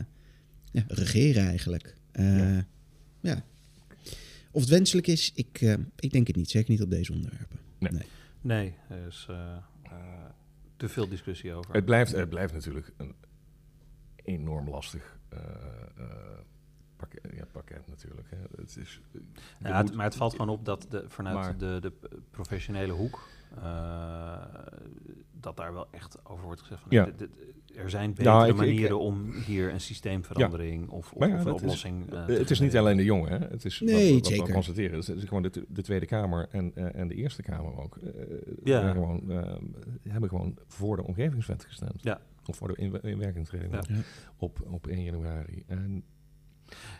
ja, 0.72 0.84
regeren 0.88 1.42
eigenlijk. 1.46 1.94
Eh, 2.12 2.38
ja. 2.38 2.66
Ja. 3.20 3.44
Of 4.50 4.60
het 4.60 4.70
wenselijk 4.70 5.06
is, 5.06 5.32
ik, 5.34 5.76
ik 5.98 6.10
denk 6.12 6.26
het 6.26 6.36
niet. 6.36 6.50
Zeker 6.50 6.70
niet 6.70 6.82
op 6.82 6.90
deze 6.90 7.12
onderwerpen. 7.12 7.58
Nee. 7.78 8.02
Nee, 8.40 8.74
er 8.88 9.06
is 9.06 9.26
eh, 9.30 9.36
eh, 9.82 9.92
te 10.76 10.88
veel 10.88 11.08
discussie 11.08 11.52
over. 11.52 11.74
Het 11.74 11.84
blijft, 11.84 12.12
het 12.12 12.28
blijft 12.28 12.52
natuurlijk 12.52 12.92
een 12.96 13.14
enorm 14.24 14.68
lastig 14.70 15.18
eh, 15.28 15.38
eh, 15.96 16.04
pakket, 16.98 17.32
ja, 17.36 17.44
pakket 17.52 17.86
natuurlijk. 17.88 18.26
Hè. 18.30 18.36
Het 18.62 18.76
is, 18.76 19.00
Ja, 19.62 19.72
het- 19.76 19.86
moet- 19.86 19.94
maar 19.94 20.04
het 20.04 20.14
valt 20.16 20.32
gewoon 20.32 20.48
op 20.48 20.64
dat 20.64 20.86
de, 20.90 21.04
vanuit 21.08 21.36
Maar- 21.36 21.58
de, 21.58 21.78
de 21.80 21.92
professionele 22.30 22.92
hoek... 22.92 23.28
eh, 23.62 24.42
dat 25.40 25.56
daar 25.56 25.72
wel 25.72 25.86
echt 25.90 26.18
over 26.26 26.44
wordt 26.44 26.60
gezegd 26.60 26.80
van... 26.80 26.90
Ja. 26.90 27.04
dit- 27.04 27.18
dit- 27.18 27.30
er 27.76 27.90
zijn 27.90 28.10
betere 28.10 28.28
Nou, 28.28 28.44
ik- 28.44 28.50
ik- 28.50 28.56
manieren 28.56 28.98
om 28.98 29.30
hier 29.32 29.72
een 29.72 29.80
systeemverandering 29.80 30.88
of, 30.88 31.12
of, 31.12 31.18
Maar 31.18 31.28
ja, 31.28 31.34
of 31.34 31.44
een 31.44 31.54
is- 31.54 31.60
oplossing... 31.60 32.12
eh, 32.12 32.24
te 32.24 32.32
het 32.32 32.50
is 32.50 32.60
niet 32.60 32.76
alleen 32.76 32.96
de 32.96 33.04
jongen, 33.04 33.30
hè. 33.30 33.46
Het 33.48 33.64
is 33.64 33.80
Nee, 33.80 34.12
wat, 34.12 34.20
wat 34.20 34.26
zeker. 34.26 34.46
we 34.46 34.52
constateren. 34.52 34.96
Het 34.98 35.08
is 35.08 35.24
gewoon 35.24 35.42
de, 35.42 35.64
de 35.68 35.82
Tweede 35.82 36.06
Kamer 36.06 36.48
en, 36.50 36.72
eh, 36.74 36.94
en 37.00 37.08
de 37.08 37.14
Eerste 37.14 37.42
Kamer 37.42 37.76
ook. 37.82 37.96
eh, 37.96 38.10
Ja. 38.64 38.92
gewoon, 38.92 39.30
eh, 39.30 39.54
hebben 40.08 40.28
gewoon 40.28 40.56
voor 40.66 40.96
de 40.96 41.04
omgevingswet 41.04 41.64
gestemd. 41.64 42.02
Ja. 42.02 42.20
Of 42.46 42.56
voor 42.56 42.68
de 42.68 42.74
in, 42.76 43.02
inwerkingtreding 43.02 43.72
Ja. 43.72 43.82
Ja. 43.88 44.00
op, 44.36 44.60
op 44.66 44.86
1 44.86 45.02
januari. 45.02 45.62
En 45.66 46.04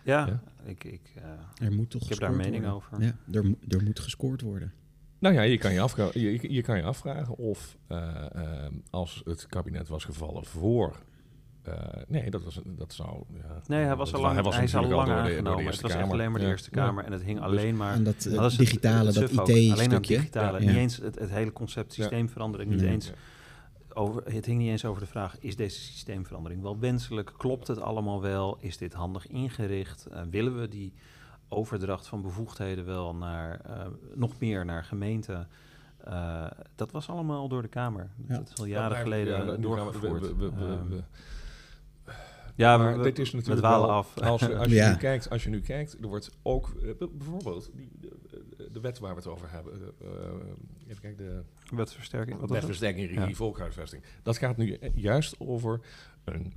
Ja, 0.04 0.26
Ja. 0.26 0.40
ik... 0.64 0.85
ik 0.85 1.12
eh, 1.14 1.66
Er 1.66 1.72
moet 1.72 1.90
toch 1.90 2.02
Ik 2.02 2.09
heb 2.09 2.18
daar 2.18 2.33
mening 2.33 2.52
worden. 2.54 2.72
over. 2.72 3.02
Ja, 3.02 3.12
er, 3.33 3.54
er 3.68 3.83
moet 3.83 4.00
gescoord 4.00 4.40
worden. 4.40 4.72
Nou 5.18 5.35
ja, 5.35 5.42
je 5.42 5.59
kan 5.59 5.72
je, 5.72 5.81
afvra- 5.81 6.11
je, 6.12 6.52
je 6.52 6.62
kan 6.62 6.76
je 6.76 6.83
afvragen 6.83 7.37
of 7.37 7.76
eh, 7.87 8.24
eh, 8.35 8.72
als 8.90 9.22
het 9.24 9.46
kabinet 9.46 9.88
was 9.88 10.04
gevallen 10.04 10.44
voor. 10.44 10.96
eh, 11.62 11.74
nee, 12.09 12.31
dat, 12.31 12.42
was, 12.44 12.61
dat 12.64 12.92
zou. 12.92 13.24
Ja, 13.35 13.61
nee, 13.66 13.85
hij 13.85 13.96
was 13.96 14.14
al 14.14 14.20
lang, 14.20 14.40
was 14.40 14.54
hij 14.54 14.64
is 14.64 14.74
al 14.74 14.81
natuurlijk 14.83 15.09
lang 15.09 15.18
door 15.20 15.28
de- 15.28 15.35
door 15.35 15.42
de 15.42 15.48
aangenomen. 15.48 15.64
Eerste 15.64 15.83
het 15.87 15.92
was 15.94 16.02
echt 16.02 16.12
alleen 16.12 16.31
maar 16.31 16.40
de 16.40 16.46
Ja. 16.46 16.52
Eerste. 16.52 16.70
Kamer. 16.70 17.04
En 17.04 17.12
het 17.12 17.22
hing 17.22 17.37
Dus- 17.38 17.46
alleen 17.46 17.76
maar... 17.76 17.94
En 17.94 18.04
dat, 18.04 18.24
het- 18.24 18.59
digitale, 18.59 19.07
het 19.07 19.14
dat. 19.14 19.31
IT-stukje. 19.31 19.72
Alleen 19.72 19.88
dat 19.90 20.04
digitale. 20.07 20.61
Ja. 20.61 20.66
Niet 20.66 20.76
eens 20.76 20.96
het, 20.96 21.18
het 21.18 21.31
hele 21.31 21.52
concept 21.52 21.94
Ja. 21.96 22.02
systeemverandering. 22.02 22.70
Niet 22.70 22.81
Ja. 22.81 22.87
eens 22.87 23.11
over, 23.98 24.22
het 24.32 24.46
hing 24.46 24.58
niet 24.58 24.70
eens 24.70 24.84
over 24.84 25.00
de 25.02 25.08
vraag, 25.08 25.38
is 25.40 25.56
deze 25.56 25.80
systeemverandering 25.80 26.62
wel 26.62 26.78
wenselijk? 26.78 27.32
Klopt 27.37 27.66
het 27.66 27.80
allemaal 27.80 28.20
wel? 28.22 28.56
Is 28.61 28.76
dit 28.76 28.92
handig 28.92 29.26
ingericht? 29.26 30.06
Eh, 30.06 30.22
willen 30.30 30.61
we 30.61 30.68
die 30.68 30.92
overdracht 31.48 32.06
van 32.06 32.22
bevoegdheden 32.22 32.84
wel 32.84 33.14
naar, 33.14 33.61
eh, 33.61 33.87
nog 34.14 34.38
meer 34.38 34.64
naar 34.64 34.84
gemeenten? 34.84 35.48
Eh, 36.04 36.46
dat 36.74 36.90
was 36.90 37.08
allemaal 37.08 37.48
door 37.48 37.62
de 37.62 37.68
Kamer. 37.68 38.11
Ja. 38.28 38.37
Dat 38.37 38.48
is 38.48 38.58
al 38.58 38.64
jaren 38.64 38.96
Ja, 38.96 39.02
geleden 39.02 39.37
ja, 39.37 39.44
we- 39.52 39.61
doorgevoerd. 39.61 40.20
we- 40.20 40.34
we- 40.37 40.54
we- 40.54 40.88
we- 40.88 41.02
ja, 42.54 42.76
maar 42.76 42.96
we, 42.98 43.02
dit 43.02 43.18
is 43.18 43.30
we 43.30 43.37
natuurlijk 43.37 43.66
dwalen 43.66 43.87
wel- 43.87 43.96
af. 43.96 44.18
Als, 44.20 44.40
je- 44.40 44.56
als, 44.56 44.68
je 44.68 44.74
Ja. 44.84 44.90
nu 44.90 44.96
kijkt, 44.96 45.30
als 45.30 45.44
je 45.44 45.50
nu 45.50 45.61
kijkt, 45.61 45.96
er 46.00 46.06
wordt 46.08 46.30
ook 46.42 46.72
bijvoorbeeld 47.12 47.70
die, 47.74 47.90
de, 48.00 48.16
de 48.72 48.80
wet 48.80 48.98
waar 48.98 49.11
we 49.11 49.16
het 49.20 49.26
over 49.28 49.50
hebben. 49.50 49.74
even 50.88 51.00
kijken, 51.02 51.16
de 51.16 51.42
Wetsversterking. 51.70 52.40
Wat 52.40 52.50
wetversterking 52.50 53.09
regie 53.09 53.28
Ja. 53.28 53.35
volkshuisvesting. 53.35 54.02
Dat 54.22 54.38
gaat 54.38 54.57
nu 54.57 54.78
juist 54.94 55.40
over 55.40 55.81
een 56.24 56.54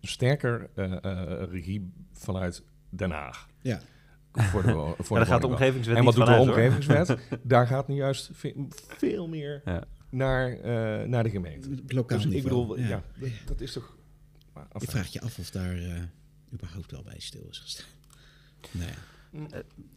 sterker 0.00 0.70
eh, 0.74 1.04
eh, 1.04 1.50
regie 1.50 1.92
vanuit 2.12 2.62
Den 2.88 3.10
Haag. 3.10 3.48
Ja. 3.62 3.80
Voor 4.32 4.62
de, 4.62 4.68
voor 4.72 4.94
Ja, 4.96 5.04
de 5.06 5.14
daar 5.14 5.26
gaat 5.26 5.40
de 5.40 5.46
omgevingswet 5.46 5.96
En 5.96 6.04
wat 6.04 6.14
doet 6.14 6.26
de 6.26 6.32
hoor. 6.32 6.48
omgevingswet? 6.48 7.16
Daar 7.42 7.66
gaat 7.66 7.88
nu 7.88 7.94
juist 7.94 8.30
ve- 8.32 8.66
veel 8.98 9.28
meer 9.28 9.62
Ja. 9.64 9.84
naar, 10.10 10.52
eh, 10.52 11.08
naar 11.08 11.22
de 11.22 11.30
gemeente. 11.30 11.68
Lokaal 11.86 12.18
Dus 12.18 12.26
ik 12.32 12.42
bedoel, 12.42 12.78
ja, 12.78 13.02
dat, 13.18 13.30
dat 13.46 13.60
is 13.60 13.72
toch... 13.72 13.96
enfin. 14.72 14.88
vraagt 14.90 15.12
je 15.12 15.20
af 15.20 15.38
of 15.38 15.50
daar 15.50 15.76
eh, 15.76 16.02
überhaupt 16.52 16.90
wel 16.90 17.02
bij 17.02 17.18
stil 17.18 17.46
is 17.50 17.58
gestaan. 17.58 17.86
Nou 18.70 18.86
ja, 18.90 18.94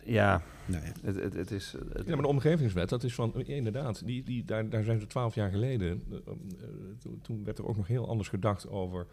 Ja, 0.04 0.42
nou 0.66 0.86
ja. 0.86 0.92
het, 1.02 1.16
het, 1.16 1.34
het 1.34 1.52
is... 1.52 1.72
het- 1.72 2.08
Ja, 2.08 2.14
maar 2.14 2.22
de 2.22 2.28
omgevingswet, 2.28 2.90
dat 2.90 3.04
is 3.04 3.14
van, 3.16 3.34
inderdaad, 3.46 4.06
die, 4.06 4.24
die, 4.24 4.46
daar, 4.46 4.70
daar 4.70 4.84
zijn 4.84 5.00
ze 5.00 5.08
twaalf 5.08 5.36
jaar 5.36 5.50
geleden, 5.52 6.04
eh, 6.12 6.18
eh, 6.18 7.12
toen, 7.22 7.44
werd 7.44 7.58
er 7.58 7.68
ook 7.68 7.78
nog 7.78 7.88
heel 7.88 8.08
anders 8.08 8.30
gedacht 8.30 8.68
over, 8.70 9.08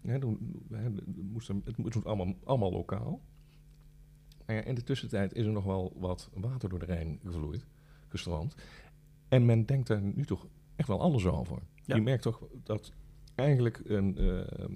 hè, 0.00 0.18
toen, 0.18 0.62
hè, 0.70 0.82
het 0.82 1.32
moest, 1.32 1.48
het 1.48 1.76
moest 1.76 2.04
allemaal, 2.04 2.34
allemaal 2.44 2.72
lokaal. 2.72 3.20
Maar 4.46 4.56
ja, 4.56 4.62
in 4.62 4.74
de 4.74 4.82
tussentijd 4.82 5.32
is 5.34 5.46
er 5.46 5.52
nog 5.52 5.64
wel 5.64 5.92
wat 5.96 6.30
water 6.34 6.68
door 6.68 6.78
de 6.78 6.84
Rijn 6.84 7.18
gevloeid, 7.24 7.66
gestroomd. 8.08 8.54
En 9.28 9.44
men 9.44 9.66
denkt 9.66 9.86
daar 9.88 10.02
nu 10.02 10.24
toch 10.24 10.46
echt 10.76 10.88
wel 10.88 11.00
anders 11.00 11.26
over. 11.26 11.58
Ja. 11.84 11.94
Je 11.94 12.02
merkt 12.02 12.22
toch 12.22 12.42
dat 12.64 12.92
eigenlijk 13.34 13.80
een, 13.84 14.16
eh, 14.18 14.40
ehm, 14.60 14.72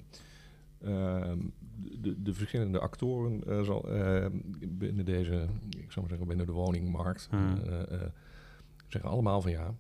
de, 0.81 2.22
de 2.22 2.35
verschillende 2.35 2.78
actoren 2.78 3.45
eh, 3.47 3.62
zal, 3.62 3.91
eh, 3.91 4.26
binnen 4.68 5.05
deze, 5.05 5.47
ik 5.68 5.93
zou 5.93 6.01
maar 6.01 6.09
zeggen, 6.09 6.26
binnen 6.26 6.47
de 6.47 6.53
woningmarkt, 6.53 7.26
Hmm. 7.31 7.57
eh, 7.59 7.81
eh, 7.81 8.09
zeggen 8.87 9.11
allemaal 9.11 9.41
van 9.41 9.51
ja, 9.51 9.74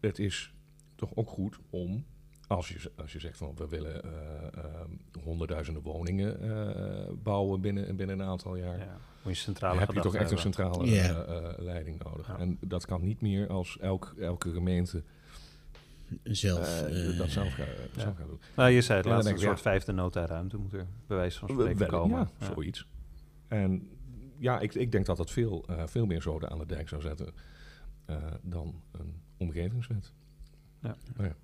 het 0.00 0.18
is 0.18 0.52
toch 0.94 1.10
ook 1.14 1.28
goed 1.28 1.58
om, 1.70 2.04
als 2.46 2.68
je, 2.68 2.90
als 2.96 3.12
je 3.12 3.18
zegt 3.20 3.36
van 3.36 3.52
we 3.56 3.68
willen 3.68 4.02
eh, 4.02 4.64
ehm, 4.64 4.90
honderdduizenden 5.22 5.82
woningen 5.82 6.40
eh, 6.40 7.12
bouwen 7.22 7.60
binnen, 7.60 7.96
binnen 7.96 8.20
een 8.20 8.26
aantal 8.26 8.56
jaar, 8.56 8.78
ja, 8.78 8.96
moet 9.22 9.36
je 9.36 9.42
centrale 9.42 9.78
heb 9.78 9.92
je 9.92 10.00
toch 10.00 10.14
echt 10.14 10.30
een 10.30 10.38
centrale 10.38 10.84
eh, 10.84 11.08
eh, 11.08 11.58
leiding 11.58 12.02
nodig. 12.04 12.26
Ja. 12.26 12.38
En 12.38 12.58
dat 12.60 12.86
kan 12.86 13.02
niet 13.04 13.20
meer 13.20 13.48
als 13.48 13.78
elk, 13.78 14.14
elke 14.18 14.52
gemeente 14.52 15.02
zelf... 16.22 16.82
eh, 16.82 17.08
eh, 17.10 17.18
dat 17.18 17.30
zelf, 17.30 17.52
ga, 17.52 17.62
ja. 17.62 18.00
zelf 18.02 18.16
gaan 18.16 18.26
doen. 18.26 18.40
Nou, 18.56 18.70
je 18.70 18.80
zei 18.80 18.96
het 18.98 19.06
Ja, 19.06 19.12
dan 19.12 19.12
laatst, 19.12 19.24
denk 19.24 19.36
een 19.36 19.42
ik, 19.42 19.48
soort 19.48 19.56
ja. 19.64 19.70
vijfde 19.70 19.92
nota 19.92 20.26
ruimte 20.26 20.56
moet 20.56 20.72
er 20.72 20.86
bij 21.06 21.16
wijze 21.16 21.38
van 21.38 21.48
spreken 21.48 21.78
Wel, 21.78 21.88
komen. 21.88 22.18
Ja, 22.18 22.30
Ja. 22.46 22.52
zoiets. 22.54 22.86
En 23.48 23.88
ja, 24.38 24.60
ik, 24.60 24.74
ik 24.74 24.92
denk 24.92 25.06
dat 25.06 25.16
dat 25.16 25.30
veel, 25.30 25.64
eh, 25.68 25.82
veel 25.86 26.06
meer 26.06 26.22
zoden 26.22 26.50
aan 26.50 26.58
de 26.58 26.66
dijk 26.66 26.88
zou 26.88 27.02
zetten 27.02 27.32
eh, 28.04 28.16
dan 28.42 28.82
een 28.92 29.14
omgevingswet. 29.36 30.12
Ja. 30.82 30.96
Maar 31.16 31.26
ja. 31.26 31.36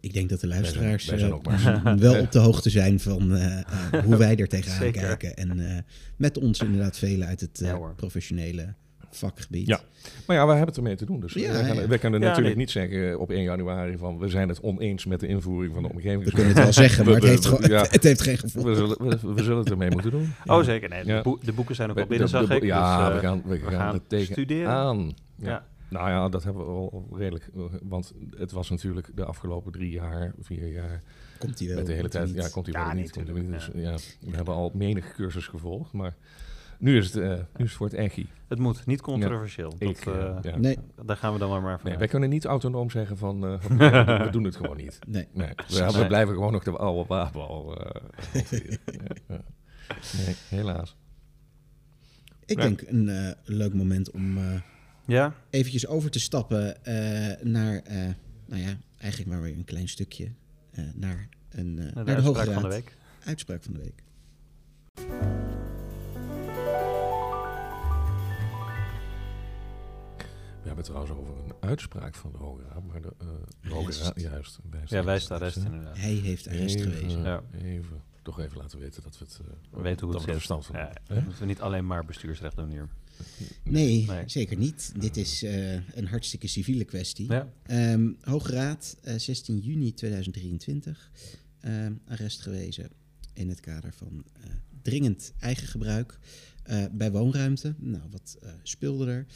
Ik 0.00 0.12
denk 0.12 0.28
dat 0.28 0.40
de 0.40 0.48
Wij 0.48 0.64
zijn- 0.64 0.84
luisteraars 0.84 1.06
wij 1.44 1.58
zijn 1.58 1.84
eh, 1.86 1.94
wel 2.10 2.20
op 2.22 2.32
de 2.32 2.38
hoogte 2.38 2.70
zijn 2.70 3.00
van 3.00 3.34
eh, 3.34 3.58
eh, 3.60 4.04
hoe 4.04 4.16
wij 4.26 4.36
er 4.36 4.48
tegenaan 4.48 4.92
kijken. 4.92 5.36
En 5.36 5.70
eh, 5.76 5.82
met 6.16 6.38
ons 6.38 6.60
inderdaad 6.60 6.98
velen 6.98 7.28
uit 7.28 7.40
het 7.40 7.60
eh, 7.60 7.90
professionele 7.96 8.74
vakgebied. 9.16 9.66
Ja. 9.66 9.80
Maar 10.26 10.36
ja, 10.36 10.46
wij 10.46 10.56
hebben 10.56 10.74
het 10.74 10.76
ermee 10.76 10.96
te 10.96 11.04
doen. 11.04 11.20
Dus 11.20 11.32
Ja, 11.32 11.52
wij, 11.52 11.64
gaan- 11.64 11.76
ja. 11.76 11.86
wij 11.88 11.98
kunnen 11.98 12.20
Ja, 12.20 12.26
natuurlijk 12.26 12.56
nee. 12.56 12.64
niet 12.64 12.70
zeggen 12.74 13.18
op 13.20 13.30
1 13.30 13.42
januari 13.42 13.96
van 13.98 14.18
we 14.18 14.28
zijn 14.28 14.48
het 14.48 14.60
oneens 14.60 15.04
met 15.04 15.20
de 15.20 15.26
invoering 15.26 15.74
van 15.74 15.82
de 15.82 15.88
We 15.88 15.94
omgevingswet. 15.94 16.34
kunnen 16.34 16.52
het 16.54 16.62
wel 16.62 16.72
zeggen, 16.84 17.04
maar 17.04 17.14
het 17.14 17.22
We- 17.22 17.28
heeft, 17.28 17.42
we- 17.48 17.56
gewoon, 17.56 17.70
ja. 17.70 17.86
het 17.90 18.02
heeft 18.02 18.22
geen 18.22 18.38
gevolg. 18.38 18.64
We 18.64 18.74
zullen, 18.74 18.96
we, 19.08 19.34
we 19.34 19.42
zullen 19.42 19.58
het 19.58 19.70
ermee 19.70 19.90
moeten 19.90 20.10
doen. 20.10 20.32
Oh, 20.44 20.62
zeker. 20.62 20.88
Nee, 20.88 21.04
de, 21.04 21.10
Ja. 21.12 21.22
boe- 21.22 21.38
de 21.44 21.52
boeken 21.52 21.74
zijn 21.74 21.90
ook 21.90 21.96
al 21.96 22.02
We- 22.02 22.08
binnen, 22.08 22.26
de- 22.26 22.32
zag 22.36 22.46
de- 22.48 22.56
ik. 22.56 22.62
Ja, 22.62 22.96
dus, 22.98 23.08
eh, 23.08 23.14
we 23.14 23.26
gaan, 23.26 23.42
we 23.44 23.58
we 23.58 23.60
gaan, 23.60 23.72
gaan 23.72 23.94
er 23.94 24.06
tegen 24.06 24.32
studeren. 24.32 24.68
aan. 24.70 25.14
Ja. 25.36 25.48
Ja. 25.48 25.66
Nou 25.88 26.08
ja, 26.08 26.28
dat 26.28 26.44
hebben 26.44 26.62
we 26.64 26.68
al 26.70 27.06
redelijk. 27.12 27.48
eh, 27.54 27.62
Want 27.82 28.12
het 28.36 28.52
was 28.52 28.70
natuurlijk 28.70 29.10
de 29.14 29.24
afgelopen 29.24 29.72
drie 29.72 29.90
jaar, 29.90 30.32
vier 30.40 30.66
jaar, 30.72 31.02
Komt 31.38 31.58
hij 31.58 31.68
wel? 31.68 31.76
met 31.76 31.86
de 31.86 31.92
hele 31.92 32.08
tijd. 32.08 32.26
niet? 32.26 32.34
Ja, 32.34 32.48
komt 32.48 32.66
hij 32.66 32.80
Ja, 32.80 32.86
wel 32.86 32.94
niet. 33.02 33.14
Dus, 33.50 33.70
ja, 33.74 33.94
we 34.30 34.36
hebben 34.36 34.54
al 34.54 34.70
menig 34.74 35.12
cursus 35.14 35.46
gevolgd, 35.46 35.92
maar 35.92 36.14
nu 36.78 36.96
is 36.96 37.04
het, 37.12 37.16
eh, 37.22 37.28
nu 37.30 37.36
is 37.36 37.44
het 37.58 37.70
voor 37.70 37.86
het 37.86 37.96
moet, 38.58 38.86
niet 38.86 39.00
controversieel. 39.00 39.74
Ik, 39.78 40.04
Dat, 40.04 40.14
eh, 40.14 40.26
eh, 40.28 40.36
ja. 40.42 40.56
Nee, 40.56 40.78
Daar 41.04 41.16
gaan 41.16 41.32
we 41.32 41.38
dan 41.38 41.50
maar 41.50 41.60
maar 41.60 41.70
Nee, 41.70 41.78
vanuit. 41.80 41.98
wij 41.98 42.08
kunnen 42.08 42.28
niet 42.28 42.44
autonoom 42.44 42.90
zeggen 42.90 43.16
van 43.16 43.44
uh, 43.52 43.60
we 44.24 44.28
doen 44.30 44.44
het 44.44 44.56
gewoon 44.56 44.76
niet. 44.76 44.98
nee. 45.06 45.28
Nee, 45.32 45.48
we, 45.68 45.86
we 45.86 45.92
Nee. 45.98 46.06
blijven 46.06 46.34
gewoon 46.34 46.52
nog 46.52 46.62
de 46.64 46.70
oude 46.70 47.08
wapenbal. 47.08 47.76
eh. 47.84 48.02
Nee, 50.16 50.34
helaas. 50.48 50.96
Ik 52.44 52.56
Ja. 52.56 52.62
denk 52.62 52.80
een 52.86 53.08
eh, 53.08 53.30
leuk 53.44 53.74
moment 53.74 54.10
om 54.10 54.38
eh, 54.38 54.60
Ja, 55.04 55.34
eventjes 55.50 55.86
over 55.86 56.10
te 56.10 56.20
stappen 56.20 56.84
eh, 56.84 57.44
naar, 57.44 57.76
eh, 57.82 57.96
nou 58.46 58.62
ja, 58.62 58.76
eigenlijk 58.98 59.30
maar 59.32 59.42
weer 59.42 59.52
een 59.56 59.64
klein 59.64 59.88
stukje, 59.88 60.32
eh, 60.70 60.84
naar, 60.94 61.28
een, 61.50 61.78
eh, 61.78 61.84
de, 61.86 61.92
naar 61.94 62.04
de 62.04 62.12
Hoge 62.22 62.38
uitspraak 62.38 62.60
van 62.60 62.62
de 62.62 62.68
week. 62.76 62.96
Uitspraak 63.24 63.62
van 63.62 63.72
de 63.72 63.80
week. 63.80 64.02
We 70.66 70.72
hebben 70.72 70.92
het 70.94 71.10
trouwens 71.10 71.30
over 71.32 71.44
een 71.44 71.68
uitspraak 71.68 72.14
van 72.14 72.32
de 72.32 72.38
Hoge 72.38 72.62
Raad. 72.68 72.84
Maar 72.86 73.02
de, 73.02 73.12
eh, 73.18 73.26
de 73.60 73.68
Hoge 73.68 73.82
Arrest. 73.84 74.00
Raad, 74.02 74.20
juist. 74.20 74.58
wijst 74.70 74.90
Ja, 74.90 75.04
wijst 75.04 75.30
arrest, 75.30 75.56
inderdaad. 75.56 75.96
Hij 75.98 76.12
heeft 76.14 76.46
arrest 76.48 76.74
Even, 76.76 76.92
gewezen. 76.92 77.22
Ja. 77.22 77.42
even, 77.62 78.02
toch 78.22 78.40
even 78.40 78.56
laten 78.56 78.78
weten 78.78 79.02
dat 79.02 79.18
we 79.18 79.24
het... 79.24 79.40
eh, 79.40 79.46
We 79.76 79.82
weten 79.82 80.04
hoe 80.04 80.12
dat 80.12 80.20
het 80.20 80.30
we 80.30 80.36
er 80.36 80.40
zit. 80.40 80.46
verstand 80.52 80.66
van 80.66 80.76
Ja, 80.76 80.92
hebben. 81.14 81.34
we 81.38 81.44
niet 81.44 81.60
alleen 81.60 81.86
maar 81.86 82.04
bestuursrecht 82.04 82.56
doen 82.56 82.70
hier. 82.70 82.88
Nee, 83.64 84.06
Nee. 84.06 84.22
zeker 84.28 84.56
niet. 84.56 84.92
Dit 84.98 85.16
is 85.16 85.42
eh, 85.42 85.72
een 85.96 86.06
hartstikke 86.06 86.46
civiele 86.46 86.84
kwestie. 86.84 87.32
Ja, 87.32 87.48
Ehm, 87.62 88.12
Hoge 88.20 88.52
Raad, 88.52 88.96
eh, 89.02 89.14
16 89.18 89.58
juni 89.58 89.94
2023. 89.94 91.10
ehm, 91.60 91.92
arrest 92.06 92.40
gewezen 92.40 92.90
in 93.32 93.48
het 93.48 93.60
kader 93.60 93.92
van 93.92 94.24
eh, 94.42 94.50
dringend 94.82 95.32
eigen 95.40 95.66
gebruik 95.68 96.18
eh, 96.62 96.84
bij 96.92 97.10
woonruimte. 97.10 97.74
Nou, 97.78 98.02
wat 98.10 98.36
eh, 98.42 98.50
speelde 98.62 99.06
er? 99.10 99.26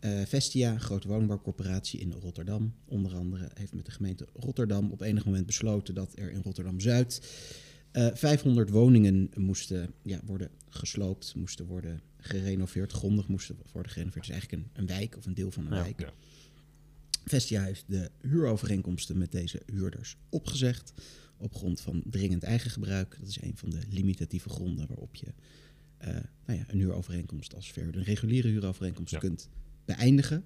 Eh, 0.00 0.20
Vestia, 0.26 0.78
grote 0.78 1.08
woningbouwcorporatie 1.08 2.00
in 2.00 2.12
Rotterdam, 2.12 2.74
onder 2.84 3.14
andere, 3.14 3.50
heeft 3.54 3.74
met 3.74 3.84
de 3.84 3.90
gemeente 3.90 4.26
Rotterdam 4.34 4.90
op 4.90 5.00
enig 5.00 5.24
moment 5.24 5.46
besloten 5.46 5.94
dat 5.94 6.12
er 6.18 6.30
in 6.30 6.40
Rotterdam-Zuid 6.42 7.20
eh 7.90 8.08
500 8.14 8.70
woningen 8.70 9.30
moesten 9.36 9.92
ja, 10.02 10.20
worden 10.24 10.50
gesloopt, 10.68 11.34
moesten 11.34 11.66
worden 11.66 12.00
gerenoveerd, 12.16 12.92
grondig 12.92 13.28
moesten 13.28 13.56
worden 13.72 13.92
gerenoveerd. 13.92 14.26
Het 14.26 14.34
is 14.34 14.40
eigenlijk 14.40 14.62
een, 14.76 14.80
een 14.82 14.86
wijk 14.96 15.16
of 15.16 15.26
een 15.26 15.34
deel 15.34 15.50
van 15.50 15.66
een 15.66 15.74
Ja. 15.76 15.82
wijk. 15.82 16.00
Ja. 16.00 16.12
Vestia 17.24 17.62
heeft 17.62 17.84
de 17.86 18.10
huurovereenkomsten 18.20 19.18
met 19.18 19.32
deze 19.32 19.62
huurders 19.66 20.16
opgezegd 20.28 20.92
op 21.36 21.54
grond 21.54 21.80
van 21.80 22.02
dringend 22.10 22.42
eigen 22.42 22.70
gebruik. 22.70 23.16
Dat 23.20 23.28
is 23.28 23.40
een 23.42 23.56
van 23.56 23.70
de 23.70 23.80
limitatieve 23.90 24.48
gronden 24.48 24.86
waarop 24.86 25.14
je 25.14 25.26
eh, 25.98 26.14
nou 26.46 26.58
ja, 26.58 26.64
een 26.68 26.78
huurovereenkomst 26.78 27.54
als 27.54 27.72
verhuurder, 27.72 28.00
een 28.00 28.06
reguliere 28.06 28.48
huurovereenkomst 28.48 29.12
Ja. 29.12 29.18
kunt 29.18 29.48
beëindigen. 29.96 30.44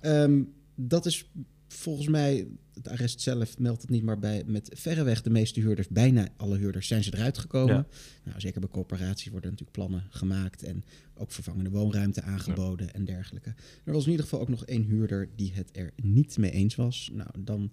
Ehm, 0.00 0.42
dat 0.74 1.06
is 1.06 1.30
volgens 1.68 2.08
mij, 2.08 2.46
het 2.74 2.88
arrest 2.88 3.20
zelf 3.20 3.58
meldt 3.58 3.82
het 3.82 3.90
niet 3.90 4.02
maar 4.02 4.18
bij, 4.18 4.42
met 4.46 4.70
verreweg 4.74 5.22
de 5.22 5.30
meeste 5.30 5.60
huurders, 5.60 5.88
bijna 5.88 6.28
alle 6.36 6.56
huurders, 6.56 6.86
zijn 6.86 7.04
ze 7.04 7.14
eruit 7.14 7.38
gekomen. 7.38 7.74
Ja. 7.74 7.86
Nou, 8.24 8.40
zeker 8.40 8.60
bij 8.60 8.68
corporaties 8.68 9.30
worden 9.30 9.50
natuurlijk 9.50 9.78
plannen 9.78 10.06
gemaakt 10.10 10.62
en 10.62 10.84
ook 11.14 11.32
vervangende 11.32 11.70
woonruimte 11.70 12.22
aangeboden 12.22 12.94
en 12.94 13.04
dergelijke. 13.04 13.54
Er 13.84 13.92
was 13.92 14.04
in 14.04 14.10
ieder 14.10 14.24
geval 14.24 14.40
ook 14.40 14.48
nog 14.48 14.64
één 14.64 14.84
huurder 14.84 15.28
die 15.36 15.52
het 15.54 15.68
er 15.72 15.92
niet 16.02 16.38
mee 16.38 16.50
eens 16.50 16.74
was. 16.74 17.10
Nou, 17.12 17.30
dan 17.38 17.72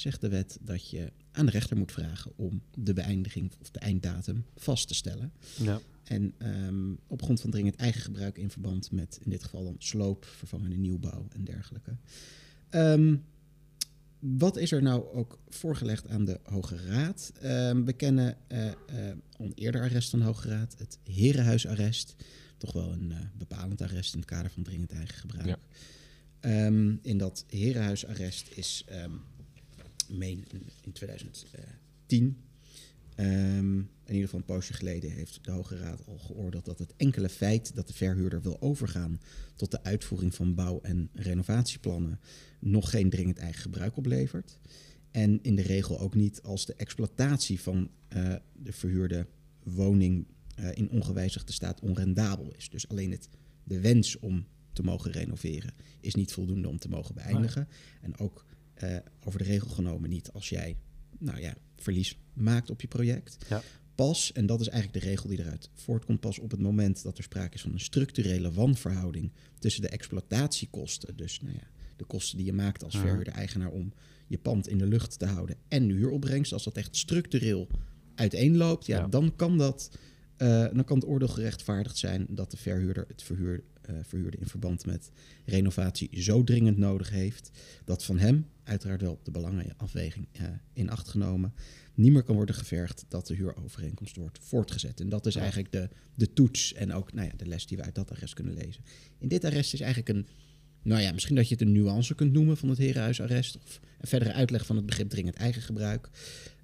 zegt 0.00 0.20
de 0.20 0.28
wet 0.28 0.58
dat 0.60 0.90
je 0.90 1.12
aan 1.32 1.46
de 1.46 1.52
rechter 1.52 1.76
moet 1.76 1.92
vragen 1.92 2.32
om 2.36 2.62
de 2.74 2.92
beëindiging 2.92 3.52
of 3.60 3.70
de 3.70 3.78
einddatum 3.78 4.44
vast 4.56 4.88
te 4.88 4.94
stellen. 4.94 5.32
ja. 5.56 5.80
En 6.08 6.34
ehm, 6.38 6.92
op 7.06 7.22
grond 7.22 7.40
van 7.40 7.50
dringend 7.50 7.76
eigen 7.76 8.00
gebruik 8.00 8.38
in 8.38 8.50
verband 8.50 8.90
met 8.90 9.18
in 9.24 9.30
dit 9.30 9.44
geval 9.44 9.64
dan 9.64 9.76
sloop, 9.78 10.24
vervangende 10.24 10.76
nieuwbouw 10.76 11.26
en 11.32 11.44
dergelijke. 11.44 11.96
Ehm, 12.68 13.16
wat 14.18 14.56
is 14.56 14.72
er 14.72 14.82
nou 14.82 15.14
ook 15.14 15.38
voorgelegd 15.48 16.08
aan 16.08 16.24
de 16.24 16.40
Hoge 16.42 16.76
Raad? 16.76 17.32
Ehm, 17.40 17.84
we 17.84 17.92
kennen 17.92 18.36
eh 18.46 18.66
eh, 18.66 18.74
een 19.36 19.52
eerder 19.54 19.80
arrest 19.80 20.10
van 20.10 20.18
de 20.18 20.24
Hoge 20.24 20.48
Raad, 20.48 20.74
het 20.78 20.98
Herenhuisarrest. 21.04 22.16
Toch 22.56 22.72
wel 22.72 22.92
een 22.92 23.12
eh, 23.12 23.18
bepalend 23.38 23.82
arrest 23.82 24.12
in 24.12 24.20
het 24.20 24.28
kader 24.28 24.50
van 24.50 24.62
dringend 24.62 24.92
eigen 24.92 25.18
gebruik. 25.18 25.46
Ja. 25.46 25.58
In 27.02 27.18
dat 27.18 27.44
Herenhuisarrest 27.48 28.48
is 28.54 28.84
meen 30.08 30.44
in 30.82 30.92
2010 30.92 32.36
Ehm, 33.18 33.78
in 33.78 34.14
ieder 34.14 34.22
geval 34.22 34.38
een 34.38 34.44
poosje 34.44 34.72
geleden 34.72 35.10
heeft 35.10 35.44
de 35.44 35.50
Hoge 35.50 35.76
Raad 35.76 36.06
al 36.06 36.18
geoordeeld 36.18 36.64
dat 36.64 36.78
het 36.78 36.94
enkele 36.96 37.28
feit 37.28 37.74
dat 37.74 37.86
de 37.86 37.92
verhuurder 37.92 38.42
wil 38.42 38.60
overgaan 38.60 39.20
tot 39.54 39.70
de 39.70 39.82
uitvoering 39.82 40.34
van 40.34 40.54
bouw- 40.54 40.80
en 40.82 41.10
renovatieplannen 41.14 42.20
nog 42.58 42.90
geen 42.90 43.10
dringend 43.10 43.38
eigen 43.38 43.62
gebruik 43.62 43.96
oplevert. 43.96 44.58
En 45.10 45.42
in 45.42 45.56
de 45.56 45.62
regel 45.62 46.00
ook 46.00 46.14
niet 46.14 46.42
als 46.42 46.66
de 46.66 46.74
exploitatie 46.74 47.60
van 47.60 47.90
eh, 48.08 48.34
de 48.62 48.72
verhuurde 48.72 49.26
woning 49.62 50.26
eh, 50.54 50.68
in 50.74 50.90
ongewijzigde 50.90 51.52
staat 51.52 51.80
onrendabel 51.80 52.52
is. 52.56 52.70
Dus 52.70 52.88
alleen 52.88 53.10
het, 53.10 53.28
de 53.64 53.80
wens 53.80 54.18
om 54.18 54.46
te 54.72 54.82
mogen 54.82 55.10
renoveren 55.10 55.74
is 56.00 56.14
niet 56.14 56.32
voldoende 56.32 56.68
om 56.68 56.78
te 56.78 56.88
mogen 56.88 57.14
beëindigen. 57.14 57.68
En 58.02 58.18
ook 58.18 58.44
eh, 58.82 58.96
over 59.24 59.38
de 59.38 59.44
regel 59.44 59.68
genomen 59.68 60.10
niet 60.10 60.30
als 60.32 60.48
jij 60.48 60.76
nou 61.18 61.40
ja, 61.40 61.54
verlies 61.76 62.18
maakt 62.32 62.70
op 62.70 62.80
je 62.80 62.88
project. 62.88 63.36
Ja. 63.48 63.62
Pas, 63.94 64.32
en 64.32 64.46
dat 64.46 64.60
is 64.60 64.68
eigenlijk 64.68 65.04
de 65.04 65.10
regel 65.10 65.28
die 65.28 65.38
eruit 65.38 65.70
voortkomt, 65.74 66.20
pas 66.20 66.38
op 66.38 66.50
het 66.50 66.60
moment 66.60 67.02
dat 67.02 67.18
er 67.18 67.24
sprake 67.24 67.54
is 67.54 67.60
van 67.60 67.72
een 67.72 67.80
structurele 67.80 68.52
wanverhouding 68.52 69.32
tussen 69.58 69.82
de 69.82 69.88
exploitatiekosten, 69.88 71.16
dus 71.16 71.40
nou 71.40 71.54
ja, 71.54 71.66
de 71.96 72.04
kosten 72.04 72.36
die 72.36 72.46
je 72.46 72.52
maakt 72.52 72.84
als 72.84 72.94
Mhm. 72.94 73.02
verhuurder-eigenaar 73.02 73.70
om 73.70 73.92
je 74.26 74.38
pand 74.38 74.68
in 74.68 74.78
de 74.78 74.86
lucht 74.86 75.18
te 75.18 75.26
houden 75.26 75.56
en 75.68 75.88
de 75.88 75.94
huuropbrengst, 75.94 76.52
als 76.52 76.64
dat 76.64 76.76
echt 76.76 76.96
structureel 76.96 77.68
uiteenloopt, 78.14 78.86
ja, 78.86 78.98
Ja. 78.98 79.06
dan 79.06 79.36
kan 79.36 79.58
dat, 79.58 79.90
eh, 80.36 80.48
dan 80.72 80.84
kan 80.84 80.98
het 80.98 81.06
oordeel 81.06 81.28
gerechtvaardigd 81.28 81.96
zijn 81.96 82.26
dat 82.28 82.50
de 82.50 82.56
verhuurder 82.56 83.04
het 83.08 83.22
verhuur, 83.22 83.64
eh, 83.88 83.94
verhuurde 84.02 84.36
in 84.36 84.46
verband 84.46 84.86
met 84.86 85.10
renovatie 85.44 86.22
zo 86.22 86.44
dringend 86.44 86.76
nodig 86.76 87.10
heeft 87.10 87.50
dat 87.84 88.04
van 88.04 88.18
hem, 88.18 88.46
uiteraard 88.64 89.00
wel 89.00 89.12
op 89.12 89.24
de 89.24 89.30
belangenafweging 89.30 90.26
eh, 90.32 90.44
in 90.72 90.90
acht 90.90 91.08
genomen, 91.08 91.54
niet 91.94 92.12
meer 92.12 92.22
kan 92.22 92.34
worden 92.34 92.54
gevergd 92.54 93.04
dat 93.08 93.26
de 93.26 93.34
huurovereenkomst 93.34 94.16
wordt 94.16 94.38
voortgezet. 94.42 95.00
En 95.00 95.08
dat 95.08 95.26
is 95.26 95.36
eigenlijk 95.36 95.72
de, 95.72 95.88
de 96.14 96.32
toets 96.32 96.74
en 96.74 96.92
ook 96.92 97.12
nou 97.12 97.26
ja, 97.26 97.32
de 97.36 97.46
les 97.46 97.66
die 97.66 97.76
we 97.76 97.82
uit 97.82 97.94
dat 97.94 98.10
arrest 98.10 98.34
kunnen 98.34 98.54
lezen. 98.54 98.84
In 99.18 99.28
dit 99.28 99.44
arrest 99.44 99.72
is 99.72 99.80
eigenlijk 99.80 100.18
een, 100.18 100.26
nou 100.82 101.02
ja, 101.02 101.12
misschien 101.12 101.36
dat 101.36 101.48
je 101.48 101.54
het 101.54 101.62
een 101.62 101.72
nuance 101.72 102.14
kunt 102.14 102.32
noemen 102.32 102.56
van 102.56 102.68
het 102.68 102.78
herenhuisarrest 102.78 103.56
of 103.56 103.80
een 104.00 104.08
verdere 104.08 104.32
uitleg 104.32 104.66
van 104.66 104.76
het 104.76 104.86
begrip 104.86 105.08
dringend 105.08 105.36
eigen 105.36 105.62
gebruik 105.62 106.10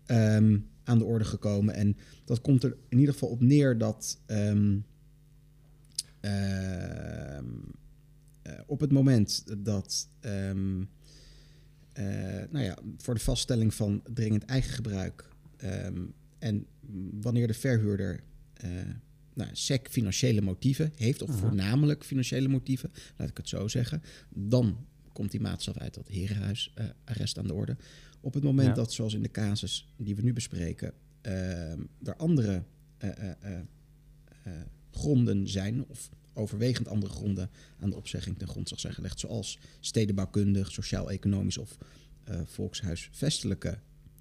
ehm, 0.07 0.59
aan 0.85 0.99
de 0.99 1.05
orde 1.05 1.25
gekomen. 1.25 1.75
En 1.75 1.97
dat 2.25 2.41
komt 2.41 2.63
er 2.63 2.77
in 2.89 2.99
ieder 2.99 3.13
geval 3.13 3.29
op 3.29 3.41
neer 3.41 3.79
dat 3.79 4.21
ehm, 4.27 4.39
ehm, 4.39 4.75
eh, 4.75 4.81
op 8.67 8.81
het 8.81 8.93
moment 8.93 9.45
dat 9.65 10.09
ehm, 10.21 10.83
eh, 11.93 12.05
nou 12.51 12.65
ja, 12.65 12.79
voor 12.99 13.15
de 13.15 13.21
vaststelling 13.21 13.75
van 13.75 14.03
dringend 14.13 14.45
eigen 14.45 14.73
gebruik 14.73 15.29
ehm, 15.57 16.03
en 16.39 16.67
wanneer 17.21 17.47
de 17.47 17.55
verhuurder 17.55 18.21
eh, 18.55 18.71
nou, 19.35 19.51
SEC 19.53 19.89
financiële 19.91 20.41
motieven 20.41 20.93
heeft, 20.97 21.23
of 21.23 21.29
Mhm. 21.29 21.39
voornamelijk 21.39 22.05
financiële 22.05 22.49
motieven, 22.49 22.91
laat 23.17 23.29
ik 23.29 23.37
het 23.37 23.49
zo 23.49 23.69
zeggen, 23.69 24.03
dan 24.29 24.87
komt 25.13 25.31
die 25.31 25.41
maatstaf 25.41 25.77
uit 25.79 25.95
dat 25.95 26.09
herenhuisarrest 26.09 27.39
aan 27.39 27.47
de 27.47 27.55
orde. 27.55 27.77
Op 28.21 28.35
het 28.35 28.43
moment 28.43 28.69
Ja. 28.69 28.75
dat, 28.75 28.93
zoals 28.93 29.15
in 29.15 29.23
de 29.23 29.31
casus 29.31 29.89
die 29.97 30.17
we 30.17 30.23
nu 30.23 30.33
bespreken, 30.33 30.93
ehm, 31.21 31.81
er 32.05 32.17
andere 32.17 32.63
eh, 32.99 33.11
eh, 33.11 33.31
eh, 33.41 33.61
eh, 34.43 34.53
gronden 34.95 35.49
zijn, 35.49 35.85
of 35.89 36.11
overwegend 36.35 36.89
andere 36.89 37.13
gronden 37.13 37.51
aan 37.81 37.91
de 37.91 37.97
opzegging 37.97 38.39
ten 38.39 38.49
grondslag 38.49 38.81
zijn 38.81 38.95
gelegd, 38.95 39.21
zoals 39.21 39.59
stedenbouwkundig, 39.81 40.73
sociaal-economisch 40.73 41.59
of 41.59 41.77
eh, 42.25 42.41
volkshuisvestelijke 42.45 43.79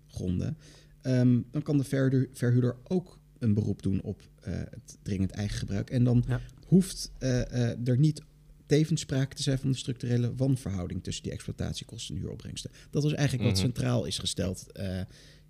gronden, 0.08 0.58
ehm, 1.02 1.42
dan 1.52 1.62
kan 1.62 1.78
de 1.78 1.84
verhuurder, 1.84 2.30
verhuurder 2.34 2.76
ook 2.84 3.20
een 3.40 3.54
beroep 3.54 3.82
doen 3.82 4.02
op 4.02 4.22
eh, 4.42 4.54
het 4.54 4.98
dringend 5.02 5.32
eigen 5.32 5.58
gebruik. 5.58 5.90
En 5.90 6.04
dan 6.04 6.24
Ja. 6.28 6.42
hoeft 6.68 7.12
eh, 7.20 7.88
er 7.88 7.98
niet 8.00 8.22
tevens 8.66 9.02
sprake 9.02 9.36
te 9.36 9.42
zijn 9.44 9.60
van 9.60 9.72
de 9.72 9.78
structurele 9.78 10.36
wanverhouding 10.36 11.04
tussen 11.04 11.24
die 11.24 11.32
exploitatiekosten 11.32 12.16
en 12.16 12.22
huuropbrengsten. 12.22 12.72
Dat 12.90 13.04
is 13.04 13.12
eigenlijk 13.14 13.44
wat 13.44 13.54
Mhm. 13.58 13.62
centraal 13.62 14.06
is 14.06 14.18
gesteld 14.18 14.66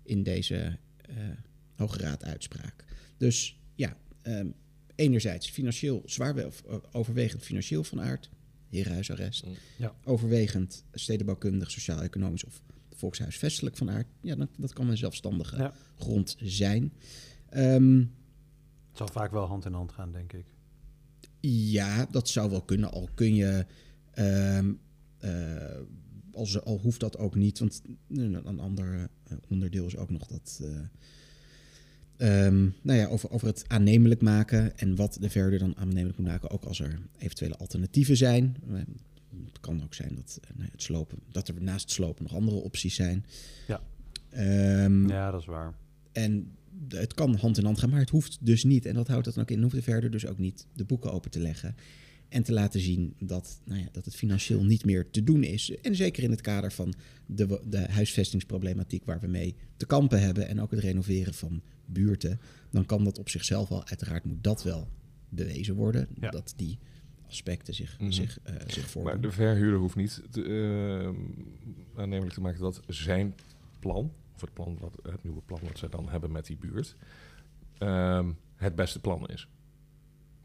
in 0.02 0.22
deze 0.22 0.78
Hoge 1.76 1.98
Raad 1.98 2.24
uitspraak. 2.24 2.84
Dus 3.16 3.58
ja, 3.74 3.96
ehm, 4.22 4.48
enerzijds 4.94 5.50
financieel 5.50 6.02
zwaar 6.06 6.36
eh, 6.36 6.46
overwegend 6.92 7.42
financieel 7.42 7.84
van 7.84 8.00
aard, 8.00 8.30
herenhuisarrest. 8.70 9.46
Mm. 9.46 9.54
Ja. 9.78 9.94
Overwegend 10.04 10.84
stedenbouwkundig, 10.92 11.70
sociaal-economisch 11.70 12.44
of 12.44 12.60
volkshuisvestelijk 12.94 13.76
van 13.76 13.90
aard. 13.90 14.06
Ja, 14.20 14.34
dat, 14.36 14.48
dat 14.56 14.72
kan 14.72 14.88
een 14.90 14.96
zelfstandige 14.96 15.56
Ja. 15.56 15.74
grond 15.98 16.36
zijn. 16.40 16.92
Ehm, 17.48 17.98
Het 17.98 19.02
zal 19.02 19.08
vaak 19.08 19.30
wel 19.30 19.46
hand 19.46 19.64
in 19.64 19.72
hand 19.72 19.92
gaan, 19.92 20.12
denk 20.12 20.32
ik. 20.32 20.44
Ja, 21.50 22.06
dat 22.10 22.28
zou 22.28 22.50
wel 22.50 22.62
kunnen. 22.62 22.90
Al 22.92 23.08
kun 23.14 23.34
je. 23.34 23.66
ehm, 24.10 24.72
eh, 25.18 25.80
al, 26.32 26.46
ze- 26.46 26.62
al 26.62 26.78
hoeft 26.78 27.00
dat 27.00 27.18
ook 27.18 27.34
niet. 27.34 27.58
Want 27.58 27.82
een, 28.08 28.58
ander 28.58 29.08
eh, 29.24 29.36
onderdeel 29.48 29.86
is 29.86 29.96
ook 29.96 30.10
nog 30.10 30.26
dat. 30.26 30.60
eh, 30.62 30.80
ehm, 32.16 32.62
nou 32.82 32.98
ja, 32.98 33.06
over, 33.06 33.30
over 33.30 33.46
het 33.46 33.64
aannemelijk 33.68 34.20
maken. 34.22 34.78
En 34.78 34.96
wat 34.96 35.16
de 35.20 35.30
verder 35.30 35.58
dan 35.58 35.76
aannemelijk 35.76 36.18
moet 36.18 36.26
maken. 36.26 36.50
Ook 36.50 36.64
als 36.64 36.80
er 36.80 36.98
eventuele 37.18 37.56
alternatieven 37.56 38.16
zijn. 38.16 38.56
Eh, 38.70 38.76
Het 39.46 39.60
kan 39.60 39.82
ook 39.82 39.94
zijn 39.94 40.14
dat, 40.14 40.38
eh, 40.42 40.50
nou 40.50 40.64
ja, 40.64 40.70
het 40.72 40.82
slopen, 40.82 41.18
dat 41.32 41.48
er 41.48 41.54
naast 41.62 41.80
het 41.82 41.90
slopen 41.90 42.22
nog 42.22 42.34
andere 42.34 42.56
opties 42.56 42.94
zijn. 42.94 43.24
Ja. 43.66 43.80
Ehm, 44.30 45.08
Ja, 45.08 45.30
dat 45.30 45.40
is 45.40 45.46
waar. 45.46 45.74
en 46.12 46.50
het 46.88 47.14
kan 47.14 47.34
hand 47.34 47.58
in 47.58 47.64
hand 47.64 47.78
gaan, 47.78 47.90
maar 47.90 48.00
het 48.00 48.10
hoeft 48.10 48.38
dus 48.40 48.64
niet. 48.64 48.86
En 48.86 48.94
dat 48.94 49.08
houdt 49.08 49.26
het 49.26 49.34
dan 49.34 49.44
ook 49.44 49.50
in. 49.50 49.62
Hoeft 49.62 49.74
de 49.74 49.82
verder 49.82 50.10
dus 50.10 50.26
ook 50.26 50.38
niet 50.38 50.66
de 50.72 50.84
boeken 50.84 51.12
open 51.12 51.30
te 51.30 51.40
leggen. 51.40 51.74
En 52.34 52.42
te 52.42 52.52
laten 52.52 52.80
zien 52.80 53.14
dat, 53.18 53.60
nou 53.64 53.80
ja, 53.80 53.86
dat 53.92 54.04
het 54.04 54.16
financieel 54.16 54.64
niet 54.64 54.84
meer 54.84 55.10
te 55.10 55.22
doen 55.24 55.42
is. 55.42 55.76
En 55.82 55.94
zeker 55.96 56.22
in 56.22 56.30
het 56.30 56.40
kader 56.40 56.72
van 56.72 56.94
de, 57.26 57.60
de 57.68 57.78
huisvestingsproblematiek 57.90 59.04
waar 59.04 59.20
we 59.20 59.26
mee 59.26 59.54
te 59.76 59.86
kampen 59.86 60.20
hebben. 60.20 60.48
En 60.48 60.60
ook 60.60 60.70
het 60.70 60.80
renoveren 60.80 61.34
van 61.34 61.62
buurten. 61.86 62.40
Dan 62.70 62.86
kan 62.86 63.04
dat 63.04 63.18
op 63.18 63.28
zichzelf 63.28 63.68
wel, 63.68 63.86
uiteraard 63.86 64.24
moet 64.24 64.44
dat 64.44 64.62
wel 64.62 64.88
bewezen 65.28 65.74
worden. 65.74 66.08
Ja. 66.20 66.30
Dat 66.30 66.52
die 66.56 66.78
aspecten 67.28 67.74
zich, 67.74 67.98
Mhm. 68.00 68.10
zich, 68.10 68.38
eh, 68.42 68.54
zich 68.66 68.90
voordoen. 68.90 69.12
Maar 69.12 69.20
de 69.20 69.30
verhuurder 69.32 69.78
hoeft 69.78 69.96
niet 69.96 70.22
te, 70.30 70.42
ehm, 70.42 71.14
aannemelijk 72.00 72.34
te 72.34 72.40
maken 72.40 72.60
dat 72.60 72.80
zijn 72.88 73.34
plan, 73.78 74.12
of 74.34 74.40
het, 74.40 74.52
plan 74.52 74.78
wat, 74.80 74.98
het 75.02 75.22
nieuwe 75.24 75.42
plan 75.46 75.60
wat 75.62 75.78
zij 75.78 75.88
dan 75.88 76.08
hebben 76.08 76.32
met 76.32 76.46
die 76.46 76.56
buurt, 76.56 76.96
ehm, 77.78 78.30
het 78.56 78.74
beste 78.74 79.00
plan 79.00 79.26
is. 79.28 79.48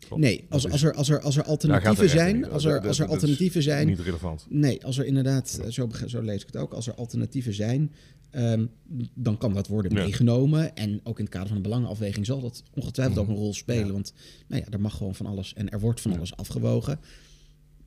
Klopt? 0.08 0.22
Nee, 0.24 0.46
als, 0.50 0.70
als, 0.72 0.84
er, 0.84 0.94
als, 0.94 1.10
er, 1.10 1.22
als 1.22 1.38
er 1.38 1.44
alternatieven 1.44 2.10
zijn, 2.10 2.36
niet. 2.36 2.46
als 2.46 2.64
Dat- 2.64 2.72
er, 2.72 2.88
als 2.88 3.00
er 3.00 3.06
dat 3.08 3.16
is 3.16 3.22
alternatieven 3.22 3.64
zijn, 3.64 3.88
niet 3.88 4.00
relevant. 4.00 4.46
Nee, 4.50 4.86
als 4.86 4.98
er 4.98 5.06
inderdaad, 5.06 5.62
zo, 5.70 5.90
zo 6.06 6.22
lees 6.22 6.42
ik 6.42 6.48
het 6.48 6.58
ook, 6.58 6.74
als 6.74 6.88
er 6.88 6.94
alternatieven 6.96 7.54
zijn, 7.54 7.94
ehm, 8.30 8.66
dan 9.14 9.38
kan 9.38 9.54
dat 9.54 9.68
worden 9.68 9.92
Ja. 9.96 10.04
meegenomen. 10.04 10.76
En 10.76 11.00
ook 11.04 11.18
in 11.18 11.24
het 11.24 11.34
kader 11.34 11.48
van 11.48 11.58
een 11.58 11.64
belangenafweging 11.64 12.26
zal 12.26 12.42
dat 12.42 12.64
ongetwijfeld 12.76 13.18
Mhm. 13.20 13.26
ook 13.30 13.32
een 13.38 13.42
rol 13.44 13.54
spelen. 13.54 13.86
Ja. 13.86 13.92
Want 13.94 14.14
nou 14.48 14.62
ja, 14.66 14.72
er 14.72 14.82
mag 14.82 14.98
gewoon 14.98 15.16
van 15.16 15.26
alles 15.26 15.54
en 15.54 15.70
er 15.70 15.80
wordt 15.80 16.02
van 16.02 16.12
Ja. 16.12 16.18
alles 16.18 16.36
afgewogen. 16.36 17.00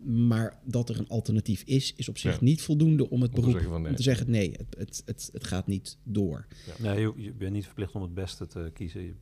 Maar 0.05 0.59
dat 0.65 0.89
er 0.89 0.99
een 0.99 1.09
alternatief 1.09 1.63
is, 1.63 1.93
is 1.97 2.09
op 2.09 2.19
zich 2.19 2.33
Ja. 2.35 2.39
niet 2.45 2.63
voldoende 2.63 3.11
om 3.11 3.23
het 3.23 3.31
Om 3.31 3.35
te 3.35 3.41
beroep 3.41 3.61
zeggen 3.61 3.81
nee. 3.81 3.91
om 3.91 3.97
te 3.97 4.03
zeggen 4.03 4.31
nee, 4.31 4.51
het, 4.53 4.77
het, 4.79 5.03
het, 5.05 5.29
het 5.33 5.45
gaat 5.47 5.67
niet 5.67 5.99
door. 6.05 6.47
Nee, 6.79 7.01
je, 7.01 7.13
je 7.17 7.33
bent 7.33 7.53
niet 7.53 7.65
verplicht 7.65 7.95
om 7.95 8.03
het 8.03 8.15
beste 8.15 8.47
te 8.47 8.71
kiezen. 8.75 9.01
Je, 9.03 9.15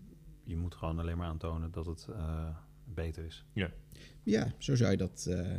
je 0.45 0.57
moet 0.57 0.75
gewoon 0.75 0.99
alleen 0.99 1.17
maar 1.17 1.27
aantonen 1.29 1.71
dat 1.71 1.87
het 1.87 2.07
eh, 2.11 2.47
beter 2.95 3.25
is. 3.25 3.45
Ja, 4.23 4.53
zo 4.59 4.75
zou 4.77 4.91
je 4.91 4.97
dat, 4.97 5.27
eh, 5.31 5.55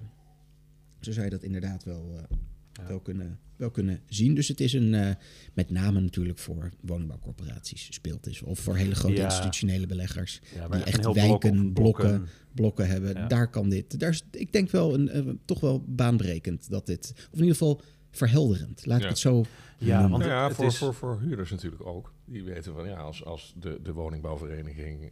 zo 0.99 1.11
zou 1.11 1.25
je 1.25 1.31
dat 1.31 1.43
inderdaad 1.43 1.83
wel, 1.83 2.13
eh, 2.17 2.37
Ja. 2.73 2.87
wel, 2.87 2.99
kunnen, 2.99 3.39
wel 3.55 3.71
kunnen 3.71 3.99
zien. 4.05 4.33
Dus 4.35 4.47
het 4.47 4.59
is 4.59 4.73
een, 4.73 4.93
eh, 4.93 5.15
met 5.53 5.69
name 5.69 5.99
natuurlijk 5.99 6.39
voor 6.39 6.69
woningbouwcorporaties 6.81 7.93
speelt 7.93 8.27
is. 8.27 8.41
Of 8.41 8.59
voor 8.59 8.75
hele 8.75 8.95
grote 8.95 9.15
Ja. 9.15 9.25
institutionele 9.25 9.85
beleggers 9.87 10.41
Ja, 10.55 10.67
die 10.67 10.83
echt 10.83 11.01
blok 11.01 11.15
wijken, 11.15 11.73
blokken, 11.73 12.27
blokken 12.53 12.87
hebben. 12.87 13.13
Ja. 13.13 13.27
Daar 13.27 13.49
kan 13.49 13.69
dit. 13.69 13.99
Daar 13.99 14.09
is, 14.09 14.23
ik 14.31 14.51
denk 14.51 14.69
wel 14.69 14.93
een, 14.93 15.39
toch 15.45 15.59
wel 15.59 15.83
baanbrekend 15.87 16.69
dat 16.69 16.85
dit, 16.85 17.11
of 17.15 17.25
in 17.33 17.39
ieder 17.39 17.51
geval 17.51 17.81
verhelderend. 18.11 18.85
Laat 18.85 18.97
Ja. 18.99 19.03
ik 19.03 19.09
het 19.09 19.19
zo 19.19 19.43
Ja, 19.77 20.09
want 20.09 20.23
ja, 20.23 20.47
het 20.47 20.55
voor, 20.55 20.65
is- 20.65 20.77
voor, 20.77 20.93
voor 20.93 21.19
huurders 21.21 21.51
natuurlijk 21.51 21.85
ook. 21.85 22.13
Die 22.25 22.43
weten 22.43 22.73
van 22.73 22.87
ja, 22.87 22.97
als, 22.97 23.25
als 23.25 23.53
de, 23.59 23.79
de 23.83 23.93
woningbouwvereniging 23.93 25.11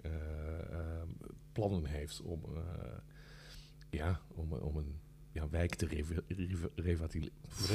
plannen 1.51 1.85
heeft 1.85 2.21
om, 2.21 2.41
eh, 2.55 2.61
ja, 3.89 4.19
om, 4.35 4.51
om 4.53 4.77
een 4.77 4.93
ja, 5.31 5.49
wijk 5.49 5.75
te 5.75 5.85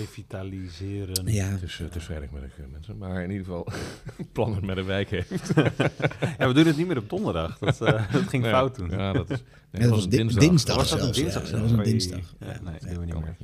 revitaliseren. 0.05 1.27
ja, 1.33 1.47
Het 1.49 1.63
is, 1.63 1.79
het 1.79 1.95
is 1.95 2.05
vrijdagmiddag, 2.05 2.59
eh, 2.59 2.67
mensen. 2.67 2.99
Maar 2.99 3.23
in 3.23 3.31
ieder 3.31 3.45
geval 3.47 3.67
plannen 4.33 4.67
met 4.67 4.77
een 4.77 4.85
wijk 4.85 5.11
heeft. 5.11 5.53
Ja, 6.39 6.47
we 6.49 6.53
doen 6.55 6.67
het 6.67 6.77
niet 6.77 6.87
meer 6.87 6.99
op 6.99 7.09
donderdag. 7.09 7.59
Dat, 7.59 7.81
eh, 7.81 8.13
dat 8.13 8.23
ging 8.23 8.43
Nee, 8.43 8.53
fout 8.53 8.75
toen. 8.75 8.91
Ja, 8.91 9.13
dat 9.13 9.31
is... 9.31 9.43
Nee, 9.71 9.83
Ja, 9.83 9.89
dat 9.89 9.91
was 9.91 10.05
een 10.05 10.11
di- 10.11 10.35
dinsdag. 10.39 10.77
Was 10.77 10.91
dat 10.91 10.99
een 11.01 11.15
zelfs, 11.15 11.19
dinsdag 11.19 11.45
ja. 11.45 11.51
Dat 11.51 11.61
was 11.61 11.71
een 11.71 11.83
dinsdag. 11.85 12.35
Ja, 12.41 12.61
nee, 12.63 12.79
doen 12.95 12.99
we 12.99 13.05
niet 13.05 13.15
meer. 13.21 13.37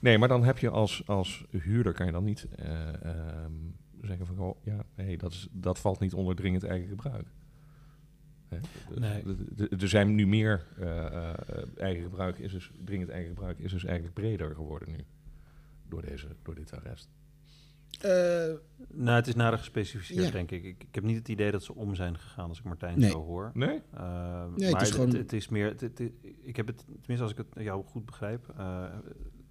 Nee, 0.00 0.18
maar 0.18 0.28
dan 0.28 0.44
heb 0.44 0.58
je 0.58 0.70
als, 0.70 1.02
als 1.06 1.44
huurder 1.50 1.92
kan 1.92 2.06
je 2.06 2.12
dan 2.12 2.24
niet 2.24 2.46
eh, 2.56 2.88
ehm, 3.04 3.52
zeggen 4.02 4.26
van, 4.26 4.38
oh, 4.38 4.64
ja, 4.64 4.84
nee, 4.96 5.18
dat, 5.18 5.32
is, 5.32 5.48
dat 5.52 5.78
valt 5.78 6.00
niet 6.00 6.14
onder 6.14 6.34
dringend 6.36 6.64
eigen 6.64 6.88
gebruik. 6.88 7.26
Nee. 8.94 9.22
Er 9.78 9.88
zijn 9.88 10.14
nu 10.14 10.26
meer 10.26 10.66
eh, 10.78 11.06
eh, 11.06 11.34
eigen 11.76 12.02
gebruik, 12.02 12.38
is 12.38 12.52
dus, 12.52 12.70
dringend 12.84 13.10
eigen 13.10 13.28
gebruik 13.28 13.58
is 13.58 13.72
dus 13.72 13.84
eigenlijk 13.84 14.14
breder 14.14 14.54
geworden 14.54 14.90
nu. 14.90 14.98
Door, 15.88 16.02
deze, 16.02 16.26
door 16.42 16.54
dit 16.54 16.72
arrest. 16.72 17.08
Eh, 18.00 18.10
Nou, 18.88 19.16
het 19.16 19.26
is 19.26 19.34
nader 19.34 19.58
gespecificeerd, 19.58 20.24
Ja. 20.26 20.30
denk 20.30 20.50
ik. 20.50 20.64
ik. 20.64 20.82
Ik 20.82 20.94
heb 20.94 21.04
niet 21.04 21.16
het 21.16 21.28
idee 21.28 21.50
dat 21.50 21.62
ze 21.64 21.74
om 21.74 21.94
zijn 21.94 22.18
gegaan, 22.18 22.48
als 22.48 22.58
ik 22.58 22.64
Martijn 22.64 22.98
Nee. 22.98 23.10
zo 23.10 23.24
hoor. 23.24 23.50
Nee? 23.54 23.80
Uh, 23.94 24.44
Nee, 24.56 24.64
het 24.64 24.72
maar 24.72 24.82
is 24.82 24.90
gewoon- 24.90 25.08
het, 25.08 25.16
het 25.16 25.32
is 25.32 25.48
meer... 25.48 25.66
Het, 25.66 25.80
het- 25.80 26.00
ik 26.42 26.56
heb 26.56 26.66
het, 26.66 26.78
tenminste 26.86 27.22
als 27.22 27.30
ik 27.32 27.36
het 27.36 27.48
jou 27.64 27.84
goed 27.84 28.04
begrijp... 28.06 28.48
eh, 28.48 28.86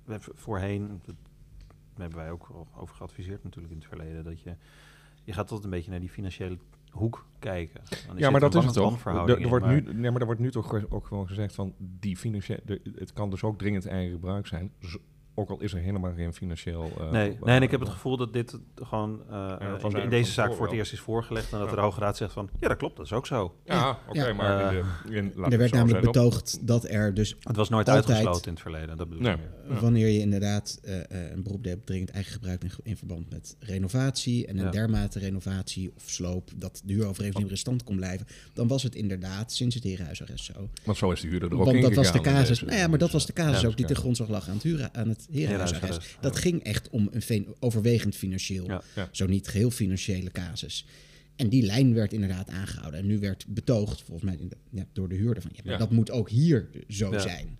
we 0.05 0.11
hebben 0.11 0.29
voorheen, 0.37 1.01
dat 1.05 1.15
hebben 1.97 2.17
wij 2.17 2.31
ook 2.31 2.47
al 2.53 2.67
over 2.75 2.95
geadviseerd 2.95 3.43
natuurlijk 3.43 3.73
in 3.73 3.79
het 3.79 3.87
verleden... 3.87 4.23
dat 4.23 4.41
je, 4.41 4.55
je 5.23 5.33
gaat 5.33 5.47
tot 5.47 5.63
een 5.63 5.69
beetje 5.69 5.91
naar 5.91 5.99
die 5.99 6.09
financiële 6.09 6.57
hoek 6.93 7.25
kijken. 7.39 7.81
Dan 8.07 8.17
Ja, 8.17 8.29
maar 8.29 8.39
dat 8.39 8.55
is 8.55 8.65
het 8.65 8.73
toch? 8.73 9.05
Er, 9.05 9.41
er 9.41 9.47
wordt 9.47 9.65
maar- 9.65 9.81
nu, 9.81 9.93
nee, 9.93 10.11
maar 10.11 10.19
er 10.19 10.25
wordt 10.25 10.41
nu 10.41 10.51
toch 10.51 10.89
ook 10.89 11.07
gewoon 11.07 11.27
gezegd 11.27 11.55
van 11.55 11.73
die 11.77 12.17
financiële... 12.17 12.81
Het 12.95 13.13
kan 13.13 13.29
dus 13.29 13.43
ook 13.43 13.57
dringend 13.57 13.85
eigen 13.85 14.11
gebruik 14.11 14.47
zijn. 14.47 14.71
Ook 15.35 15.49
al 15.49 15.59
is 15.61 15.73
er 15.73 15.79
helemaal 15.79 16.13
geen 16.15 16.33
financieel... 16.33 16.91
eh, 16.99 17.11
Nee, 17.11 17.29
eh, 17.31 17.41
nee, 17.41 17.55
en 17.55 17.61
ik 17.61 17.71
heb 17.71 17.79
het 17.79 17.89
gevoel 17.89 18.17
dat 18.17 18.33
dit 18.33 18.57
gewoon 18.75 19.21
eh, 19.29 20.01
in, 20.03 20.09
deze 20.09 20.31
zaak 20.31 20.53
voor 20.53 20.65
het 20.65 20.75
eerst 20.75 20.93
is 20.93 20.99
voorgelegd... 20.99 21.51
en 21.53 21.59
dat 21.59 21.69
Ja. 21.69 21.75
de 21.75 21.81
Hoge 21.81 21.99
Raad 21.99 22.17
zegt 22.17 22.33
van... 22.33 22.49
ja, 22.59 22.67
dat 22.67 22.77
klopt, 22.77 22.95
dat 22.97 23.05
is 23.05 23.11
ook 23.13 23.25
zo. 23.27 23.55
Ja, 23.65 23.73
Ja, 23.75 23.97
oké, 24.09 24.25
ja. 24.27 24.33
maar 24.33 24.73
in 24.75 24.83
de, 25.09 25.15
in, 25.15 25.31
laat 25.35 25.51
er 25.51 25.57
werd 25.57 25.71
namelijk 25.71 26.03
zijn, 26.03 26.07
op- 26.07 26.13
betoogd 26.29 26.67
dat 26.67 26.87
er 26.89 27.13
dus 27.13 27.35
Het 27.39 27.55
was 27.55 27.69
nooit 27.69 27.89
Altijd. 27.89 28.07
uitgesloten 28.07 28.45
in 28.47 28.51
het 28.53 28.61
verleden, 28.61 28.97
dat 28.97 29.09
bedoel 29.09 29.25
ik 29.25 29.37
Nee. 29.37 29.45
meer. 29.65 29.75
Ja. 29.75 29.81
Wanneer 29.81 30.07
je 30.07 30.19
inderdaad 30.19 30.79
eh, 30.83 30.99
eh, 30.99 31.31
een 31.31 31.43
beroep 31.43 31.63
deed 31.63 31.75
op 31.75 31.85
dringend 31.85 32.09
eigen 32.11 32.31
gebruik 32.33 32.63
in, 32.63 32.71
in 32.83 32.97
verband 32.97 33.29
met 33.29 33.55
renovatie 33.59 34.47
en 34.47 34.57
een 34.57 34.63
Ja. 34.65 34.71
dermate 34.71 35.19
renovatie 35.19 35.91
of 35.95 36.03
sloop 36.05 36.49
dat 36.55 36.81
de 36.85 36.93
huurovereenkomst 36.93 37.33
niet 37.37 37.43
meer 37.43 37.51
in 37.51 37.57
stand 37.57 37.83
kon 37.83 37.95
blijven, 37.95 38.27
dan 38.53 38.67
was 38.67 38.83
het 38.83 38.95
inderdaad 38.95 39.51
sinds 39.51 39.75
het 39.75 39.83
herenhuisarrest 39.83 40.45
zo. 40.45 40.69
Want 40.85 40.97
zo 40.97 41.11
is 41.11 41.21
de 41.21 41.27
huurder 41.27 41.51
er 41.51 41.57
ook 41.59 41.65
Want 41.65 41.81
dat 41.81 41.93
was 41.93 42.11
de 42.11 42.21
casus. 42.21 42.61
Nou 42.61 42.77
ja, 42.77 42.87
maar 42.87 42.97
dat 42.99 43.11
was 43.11 43.25
de 43.25 43.33
casus 43.33 43.61
Ja, 43.61 43.67
ook 43.67 43.77
die 43.77 43.85
ten 43.85 43.95
grondslag 43.95 44.29
lag 44.29 44.47
aan 44.47 44.53
het, 44.53 44.63
huren, 44.63 44.93
aan 44.93 45.09
het 45.09 45.22
Herenhuisarrest, 45.31 46.17
Dat 46.21 46.35
ging 46.35 46.63
echt 46.63 46.89
om 46.89 47.09
een 47.11 47.47
overwegend 47.59 48.15
financieel, 48.15 48.67
Ja. 48.67 48.83
Ja. 48.95 49.09
zo 49.11 49.25
niet 49.25 49.47
geheel 49.47 49.71
financiële 49.71 50.31
casus. 50.31 50.85
En 51.35 51.49
die 51.49 51.63
lijn 51.63 51.93
werd 51.93 52.13
inderdaad 52.13 52.49
aangehouden. 52.49 52.99
En 52.99 53.05
nu 53.05 53.19
werd 53.19 53.45
betoogd, 53.47 54.01
volgens 54.01 54.31
mij 54.31 54.47
ja, 54.71 54.85
door 54.93 55.09
de 55.09 55.15
huurder, 55.15 55.41
van 55.41 55.51
ja, 55.53 55.61
maar 55.65 55.77
dat 55.77 55.91
moet 55.91 56.11
ook 56.11 56.29
hier 56.29 56.69
zo 56.87 57.19
zijn. 57.19 57.59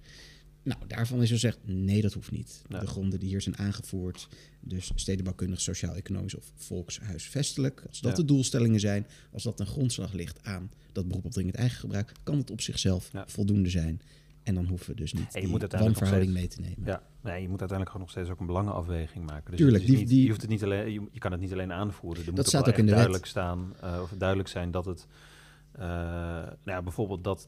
Nou, 0.64 0.80
daarvan 0.88 1.22
is 1.22 1.30
gezegd, 1.30 1.60
nee, 1.66 2.02
dat 2.02 2.14
hoeft 2.14 2.32
niet. 2.32 2.62
De 2.68 2.88
gronden 2.88 3.20
die 3.20 3.30
hier 3.30 3.42
zijn 3.42 3.58
aangevoerd, 3.58 4.28
dus 4.60 4.92
stedenbouwkundig, 4.96 5.62
sociaal-economisch 5.62 6.36
of 6.36 6.52
volkshuisvestelijk, 6.56 7.84
als 7.88 8.02
dat 8.02 8.16
de 8.16 8.26
doelstellingen 8.26 8.80
zijn, 8.80 9.08
als 9.32 9.44
dat 9.44 9.60
een 9.60 9.66
grondslag 9.66 10.14
ligt 10.14 10.44
aan 10.44 10.72
dat 10.92 11.08
beroep 11.08 11.26
op 11.26 11.32
dringend 11.32 11.56
eigen 11.56 11.80
gebruik, 11.80 12.12
kan 12.24 12.38
het 12.38 12.52
op 12.52 12.62
zichzelf 12.62 13.12
voldoende 13.26 13.70
zijn. 13.70 14.02
En 14.44 14.56
dan 14.56 14.66
hoeven 14.66 14.88
we 14.90 14.96
dus 14.96 15.14
niet 15.14 15.36
En 15.36 15.42
je 15.42 15.48
moet 15.48 15.62
uiteindelijk 15.62 16.30
mee 16.30 16.48
te 16.48 16.62
nemen. 16.62 16.86
Ja, 16.86 17.02
nee, 17.22 17.42
je 17.42 17.50
moet 17.50 17.60
uiteindelijk 17.60 17.90
gewoon 17.90 18.02
nog 18.02 18.10
steeds 18.10 18.30
ook 18.30 18.40
een 18.40 18.46
belangenafweging 18.46 19.26
maken. 19.26 19.52
Dus 19.52 19.60
Tuurlijk, 19.60 19.86
die- 19.86 19.98
niet, 19.98 20.08
die- 20.08 20.22
je, 20.22 20.28
hoeft 20.30 20.42
het 20.42 20.50
niet 20.50 20.64
alleen, 20.64 20.92
je, 20.94 21.08
je 21.12 21.20
kan 21.20 21.32
het 21.32 21.42
niet 21.42 21.52
alleen 21.52 21.74
aanvoeren. 21.74 22.20
Er 22.20 22.26
Dat 22.26 22.36
moet 22.36 22.48
staat 22.48 22.68
ook, 22.70 22.74
in 22.74 22.76
de 22.78 22.84
wet. 22.86 22.94
duidelijk 22.94 23.26
staan, 23.26 23.74
eh, 23.82 24.00
of 24.02 24.12
duidelijk 24.18 24.50
zijn 24.50 24.72
dat 24.72 24.86
het, 24.86 25.08
eh, 25.72 25.82
nou 25.84 26.56
ja, 26.64 26.82
bijvoorbeeld 26.82 27.24
dat, 27.24 27.48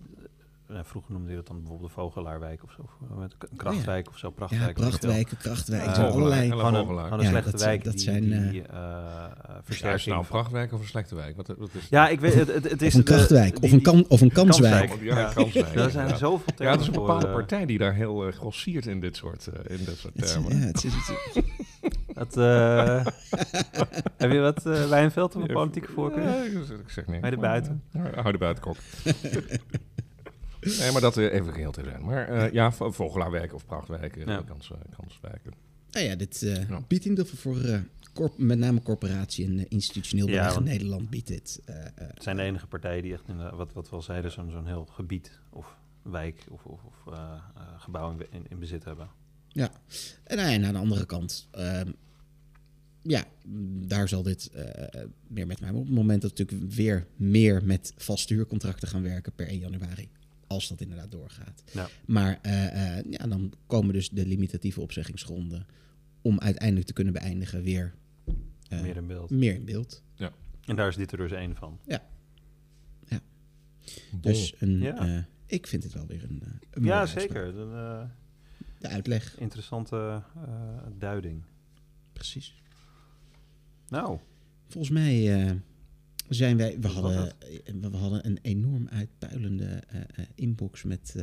vroeger 0.70 1.12
noemde 1.14 1.30
je 1.30 1.36
dat 1.36 1.48
dan 1.48 1.58
bijvoorbeeld 1.60 1.88
de 1.90 1.94
Vogelaarwijk 1.96 2.64
of 2.64 2.72
zo, 2.72 2.82
of 2.82 3.18
met 3.18 3.36
een 3.40 3.58
krachtwijk 3.58 4.08
of 4.10 4.18
zo, 4.18 4.28
Ja, 4.28 4.34
prachtwijk. 4.34 4.78
wel. 4.78 4.88
prachtwijken, 4.90 5.38
krachtwijken, 5.38 5.88
Eh, 5.90 5.94
zijn 5.96 6.08
allerlei... 6.12 6.50
Gewoon 6.52 6.76
een, 6.76 7.20
Ja, 7.22 7.30
slechte 7.30 7.52
dat- 7.52 7.64
wijk 7.64 7.84
dat 7.84 7.94
die, 7.94 8.02
zijn, 8.02 8.22
die 8.52 8.62
eh, 8.62 8.78
eh, 8.78 9.56
Versterking 9.64 10.06
nou 10.08 10.20
een 10.20 10.26
van- 10.26 10.38
prachtwijk 10.38 10.74
of 10.74 10.80
een 10.80 10.88
slechte 10.88 11.16
wijk? 11.16 11.36
Wat, 11.36 11.48
wat 11.48 11.70
is 11.74 11.88
Ja, 11.90 12.08
ik 12.08 12.20
weet 12.20 12.34
het. 12.34 12.54
Het, 12.54 12.70
het 12.70 12.82
is 12.82 12.88
Of 12.94 13.00
een 13.00 13.06
de- 13.06 13.12
krachtwijk, 13.14 13.62
die- 13.62 13.80
of 13.80 13.94
een, 13.94 14.06
of 14.10 14.22
een 14.22 14.32
kanswijk. 14.32 14.98
Ja, 15.02 15.20
Ja. 15.20 15.32
kanswijk. 15.34 15.76
Er 15.86 15.92
zijn 15.92 16.08
Ja. 16.08 16.16
zoveel 16.16 16.54
Ja, 16.58 16.72
het 16.72 16.80
is 16.82 16.88
een 16.88 16.94
termen 16.94 17.08
bepaalde 17.08 17.28
eh, 17.28 17.34
partij 17.34 17.66
die 17.66 17.78
daar 17.78 17.94
heel 17.94 18.28
uh, 18.28 18.34
grossiert 18.34 18.86
in 18.86 19.00
dit 19.00 19.16
soort, 19.16 19.48
uh, 19.54 19.78
in 19.78 19.86
dit 19.86 19.98
soort 19.98 20.14
termen. 20.28 20.58
ja, 20.60 20.66
het 20.66 20.84
is, 20.84 20.94
eh, 22.38 23.06
heb 24.18 24.32
je 24.32 24.40
wat 24.40 24.66
uh, 24.66 24.86
Wijnveld 24.90 25.36
of 25.36 25.42
een 25.42 25.54
politieke 25.54 25.92
voorkeur? 25.92 26.24
Ja, 26.24 26.44
ik, 26.44 26.90
zeg 26.90 27.06
niks. 27.08 27.22
Hou 27.22 27.34
je 27.34 27.38
buiten? 27.42 27.84
Ja, 27.92 28.10
hou 28.16 28.32
de 28.32 28.38
buitenkok. 28.38 28.76
nee, 30.80 30.92
maar 30.92 31.02
dat 31.02 31.18
uh, 31.18 31.34
even 31.34 31.54
geheel 31.54 31.72
te 31.72 31.84
zijn. 31.84 32.06
Maar 32.06 32.32
uh, 32.32 32.52
ja, 32.52 32.72
Vogelaarwijk 32.72 33.54
of 33.54 33.66
Prachtwijken, 33.66 34.28
ja. 34.28 34.42
kans, 34.42 34.70
uh, 34.70 34.78
kanswijken. 34.98 35.54
Nou 35.92 36.06
ja, 36.06 36.16
dit 36.16 36.42
uh, 36.42 36.70
ja. 36.70 36.82
biedt 36.88 37.04
in 37.04 37.10
ieder 37.10 37.26
geval 37.26 37.54
voor 37.54 37.62
uh, 37.64 37.80
corp 38.14 38.38
met 38.38 38.58
name 38.58 38.82
corporatie 38.82 39.46
en 39.46 39.58
uh, 39.58 39.66
institutioneel 39.68 40.26
beleg 40.26 40.52
ja, 40.52 40.58
in 40.58 40.64
Nederland 40.64 41.10
biedt 41.10 41.28
dit. 41.28 41.62
uh, 41.70 41.76
het 41.96 42.24
zijn 42.24 42.38
de 42.38 42.44
enige 42.44 42.68
partijen 42.68 43.04
die 43.04 43.14
echt, 43.14 43.28
in 43.28 43.38
de, 43.38 43.50
wat, 43.56 43.74
wat 43.74 43.90
we 43.90 43.96
al 43.96 44.02
zeiden, 44.02 44.32
zo'n 44.32 44.52
zo'n 44.52 44.68
heel 44.68 44.86
gebied 44.86 45.40
of 45.50 45.78
wijk 46.02 46.46
of, 46.50 46.66
of, 46.66 46.84
of 46.84 47.14
uh, 47.14 47.42
gebouw 47.78 48.12
in, 48.12 48.26
in, 48.32 48.46
in, 48.50 48.60
bezit 48.60 48.84
hebben. 48.84 49.10
Ja, 49.48 49.72
en 50.24 50.38
nou 50.38 50.50
ja, 50.50 50.68
aan 50.68 50.74
de 50.74 50.80
andere 50.80 51.06
kant, 51.06 51.48
uh, 51.58 51.82
ja, 53.02 53.24
daar 53.88 54.08
zal 54.08 54.24
dit 54.24 54.52
uh, 54.56 54.62
meer 55.28 55.48
met 55.48 55.60
mij. 55.60 55.72
Maar 55.72 55.80
op 55.80 55.86
het 55.86 55.96
moment 55.96 56.22
dat 56.22 56.32
we 56.32 56.44
natuurlijk 56.44 56.74
weer 56.74 57.08
meer 57.16 57.64
met 57.64 57.94
vaste 57.98 58.34
huurcontracten 58.34 58.88
gaan 58.88 59.04
werken 59.04 59.32
per 59.32 59.48
1 59.48 59.60
januari, 59.60 60.10
als 60.48 60.68
dat 60.68 60.82
inderdaad 60.82 61.12
doorgaat. 61.12 61.64
Ja. 61.74 61.88
Maar 62.06 62.40
uh, 62.46 63.02
ja, 63.12 63.28
dan 63.28 63.54
komen 63.68 63.94
dus 63.94 64.10
de 64.10 64.26
limitatieve 64.26 64.82
opzeggingsgronden 64.82 65.68
om 66.22 66.40
uiteindelijk 66.40 66.88
te 66.88 66.94
kunnen 66.94 67.14
beëindigen 67.14 67.62
weer 67.62 67.94
uh, 68.70 68.82
meer 68.82 68.96
in 68.96 69.08
beeld. 69.08 69.30
Meer 69.30 69.54
in 69.54 69.66
beeld. 69.66 70.04
Ja. 70.16 70.32
En 70.66 70.76
daar 70.76 70.88
is 70.88 70.96
dit 70.96 71.12
er 71.12 71.18
dus 71.18 71.32
één 71.32 71.56
van. 71.56 71.80
Ja. 71.86 72.04
ja. 73.08 73.20
Dus 74.12 74.54
een, 74.60 74.80
ja. 74.80 75.08
uh, 75.08 75.24
ik 75.46 75.68
vind 75.68 75.84
het 75.84 75.94
wel 75.94 76.06
weer 76.06 76.24
een. 76.24 76.44
een 76.72 76.84
ja, 76.84 77.06
zeker. 77.06 77.48
Uh, 77.48 78.04
de 78.80 78.88
uitleg. 78.88 79.40
Interessante 79.40 80.24
duiding. 80.98 81.44
Precies. 82.14 82.62
Nou. 83.88 84.20
Volgens 84.68 84.94
mij 84.94 85.62
zijn 86.30 86.58
wij. 86.58 86.78
We 86.80 86.88
hadden, 86.88 87.34
we 87.82 87.98
hadden 87.98 88.26
een 88.26 88.40
enorm 88.42 88.88
uitpuilende 88.92 89.84
inbox 90.36 90.84
met 90.84 91.16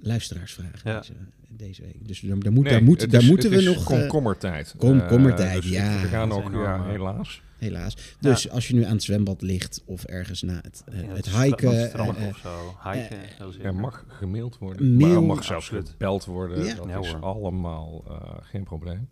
luisteraarsvragen 0.00 0.90
ja. 0.90 0.98
deze, 0.98 1.12
deze 1.48 1.82
week. 1.82 2.08
Dus 2.08 2.20
daar, 2.20 2.38
daar, 2.38 2.52
moet, 2.52 2.64
nee, 2.64 2.72
daar, 2.72 2.82
moet, 2.82 3.10
daar 3.10 3.24
moeten 3.24 3.50
we 3.50 3.62
nog... 3.62 3.84
komkommertijd. 3.84 4.74
Komkommertijd, 4.78 5.56
uh, 5.56 5.62
dus 5.62 5.70
ja. 5.70 6.00
We 6.00 6.08
gaan 6.08 6.32
ook, 6.32 6.52
ja, 6.52 6.84
helaas. 6.84 7.42
Helaas. 7.58 7.96
Dus 8.20 8.42
ja. 8.42 8.50
als 8.50 8.68
je 8.68 8.74
nu 8.74 8.84
aan 8.84 8.92
het 8.92 9.02
zwembad 9.02 9.42
ligt 9.42 9.82
of 9.84 10.04
ergens 10.04 10.42
na 10.42 10.60
het, 10.62 10.84
uh, 10.92 11.02
ja, 11.02 11.14
het 11.14 11.30
hiken... 11.30 11.90
Uh, 11.96 12.28
of 12.28 12.38
zo. 12.38 12.76
Hiken, 12.90 13.18
uh, 13.58 13.64
er 13.64 13.74
mag 13.74 14.04
gemaild 14.08 14.58
worden. 14.58 14.96
Mail, 14.96 15.12
maar 15.12 15.22
mag 15.22 15.44
zelfs 15.44 15.68
gebeld 15.68 16.24
worden. 16.24 16.64
Ja. 16.64 16.74
Dat 16.74 17.04
is 17.04 17.14
allemaal 17.14 18.04
geen 18.42 18.64
probleem. 18.64 19.08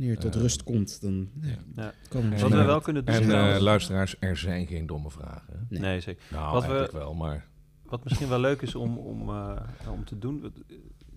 Wanneer 0.00 0.18
je 0.18 0.30
tot 0.30 0.40
rust 0.40 0.62
komt, 0.62 1.00
dan 1.00 1.30
ja. 1.76 1.92
komen 2.08 2.30
we 2.30 2.38
Wat 2.38 2.50
we 2.50 2.64
wel 2.64 2.80
kunnen 2.80 3.04
doen... 3.04 3.14
En 3.14 3.60
luisteraars, 3.60 4.16
er 4.18 4.36
zijn 4.36 4.66
geen 4.66 4.86
domme 4.86 5.10
vragen. 5.10 5.66
Nee, 5.68 5.80
nee 5.80 6.00
zeker. 6.00 6.22
Nou, 6.30 6.52
Wat 6.52 6.62
eigenlijk 6.62 6.92
we, 6.92 6.98
wel, 6.98 7.14
maar... 7.14 7.46
Wat 7.84 8.04
misschien 8.04 8.28
wel 8.28 8.40
leuk 8.40 8.62
is 8.62 8.74
om, 8.74 8.98
om, 8.98 9.28
uh, 9.28 9.56
om 9.88 10.04
te 10.04 10.18
doen. 10.18 10.52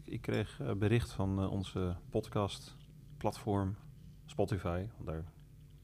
Ik 0.03 0.21
kreeg 0.21 0.59
bericht 0.77 1.11
van 1.11 1.49
onze 1.49 1.95
podcast 2.09 2.75
platform 3.17 3.75
Spotify. 4.25 4.83
Daar, 5.05 5.23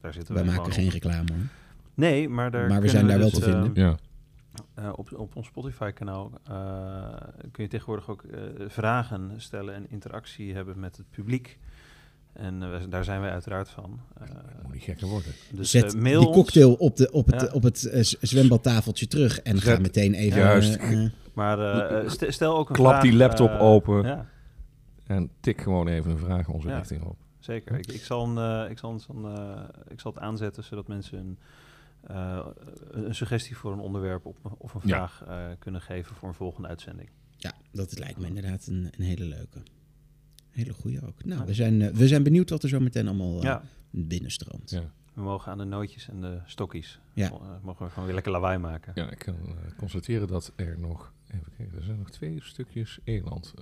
daar 0.00 0.12
zitten 0.12 0.34
wij 0.34 0.44
we 0.44 0.50
maken 0.50 0.72
geen 0.72 0.86
op. 0.86 0.92
reclame 0.92 1.32
hoor. 1.32 1.46
Nee, 1.94 2.28
maar 2.28 2.50
daar 2.50 2.68
Maar 2.68 2.80
we 2.80 2.88
zijn 2.88 3.06
daar 3.06 3.18
dus, 3.18 3.32
wel 3.32 3.40
te 3.40 3.50
vinden. 3.50 3.70
ja. 3.74 3.96
Uh, 4.78 4.92
op, 4.96 5.12
op 5.12 5.36
ons 5.36 5.46
Spotify-kanaal 5.46 6.30
kun 7.52 7.64
je 7.64 7.68
tegenwoordig 7.68 8.08
ook 8.08 8.24
vragen 8.66 9.34
stellen 9.36 9.74
en 9.74 9.90
interactie 9.90 10.54
hebben 10.54 10.80
met 10.80 10.96
het 10.96 11.10
publiek. 11.10 11.58
En 12.32 12.62
uh, 12.62 12.80
daar 12.88 13.04
zijn 13.04 13.20
wij 13.20 13.30
uiteraard 13.30 13.68
van. 13.68 14.00
Uh, 14.22 14.28
Moet 14.62 14.72
niet 14.72 14.82
gekker 14.82 15.06
worden. 15.06 15.32
Dus, 15.52 15.70
Zet 15.70 15.94
uh, 15.94 16.00
mail 16.00 16.20
die 16.20 16.30
cocktail 16.30 16.74
op, 16.74 16.96
de, 16.96 17.12
op 17.12 17.26
het, 17.26 17.40
ja. 17.40 17.48
op 17.52 17.62
het 17.62 18.16
zwembadtafeltje 18.20 19.06
terug 19.06 19.40
en 19.40 19.58
Zet, 19.58 19.74
ga 19.74 19.80
meteen 19.80 20.14
even... 20.14 20.40
Juist. 20.40 20.78
maar 21.34 21.58
st 22.10 22.24
stel 22.28 22.56
ook 22.56 22.68
een 22.68 22.74
Klap 22.74 22.90
vraag, 22.90 23.02
die 23.02 23.12
laptop 23.12 23.50
open 23.50 24.02
ja. 24.02 24.26
en 25.06 25.30
tik 25.40 25.60
gewoon 25.60 25.88
even 25.88 26.10
een 26.10 26.18
vraag 26.18 26.48
onze 26.48 26.68
ja. 26.68 26.76
richting 26.76 27.02
op. 27.04 27.16
Zeker. 27.38 27.78
Ik, 27.78 27.92
ik, 27.92 28.04
zal 28.04 28.38
een, 28.38 28.70
ik, 28.70 28.78
zal 28.78 29.00
een, 29.08 29.26
ik 29.88 30.00
zal 30.00 30.12
het 30.12 30.22
aanzetten 30.22 30.64
zodat 30.64 30.88
mensen 30.88 31.18
een, 31.18 31.38
een 33.06 33.14
suggestie 33.14 33.56
voor 33.56 33.72
een 33.72 33.80
onderwerp 33.80 34.26
op, 34.26 34.36
of 34.58 34.74
een 34.74 34.80
vraag 34.80 35.24
kunnen 35.58 35.80
geven 35.80 36.16
voor 36.16 36.28
een 36.28 36.34
volgende 36.34 36.68
uitzending. 36.68 37.08
Ja, 37.36 37.52
dat 37.72 37.98
lijkt 37.98 38.18
me 38.18 38.26
inderdaad 38.26 38.66
een, 38.66 38.88
een 38.96 39.04
hele 39.04 39.24
leuke. 39.24 39.62
Hele 40.60 40.72
goede 40.72 41.06
ook. 41.06 41.24
Nou, 41.24 41.44
we 41.46 41.54
zijn, 41.54 41.80
uh, 41.80 41.88
we 41.88 42.08
zijn 42.08 42.22
benieuwd 42.22 42.50
wat 42.50 42.62
er 42.62 42.68
zo 42.68 42.80
meteen 42.80 43.06
allemaal 43.06 43.36
uh, 43.36 43.42
ja. 43.42 43.62
binnenstroomt. 43.90 44.70
Ja. 44.70 44.92
We 45.14 45.22
mogen 45.22 45.52
aan 45.52 45.58
de 45.58 45.64
nootjes 45.64 46.08
en 46.08 46.20
de 46.20 46.38
stokjes. 46.46 47.00
Ja. 47.12 47.30
Uh, 47.30 47.38
mogen 47.62 47.84
we 47.84 47.90
gewoon 47.90 48.04
weer 48.04 48.14
lekker 48.14 48.32
lawaai 48.32 48.58
maken. 48.58 48.92
Ja, 48.94 49.10
ik 49.10 49.18
kan 49.18 49.36
constateren 49.76 50.28
dat 50.28 50.52
er 50.56 50.78
nog... 50.78 51.12
Even 51.34 51.52
kijken, 51.56 51.78
er 51.78 51.84
zijn 51.84 51.98
nog 51.98 52.10
twee 52.10 52.38
stukjes 52.42 52.98
eland. 53.04 53.54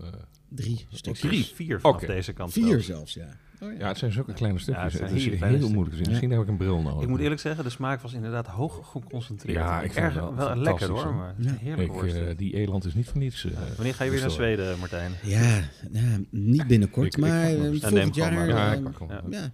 Drie 0.49 0.87
stukjes. 0.91 1.31
Drie, 1.31 1.45
vier 1.45 1.81
vanaf 1.81 1.97
okay. 1.97 2.15
deze 2.15 2.33
kant. 2.33 2.53
Vier 2.53 2.83
zelfs, 2.83 3.15
ja. 3.15 3.29
Oh, 3.61 3.73
ja. 3.73 3.79
ja. 3.79 3.89
het 3.89 3.99
zijn 3.99 4.13
zulke 4.13 4.33
kleine 4.33 4.59
stukjes. 4.59 4.93
Ja, 4.93 4.99
het, 4.99 5.11
het 5.11 5.19
is 5.19 5.25
heel, 5.27 5.49
heel 5.49 5.71
moeilijk 5.71 5.91
te 5.91 5.97
zien. 5.97 6.09
Misschien 6.09 6.31
heb 6.31 6.41
ik 6.41 6.49
een 6.49 6.57
bril 6.57 6.83
nodig. 6.83 7.03
Ik 7.03 7.09
moet 7.09 7.21
eerlijk 7.21 7.41
zeggen, 7.41 7.65
de 7.65 7.71
smaak 7.71 8.01
was 8.01 8.13
inderdaad 8.13 8.47
hoog 8.47 8.91
geconcentreerd. 8.91 9.59
Ja, 9.59 9.83
ik 9.83 9.93
vind 9.93 10.05
Erg, 10.05 10.15
wel, 10.15 10.35
wel 10.35 10.57
lekker 10.57 10.91
hoor, 10.91 11.15
maar 11.15 11.35
ja. 11.39 11.55
heerlijk 11.61 11.93
ik, 11.93 12.15
uh, 12.15 12.37
Die 12.37 12.55
eland 12.55 12.85
is 12.85 12.95
niet 12.95 13.09
van 13.09 13.19
niets. 13.21 13.45
Uh, 13.45 13.53
Wanneer 13.77 13.95
ga 13.95 14.05
je 14.05 14.11
weer 14.11 14.21
naar 14.21 14.31
Zweden, 14.31 14.79
Martijn? 14.79 15.13
Ja, 15.23 15.61
ja 15.93 16.19
niet 16.31 16.67
binnenkort, 16.67 17.07
ik, 17.07 17.21
maar 17.21 17.51
ik 17.51 17.83
volgend 17.83 18.15
jaar... 18.15 18.33
Maar. 18.33 18.49
Ja, 18.49 18.73
ik 18.73 18.83
pak 18.83 19.11
ja. 19.11 19.23
ja, 19.31 19.53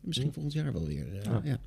misschien 0.00 0.32
volgend 0.32 0.52
jaar 0.52 0.72
wel 0.72 0.86
weer. 0.86 1.06
Ja. 1.44 1.58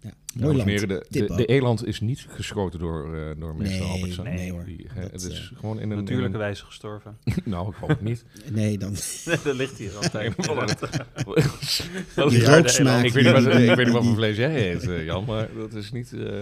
Ja. 0.00 0.10
Mooi 0.34 0.56
land. 0.56 0.88
De, 0.88 1.06
de, 1.08 1.34
de, 1.36 1.46
eland 1.46 1.86
is 1.86 2.00
niet 2.00 2.26
geschoten 2.28 2.78
door, 2.78 3.14
uh, 3.14 3.30
door 3.38 3.56
meester 3.56 3.86
nee. 3.86 4.16
Nee, 4.16 4.34
nee 4.34 4.50
hoor. 4.50 4.64
Die, 4.64 4.84
uh, 4.84 4.90
het 4.94 5.22
is 5.22 5.50
uh, 5.52 5.58
gewoon 5.58 5.80
in 5.80 5.90
een... 5.90 5.96
Natuurlijke 5.98 6.32
in 6.32 6.38
wijze 6.38 6.64
gestorven. 6.64 7.16
nou, 7.44 7.68
ik 7.68 7.74
hoop 7.74 7.88
het 7.88 8.00
niet. 8.00 8.24
nee, 8.50 8.78
dan... 8.78 8.92
dat 9.44 9.54
ligt 9.54 9.78
hier 9.78 9.96
altijd. 9.96 10.36
die 12.30 12.44
rooksmaak. 12.44 13.04
Ik 13.04 13.12
weet 13.12 13.24
niet 13.24 13.32
wat, 13.32 13.54
ik 13.54 13.74
weet 13.74 13.86
niet 13.86 13.94
wat 13.94 14.04
voor 14.04 14.14
vlees 14.14 14.36
jij 14.36 14.72
eet, 14.72 14.84
uh, 14.84 15.04
Jan, 15.04 15.24
maar 15.24 15.48
dat 15.54 15.74
is 15.74 15.92
niet... 15.92 16.12
Uh, 16.12 16.38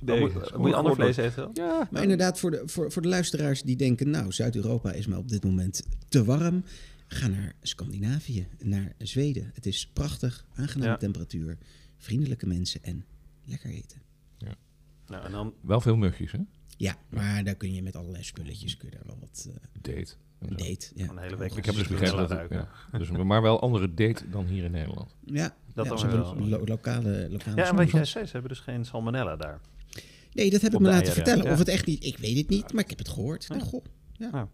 nee, 0.00 0.20
moet, 0.20 0.56
moet 0.56 0.68
je 0.68 0.76
ander 0.76 0.94
vlees 0.94 1.16
eten? 1.16 1.50
Ja. 1.54 1.88
Maar 1.90 2.02
inderdaad, 2.02 2.38
voor 2.38 2.50
de, 2.50 2.62
voor, 2.66 2.92
voor 2.92 3.02
de 3.02 3.08
luisteraars 3.08 3.62
die 3.62 3.76
denken... 3.76 4.10
nou, 4.10 4.32
Zuid-Europa 4.32 4.92
is 4.92 5.06
me 5.06 5.16
op 5.16 5.28
dit 5.28 5.44
moment 5.44 5.82
te 6.08 6.24
warm... 6.24 6.64
Ga 7.12 7.26
naar 7.26 7.52
Scandinavië, 7.62 8.46
naar 8.58 8.92
Zweden. 8.98 9.50
Het 9.54 9.66
is 9.66 9.90
prachtig, 9.92 10.44
aangename 10.54 10.90
ja. 10.90 10.96
temperatuur, 10.96 11.58
vriendelijke 12.00 12.46
mensen 12.46 12.82
en 12.82 13.04
lekker 13.44 13.70
eten. 13.70 14.02
Ja. 14.38 14.54
Nou, 15.06 15.24
en 15.24 15.32
dan... 15.32 15.54
Wel 15.60 15.80
veel 15.80 15.96
mugjes, 15.96 16.32
hè? 16.32 16.38
Ja, 16.76 16.96
maar 17.08 17.44
daar 17.44 17.54
kun 17.54 17.74
je 17.74 17.82
met 17.82 17.96
allerlei 17.96 18.24
spulletjes 18.24 18.76
kun 18.76 18.88
je 18.90 18.96
daar 18.96 19.06
wel 19.06 19.18
wat... 19.20 19.46
Uh, 19.48 19.54
date. 19.80 20.14
Een 20.38 20.56
date, 20.56 20.90
ja. 20.94 21.08
Een 21.08 21.18
hele 21.18 21.36
week 21.36 21.52
ik 21.54 21.64
heb 21.64 21.74
dus 21.74 21.88
begrepen 21.88 22.28
dat 22.28 22.46
ja. 22.92 22.98
dus, 22.98 23.10
Maar 23.10 23.42
wel 23.42 23.60
andere 23.60 23.94
date 23.94 24.30
dan 24.30 24.46
hier 24.46 24.64
in 24.64 24.70
Nederland. 24.70 25.14
Ja, 25.24 25.56
dat 25.74 25.84
ja, 25.84 25.90
dan 25.90 25.98
ze 25.98 26.06
wel. 26.06 26.36
lo 26.36 26.64
lokale, 26.64 27.28
lokale 27.30 27.56
Ja, 27.56 27.68
en 27.68 27.76
wat 27.76 27.90
jij 27.90 28.04
zei, 28.04 28.24
ze 28.24 28.32
hebben 28.32 28.50
dus 28.50 28.60
geen 28.60 28.84
salmonella 28.84 29.36
daar. 29.36 29.60
Nee, 30.32 30.50
dat 30.50 30.60
heb 30.60 30.72
ik 30.72 30.78
me 30.78 30.84
laten 30.84 31.02
eieren, 31.04 31.24
vertellen. 31.24 31.44
ja. 31.44 31.52
Of 31.52 31.58
het 31.58 31.68
echt 31.68 31.86
niet... 31.86 32.04
Ik 32.04 32.18
weet 32.18 32.36
het 32.36 32.48
niet, 32.48 32.72
maar 32.72 32.82
ik 32.82 32.90
heb 32.90 32.98
het 32.98 33.08
gehoord. 33.08 33.46
Ja. 33.48 33.54
Nou, 33.56 33.68
goh. 33.68 33.84
Ja. 34.12 34.30
Ja. 34.32 34.48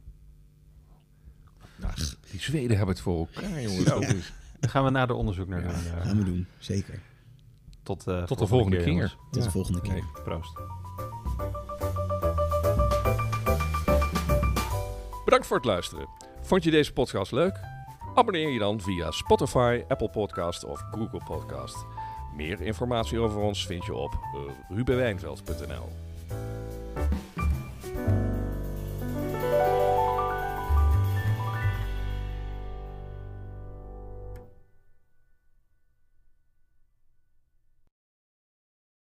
Ach, 1.81 2.17
die 2.31 2.41
Zweden 2.41 2.77
hebben 2.77 2.95
het 2.95 3.05
voor 3.05 3.19
elkaar, 3.19 3.63
jongens. 3.63 3.85
Dan 4.61 4.71
gaan 4.71 4.85
we 4.85 4.91
naar 4.91 5.07
de 5.07 5.15
onderzoek 5.15 5.49
naar 5.49 5.63
Ja. 5.63 5.73
doen. 5.73 5.85
eh. 5.85 6.03
Gaan 6.07 6.19
we 6.19 6.25
doen, 6.25 6.47
zeker. 6.59 7.01
Tot, 7.87 8.07
eh, 8.07 8.23
Tot 8.23 8.39
de 8.39 8.47
volgende 8.47 8.83
keer. 8.85 9.17
Tot 9.31 9.41
Ja. 9.41 9.41
de 9.47 9.51
volgende 9.51 9.81
keer. 9.81 9.93
Nee. 9.93 10.05
Proost. 10.25 10.53
Bedankt 15.25 15.47
voor 15.47 15.57
het 15.57 15.65
luisteren. 15.67 16.09
Vond 16.43 16.65
je 16.65 16.71
deze 16.71 16.93
podcast 16.93 17.33
leuk? 17.33 17.61
Abonneer 18.15 18.49
je 18.49 18.59
dan 18.59 18.81
via 18.81 19.11
Spotify, 19.11 19.83
Apple 19.89 20.09
Podcast 20.11 20.65
of 20.65 20.81
Google 20.91 21.21
Podcast. 21.25 21.87
Meer 22.37 22.61
informatie 22.61 23.19
over 23.19 23.41
ons 23.41 23.67
vind 23.67 23.85
je 23.85 23.95
op 23.95 24.13
uh, 24.15 24.77
rubenwijnveld.nl. 24.77 26.06